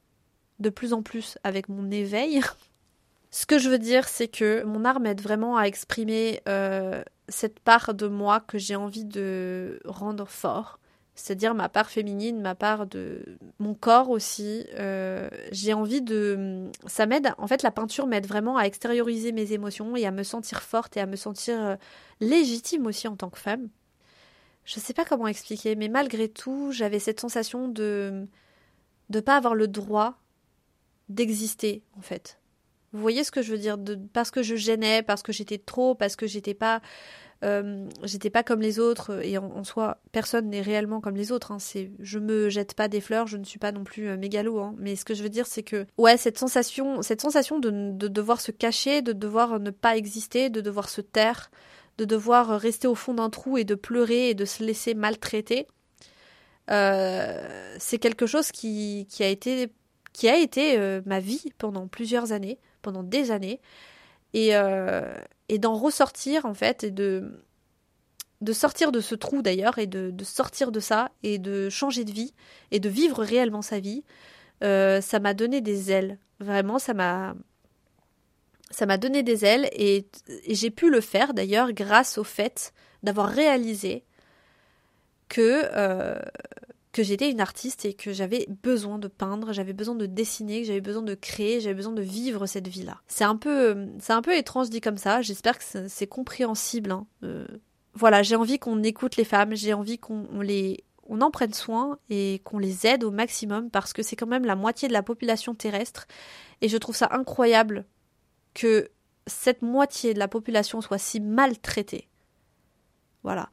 de 0.59 0.69
plus 0.69 0.93
en 0.93 1.01
plus 1.01 1.37
avec 1.43 1.69
mon 1.69 1.89
éveil. 1.91 2.41
Ce 3.31 3.45
que 3.45 3.59
je 3.59 3.69
veux 3.69 3.79
dire, 3.79 4.07
c'est 4.07 4.29
que 4.29 4.63
mon 4.63 4.85
art 4.85 4.99
m'aide 4.99 5.21
vraiment 5.21 5.57
à 5.57 5.63
exprimer 5.63 6.41
euh, 6.47 7.03
cette 7.27 7.59
part 7.59 7.93
de 7.93 8.07
moi 8.07 8.39
que 8.39 8.57
j'ai 8.57 8.75
envie 8.75 9.05
de 9.05 9.79
rendre 9.85 10.27
fort 10.27 10.79
c'est-à-dire 11.17 11.55
ma 11.55 11.67
part 11.67 11.89
féminine, 11.89 12.39
ma 12.41 12.53
part 12.53 12.85
de 12.85 13.39
mon 13.57 13.73
corps 13.73 14.11
aussi. 14.11 14.65
Euh, 14.75 15.29
j'ai 15.51 15.73
envie 15.73 16.01
de. 16.01 16.69
Ça 16.85 17.07
m'aide. 17.07 17.33
En 17.39 17.47
fait, 17.47 17.63
la 17.63 17.71
peinture 17.71 18.05
m'aide 18.05 18.27
vraiment 18.27 18.55
à 18.55 18.63
extérioriser 18.63 19.31
mes 19.31 19.51
émotions 19.51 19.95
et 19.95 20.05
à 20.05 20.11
me 20.11 20.21
sentir 20.21 20.61
forte 20.61 20.95
et 20.95 20.99
à 20.99 21.07
me 21.07 21.15
sentir 21.15 21.59
euh, 21.59 21.75
légitime 22.19 22.85
aussi 22.85 23.07
en 23.07 23.15
tant 23.15 23.31
que 23.31 23.39
femme. 23.39 23.67
Je 24.63 24.79
sais 24.79 24.93
pas 24.93 25.05
comment 25.05 25.27
expliquer, 25.27 25.75
mais 25.75 25.87
malgré 25.87 26.29
tout, 26.29 26.71
j'avais 26.71 26.99
cette 26.99 27.19
sensation 27.19 27.67
de 27.67 28.27
de 29.09 29.19
pas 29.19 29.37
avoir 29.37 29.55
le 29.55 29.67
droit 29.67 30.19
d'exister 31.09 31.83
en 31.97 32.01
fait. 32.01 32.39
Vous 32.93 33.01
voyez 33.01 33.23
ce 33.23 33.31
que 33.31 33.41
je 33.41 33.51
veux 33.51 33.57
dire? 33.57 33.77
Parce 34.13 34.29
que 34.29 34.43
je 34.43 34.55
gênais, 34.55 35.01
parce 35.01 35.23
que 35.23 35.31
j'étais 35.31 35.57
trop, 35.57 35.95
parce 35.95 36.15
que 36.15 36.27
j'étais 36.27 36.53
pas 36.53 36.81
euh, 37.43 37.87
j'étais 38.03 38.29
pas 38.29 38.43
comme 38.43 38.61
les 38.61 38.79
autres 38.79 39.23
et 39.23 39.37
en, 39.37 39.63
soi 39.63 39.99
personne 40.11 40.49
n'est 40.49 40.61
réellement 40.61 41.01
comme 41.01 41.15
les 41.15 41.31
autres. 41.31 41.51
Hein, 41.51 41.59
c'est, 41.59 41.91
je 41.99 42.19
me 42.19 42.49
jette 42.49 42.73
pas 42.73 42.87
des 42.87 43.01
fleurs, 43.01 43.27
je 43.27 43.37
ne 43.37 43.43
suis 43.43 43.59
pas 43.59 43.71
non 43.71 43.83
plus 43.83 44.07
euh, 44.07 44.17
mégalo. 44.17 44.59
Hein, 44.59 44.75
mais 44.77 44.95
ce 44.95 45.05
que 45.05 45.13
je 45.13 45.23
veux 45.23 45.29
dire 45.29 45.45
c'est 45.45 45.63
que 45.63 45.85
ouais 45.97 46.17
cette 46.17 46.37
sensation, 46.37 47.01
cette 47.01 47.21
sensation 47.21 47.59
de, 47.59 47.91
de 47.91 48.07
devoir 48.07 48.41
se 48.41 48.51
cacher, 48.51 49.01
de 49.01 49.13
devoir 49.13 49.59
ne 49.59 49.69
pas 49.69 49.97
exister, 49.97 50.49
de 50.49 50.61
devoir 50.61 50.89
se 50.89 51.01
taire, 51.01 51.51
de 51.97 52.05
devoir 52.05 52.59
rester 52.59 52.87
au 52.87 52.95
fond 52.95 53.13
d'un 53.13 53.29
trou 53.29 53.57
et 53.57 53.63
de 53.63 53.75
pleurer 53.75 54.29
et 54.29 54.33
de 54.33 54.45
se 54.45 54.63
laisser 54.63 54.93
maltraiter. 54.93 55.67
Euh, 56.69 57.75
c'est 57.79 57.97
quelque 57.97 58.25
chose 58.25 58.51
qui, 58.51 59.07
qui 59.09 59.23
a 59.23 59.29
été 59.29 59.71
qui 60.13 60.27
a 60.27 60.37
été 60.37 60.79
euh, 60.79 61.01
ma 61.05 61.19
vie 61.19 61.43
pendant 61.59 61.87
plusieurs 61.87 62.31
années, 62.31 62.57
pendant 62.81 63.03
des 63.03 63.29
années, 63.29 63.61
et, 64.33 64.53
et 65.49 65.59
d'en 65.59 65.75
ressortir 65.75 66.45
en 66.45 66.53
fait 66.53 66.83
et 66.83 66.91
de 66.91 67.43
de 68.41 68.53
sortir 68.53 68.91
de 68.91 68.99
ce 68.99 69.15
trou 69.15 69.41
d'ailleurs 69.41 69.79
et 69.79 69.87
de, 69.87 70.13
sortir 70.23 70.71
de 70.71 70.79
ça 70.79 71.09
et 71.23 71.39
de 71.39 71.69
changer 71.69 72.03
de 72.05 72.11
vie 72.11 72.35
et 72.69 72.79
de 72.79 72.87
vivre 72.87 73.23
réellement 73.23 73.63
sa 73.63 73.79
vie, 73.79 74.03
euh, 74.63 75.01
ça 75.01 75.19
m'a 75.19 75.33
donné 75.33 75.59
des 75.59 75.91
ailes. 75.91 76.19
Vraiment, 76.39 76.77
ça 76.77 76.93
m'a 76.93 77.35
ça 78.69 78.85
m'a 78.85 78.97
donné 78.97 79.23
des 79.23 79.45
ailes 79.45 79.69
et, 79.71 80.05
et 80.43 80.53
j'ai 80.53 80.69
pu 80.69 80.91
le 80.91 81.01
faire 81.01 81.33
d'ailleurs 81.33 81.71
grâce 81.71 82.17
au 82.17 82.23
fait 82.23 82.73
d'avoir 83.01 83.29
réalisé 83.29 84.03
que, 85.29 85.63
euh, 85.73 86.19
que 86.97 87.03
j'étais 87.03 87.29
une 87.29 87.41
artiste 87.41 87.85
et 87.85 87.93
que 87.93 88.11
j'avais 88.11 88.47
besoin 88.63 88.97
de 88.97 89.07
peindre, 89.07 89.53
j'avais 89.53 89.73
besoin 89.73 89.93
de 89.93 90.07
dessiner, 90.07 90.61
que 90.61 90.67
j'avais 90.67 90.81
besoin 90.81 91.03
de 91.03 91.13
créer, 91.13 91.61
j'avais 91.61 91.75
besoin 91.75 91.93
de 91.93 92.01
vivre 92.01 92.47
cette 92.47 92.67
vie-là. 92.67 92.99
C'est 93.07 93.23
un 93.23 93.35
peu, 93.35 93.87
c'est 93.99 94.13
un 94.13 94.23
peu 94.23 94.35
étrange 94.35 94.71
dit 94.71 94.81
comme 94.81 94.97
ça. 94.97 95.21
J'espère 95.21 95.59
que 95.59 95.87
c'est 95.87 96.07
compréhensible. 96.07 96.89
Hein. 96.89 97.05
Euh, 97.21 97.45
voilà, 97.93 98.23
j'ai 98.23 98.35
envie 98.35 98.57
qu'on 98.57 98.81
écoute 98.81 99.15
les 99.15 99.25
femmes, 99.25 99.55
j'ai 99.55 99.75
envie 99.75 99.99
qu'on 99.99 100.41
les, 100.41 100.83
on 101.03 101.21
en 101.21 101.29
prenne 101.29 101.53
soin 101.53 101.99
et 102.09 102.41
qu'on 102.43 102.57
les 102.57 102.87
aide 102.87 103.03
au 103.03 103.11
maximum 103.11 103.69
parce 103.69 103.93
que 103.93 104.01
c'est 104.01 104.15
quand 104.15 104.25
même 104.25 104.45
la 104.45 104.55
moitié 104.55 104.87
de 104.87 104.93
la 104.93 105.03
population 105.03 105.53
terrestre 105.53 106.07
et 106.61 106.67
je 106.67 106.77
trouve 106.77 106.95
ça 106.95 107.09
incroyable 107.11 107.85
que 108.55 108.89
cette 109.27 109.61
moitié 109.61 110.15
de 110.15 110.19
la 110.19 110.27
population 110.27 110.81
soit 110.81 110.97
si 110.97 111.19
maltraitée. 111.19 112.07
Voilà. 113.21 113.49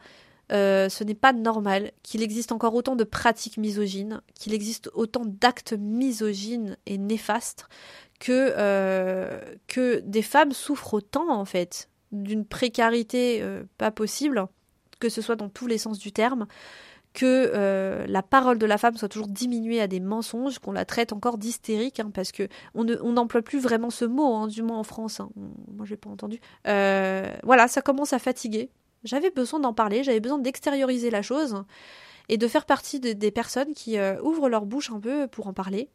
Euh, 0.52 0.88
ce 0.88 1.04
n'est 1.04 1.14
pas 1.14 1.33
normal 1.33 1.92
qu'il 2.02 2.22
existe 2.22 2.52
encore 2.52 2.74
autant 2.74 2.96
de 2.96 3.04
pratiques 3.04 3.57
misogynes, 3.57 4.20
qu'il 4.35 4.54
existe 4.54 4.90
autant 4.94 5.24
d'actes 5.24 5.74
misogynes 5.78 6.76
et 6.87 6.98
néfastes, 6.98 7.66
que, 8.20 8.52
euh, 8.57 9.40
que 9.66 10.00
des 10.00 10.22
femmes 10.22 10.52
souffrent 10.52 10.94
autant 10.94 11.30
en 11.30 11.44
fait 11.44 11.88
d'une 12.12 12.44
précarité 12.44 13.40
euh, 13.42 13.64
pas 13.78 13.90
possible, 13.90 14.46
que 15.00 15.09
ce 15.09 15.22
soit 15.22 15.37
dans 15.37 15.48
tous 15.48 15.66
les 15.66 15.78
sens 15.78 15.98
du 15.98 16.12
terme, 16.12 16.46
que 17.12 18.04
la 18.09 18.22
parole 18.22 18.59
de 18.59 18.66
la 18.66 18.76
femme 18.76 18.96
soit 18.96 19.09
toujours 19.09 19.28
diminuée 19.28 19.80
à 19.80 19.87
des 19.87 20.00
mensonges, 20.00 20.59
qu'on 20.59 20.72
la 20.72 20.85
traite 20.85 21.12
encore 21.12 21.38
d'hystérique, 21.38 22.00
hein, 22.00 22.11
parce 22.12 22.33
que 22.33 22.48
on 22.74 22.85
n'emploie 22.85 23.42
plus 23.42 23.61
vraiment 23.61 23.90
ce 23.90 24.04
mot, 24.04 24.35
hein, 24.35 24.48
du 24.48 24.62
moins 24.62 24.78
en 24.78 24.83
France. 24.83 25.20
Hein. 25.20 25.30
Moi, 25.76 25.87
j'ai 25.87 25.96
pas 25.96 26.11
entendu. 26.11 26.40
voilà, 26.64 27.68
ça 27.68 27.83
commence 27.83 28.12
à 28.12 28.18
fatiguer. 28.18 28.68
J'avais 29.05 29.31
besoin 29.31 29.61
d'en 29.61 29.75
parler, 29.75 30.03
j'avais 30.03 30.21
besoin 30.21 30.38
d'extérioriser 30.38 31.11
la 31.11 31.23
chose 31.23 31.64
et 32.29 32.38
de 32.38 32.49
faire 32.49 32.64
partie 32.64 33.01
des 33.01 33.31
personnes 33.31 33.75
qui 33.75 33.99
euh, 33.99 34.21
ouvrent 34.23 34.49
leur 34.49 34.67
bouche 34.67 34.90
un 34.90 35.01
peu 35.01 35.29
pour 35.29 35.47
en 35.47 35.53
parler 35.53 35.90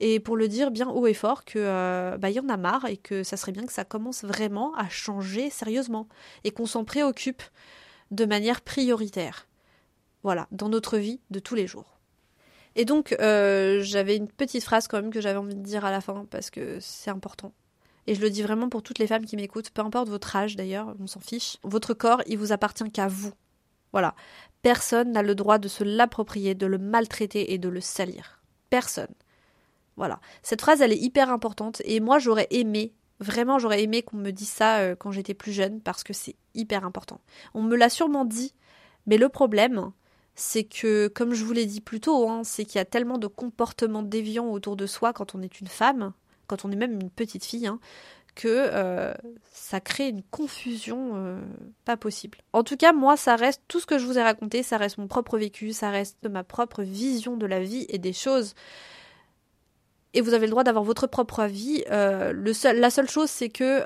et 0.00 0.18
pour 0.18 0.36
le 0.36 0.48
dire 0.48 0.72
bien 0.72 0.88
haut 0.88 1.06
et 1.06 1.14
fort 1.14 1.44
que 1.44 1.58
euh, 1.58 2.18
bah, 2.18 2.30
y 2.30 2.40
en 2.40 2.48
a 2.48 2.56
marre 2.56 2.86
et 2.86 2.96
que 2.96 3.22
ça 3.22 3.36
serait 3.36 3.52
bien 3.52 3.64
que 3.64 3.72
ça 3.72 3.84
commence 3.84 4.24
vraiment 4.24 4.74
à 4.74 4.88
changer 4.88 5.50
sérieusement 5.50 6.08
et 6.42 6.50
qu'on 6.50 6.66
s'en 6.66 6.84
préoccupe 6.84 7.42
de 8.10 8.24
manière 8.24 8.60
prioritaire. 8.60 9.46
Voilà, 10.24 10.48
dans 10.50 10.68
notre 10.68 10.98
vie 10.98 11.20
de 11.30 11.38
tous 11.38 11.54
les 11.54 11.66
jours. 11.66 12.00
Et 12.74 12.84
donc 12.84 13.14
euh, 13.20 13.80
j'avais 13.82 14.16
une 14.16 14.28
petite 14.28 14.64
phrase 14.64 14.88
quand 14.88 15.00
même 15.00 15.12
que 15.12 15.20
j'avais 15.20 15.38
envie 15.38 15.54
de 15.54 15.62
dire 15.62 15.84
à 15.84 15.90
la 15.90 16.00
fin 16.00 16.26
parce 16.30 16.50
que 16.50 16.78
c'est 16.80 17.10
important. 17.10 17.52
Et 18.06 18.14
je 18.14 18.20
le 18.20 18.30
dis 18.30 18.42
vraiment 18.42 18.68
pour 18.68 18.82
toutes 18.82 18.98
les 18.98 19.06
femmes 19.06 19.24
qui 19.24 19.36
m'écoutent, 19.36 19.70
peu 19.70 19.82
importe 19.82 20.08
votre 20.08 20.34
âge 20.34 20.56
d'ailleurs, 20.56 20.94
on 20.98 21.06
s'en 21.06 21.20
fiche. 21.20 21.56
Votre 21.62 21.94
corps, 21.94 22.22
il 22.26 22.38
vous 22.38 22.52
appartient 22.52 22.90
qu'à 22.90 23.08
vous. 23.08 23.32
Voilà. 23.92 24.14
Personne 24.62 25.12
n'a 25.12 25.22
le 25.22 25.34
droit 25.34 25.58
de 25.58 25.68
se 25.68 25.84
l'approprier, 25.84 26.54
de 26.54 26.66
le 26.66 26.78
maltraiter 26.78 27.52
et 27.52 27.58
de 27.58 27.68
le 27.68 27.80
salir. 27.80 28.42
Personne. 28.70 29.14
Voilà. 29.96 30.20
Cette 30.42 30.60
phrase, 30.60 30.80
elle 30.80 30.92
est 30.92 30.98
hyper 30.98 31.30
importante 31.30 31.82
et 31.84 32.00
moi, 32.00 32.18
j'aurais 32.18 32.48
aimé, 32.50 32.92
vraiment, 33.20 33.58
j'aurais 33.58 33.82
aimé 33.82 34.02
qu'on 34.02 34.16
me 34.16 34.30
dise 34.30 34.48
ça 34.48 34.78
euh, 34.78 34.96
quand 34.96 35.12
j'étais 35.12 35.34
plus 35.34 35.52
jeune 35.52 35.80
parce 35.80 36.02
que 36.02 36.12
c'est 36.12 36.36
hyper 36.54 36.84
important. 36.84 37.20
On 37.54 37.62
me 37.62 37.76
l'a 37.76 37.90
sûrement 37.90 38.24
dit, 38.24 38.54
mais 39.06 39.18
le 39.18 39.28
problème, 39.28 39.92
c'est 40.34 40.64
que, 40.64 41.08
comme 41.08 41.34
je 41.34 41.44
vous 41.44 41.52
l'ai 41.52 41.66
dit 41.66 41.80
plus 41.80 42.00
tôt, 42.00 42.28
hein, 42.28 42.42
c'est 42.44 42.64
qu'il 42.64 42.76
y 42.76 42.80
a 42.80 42.86
tellement 42.86 43.18
de 43.18 43.26
comportements 43.26 44.02
déviants 44.02 44.48
autour 44.48 44.76
de 44.76 44.86
soi 44.86 45.12
quand 45.12 45.34
on 45.34 45.42
est 45.42 45.60
une 45.60 45.66
femme, 45.66 46.12
quand 46.52 46.66
on 46.66 46.70
est 46.70 46.76
même 46.76 47.00
une 47.00 47.08
petite 47.08 47.46
fille, 47.46 47.66
hein, 47.66 47.80
que 48.34 48.46
euh, 48.48 49.14
ça 49.52 49.80
crée 49.80 50.08
une 50.08 50.22
confusion 50.22 51.12
euh, 51.14 51.40
pas 51.86 51.96
possible. 51.96 52.38
En 52.52 52.62
tout 52.62 52.76
cas, 52.76 52.92
moi, 52.92 53.16
ça 53.16 53.36
reste 53.36 53.62
tout 53.68 53.80
ce 53.80 53.86
que 53.86 53.96
je 53.96 54.04
vous 54.04 54.18
ai 54.18 54.22
raconté, 54.22 54.62
ça 54.62 54.76
reste 54.76 54.98
mon 54.98 55.06
propre 55.06 55.38
vécu, 55.38 55.72
ça 55.72 55.88
reste 55.88 56.28
ma 56.28 56.44
propre 56.44 56.82
vision 56.82 57.38
de 57.38 57.46
la 57.46 57.60
vie 57.60 57.86
et 57.88 57.96
des 57.96 58.12
choses. 58.12 58.54
Et 60.12 60.20
vous 60.20 60.34
avez 60.34 60.44
le 60.44 60.50
droit 60.50 60.62
d'avoir 60.62 60.84
votre 60.84 61.06
propre 61.06 61.40
avis. 61.40 61.84
Euh, 61.90 62.34
la 62.34 62.90
seule 62.90 63.08
chose, 63.08 63.30
c'est 63.30 63.48
que 63.48 63.82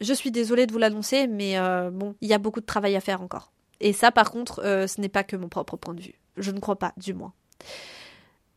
je 0.00 0.14
suis 0.14 0.30
désolée 0.30 0.66
de 0.66 0.72
vous 0.72 0.78
l'annoncer, 0.78 1.26
mais 1.26 1.56
bon, 1.90 2.14
il 2.22 2.28
y 2.28 2.32
a 2.32 2.38
beaucoup 2.38 2.60
de 2.60 2.66
travail 2.66 2.96
à 2.96 3.00
faire 3.00 3.20
encore. 3.20 3.52
Et 3.80 3.92
ça, 3.92 4.12
par 4.12 4.30
contre, 4.30 4.62
ce 4.62 5.00
n'est 5.00 5.10
pas 5.10 5.24
que 5.24 5.36
mon 5.36 5.50
propre 5.50 5.76
point 5.76 5.92
de 5.92 6.00
vue. 6.00 6.18
Je 6.38 6.52
ne 6.52 6.58
crois 6.58 6.76
pas, 6.76 6.94
du 6.96 7.12
moins. 7.12 7.34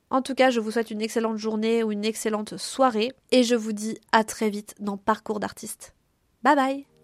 En 0.09 0.21
tout 0.21 0.35
cas, 0.35 0.49
je 0.49 0.59
vous 0.59 0.71
souhaite 0.71 0.91
une 0.91 1.01
excellente 1.01 1.37
journée 1.37 1.83
ou 1.83 1.91
une 1.91 2.05
excellente 2.05 2.57
soirée 2.57 3.11
et 3.31 3.43
je 3.43 3.55
vous 3.55 3.73
dis 3.73 3.97
à 4.11 4.23
très 4.23 4.49
vite 4.49 4.75
dans 4.79 4.97
Parcours 4.97 5.39
d'artiste. 5.39 5.93
Bye 6.43 6.55
bye 6.55 6.96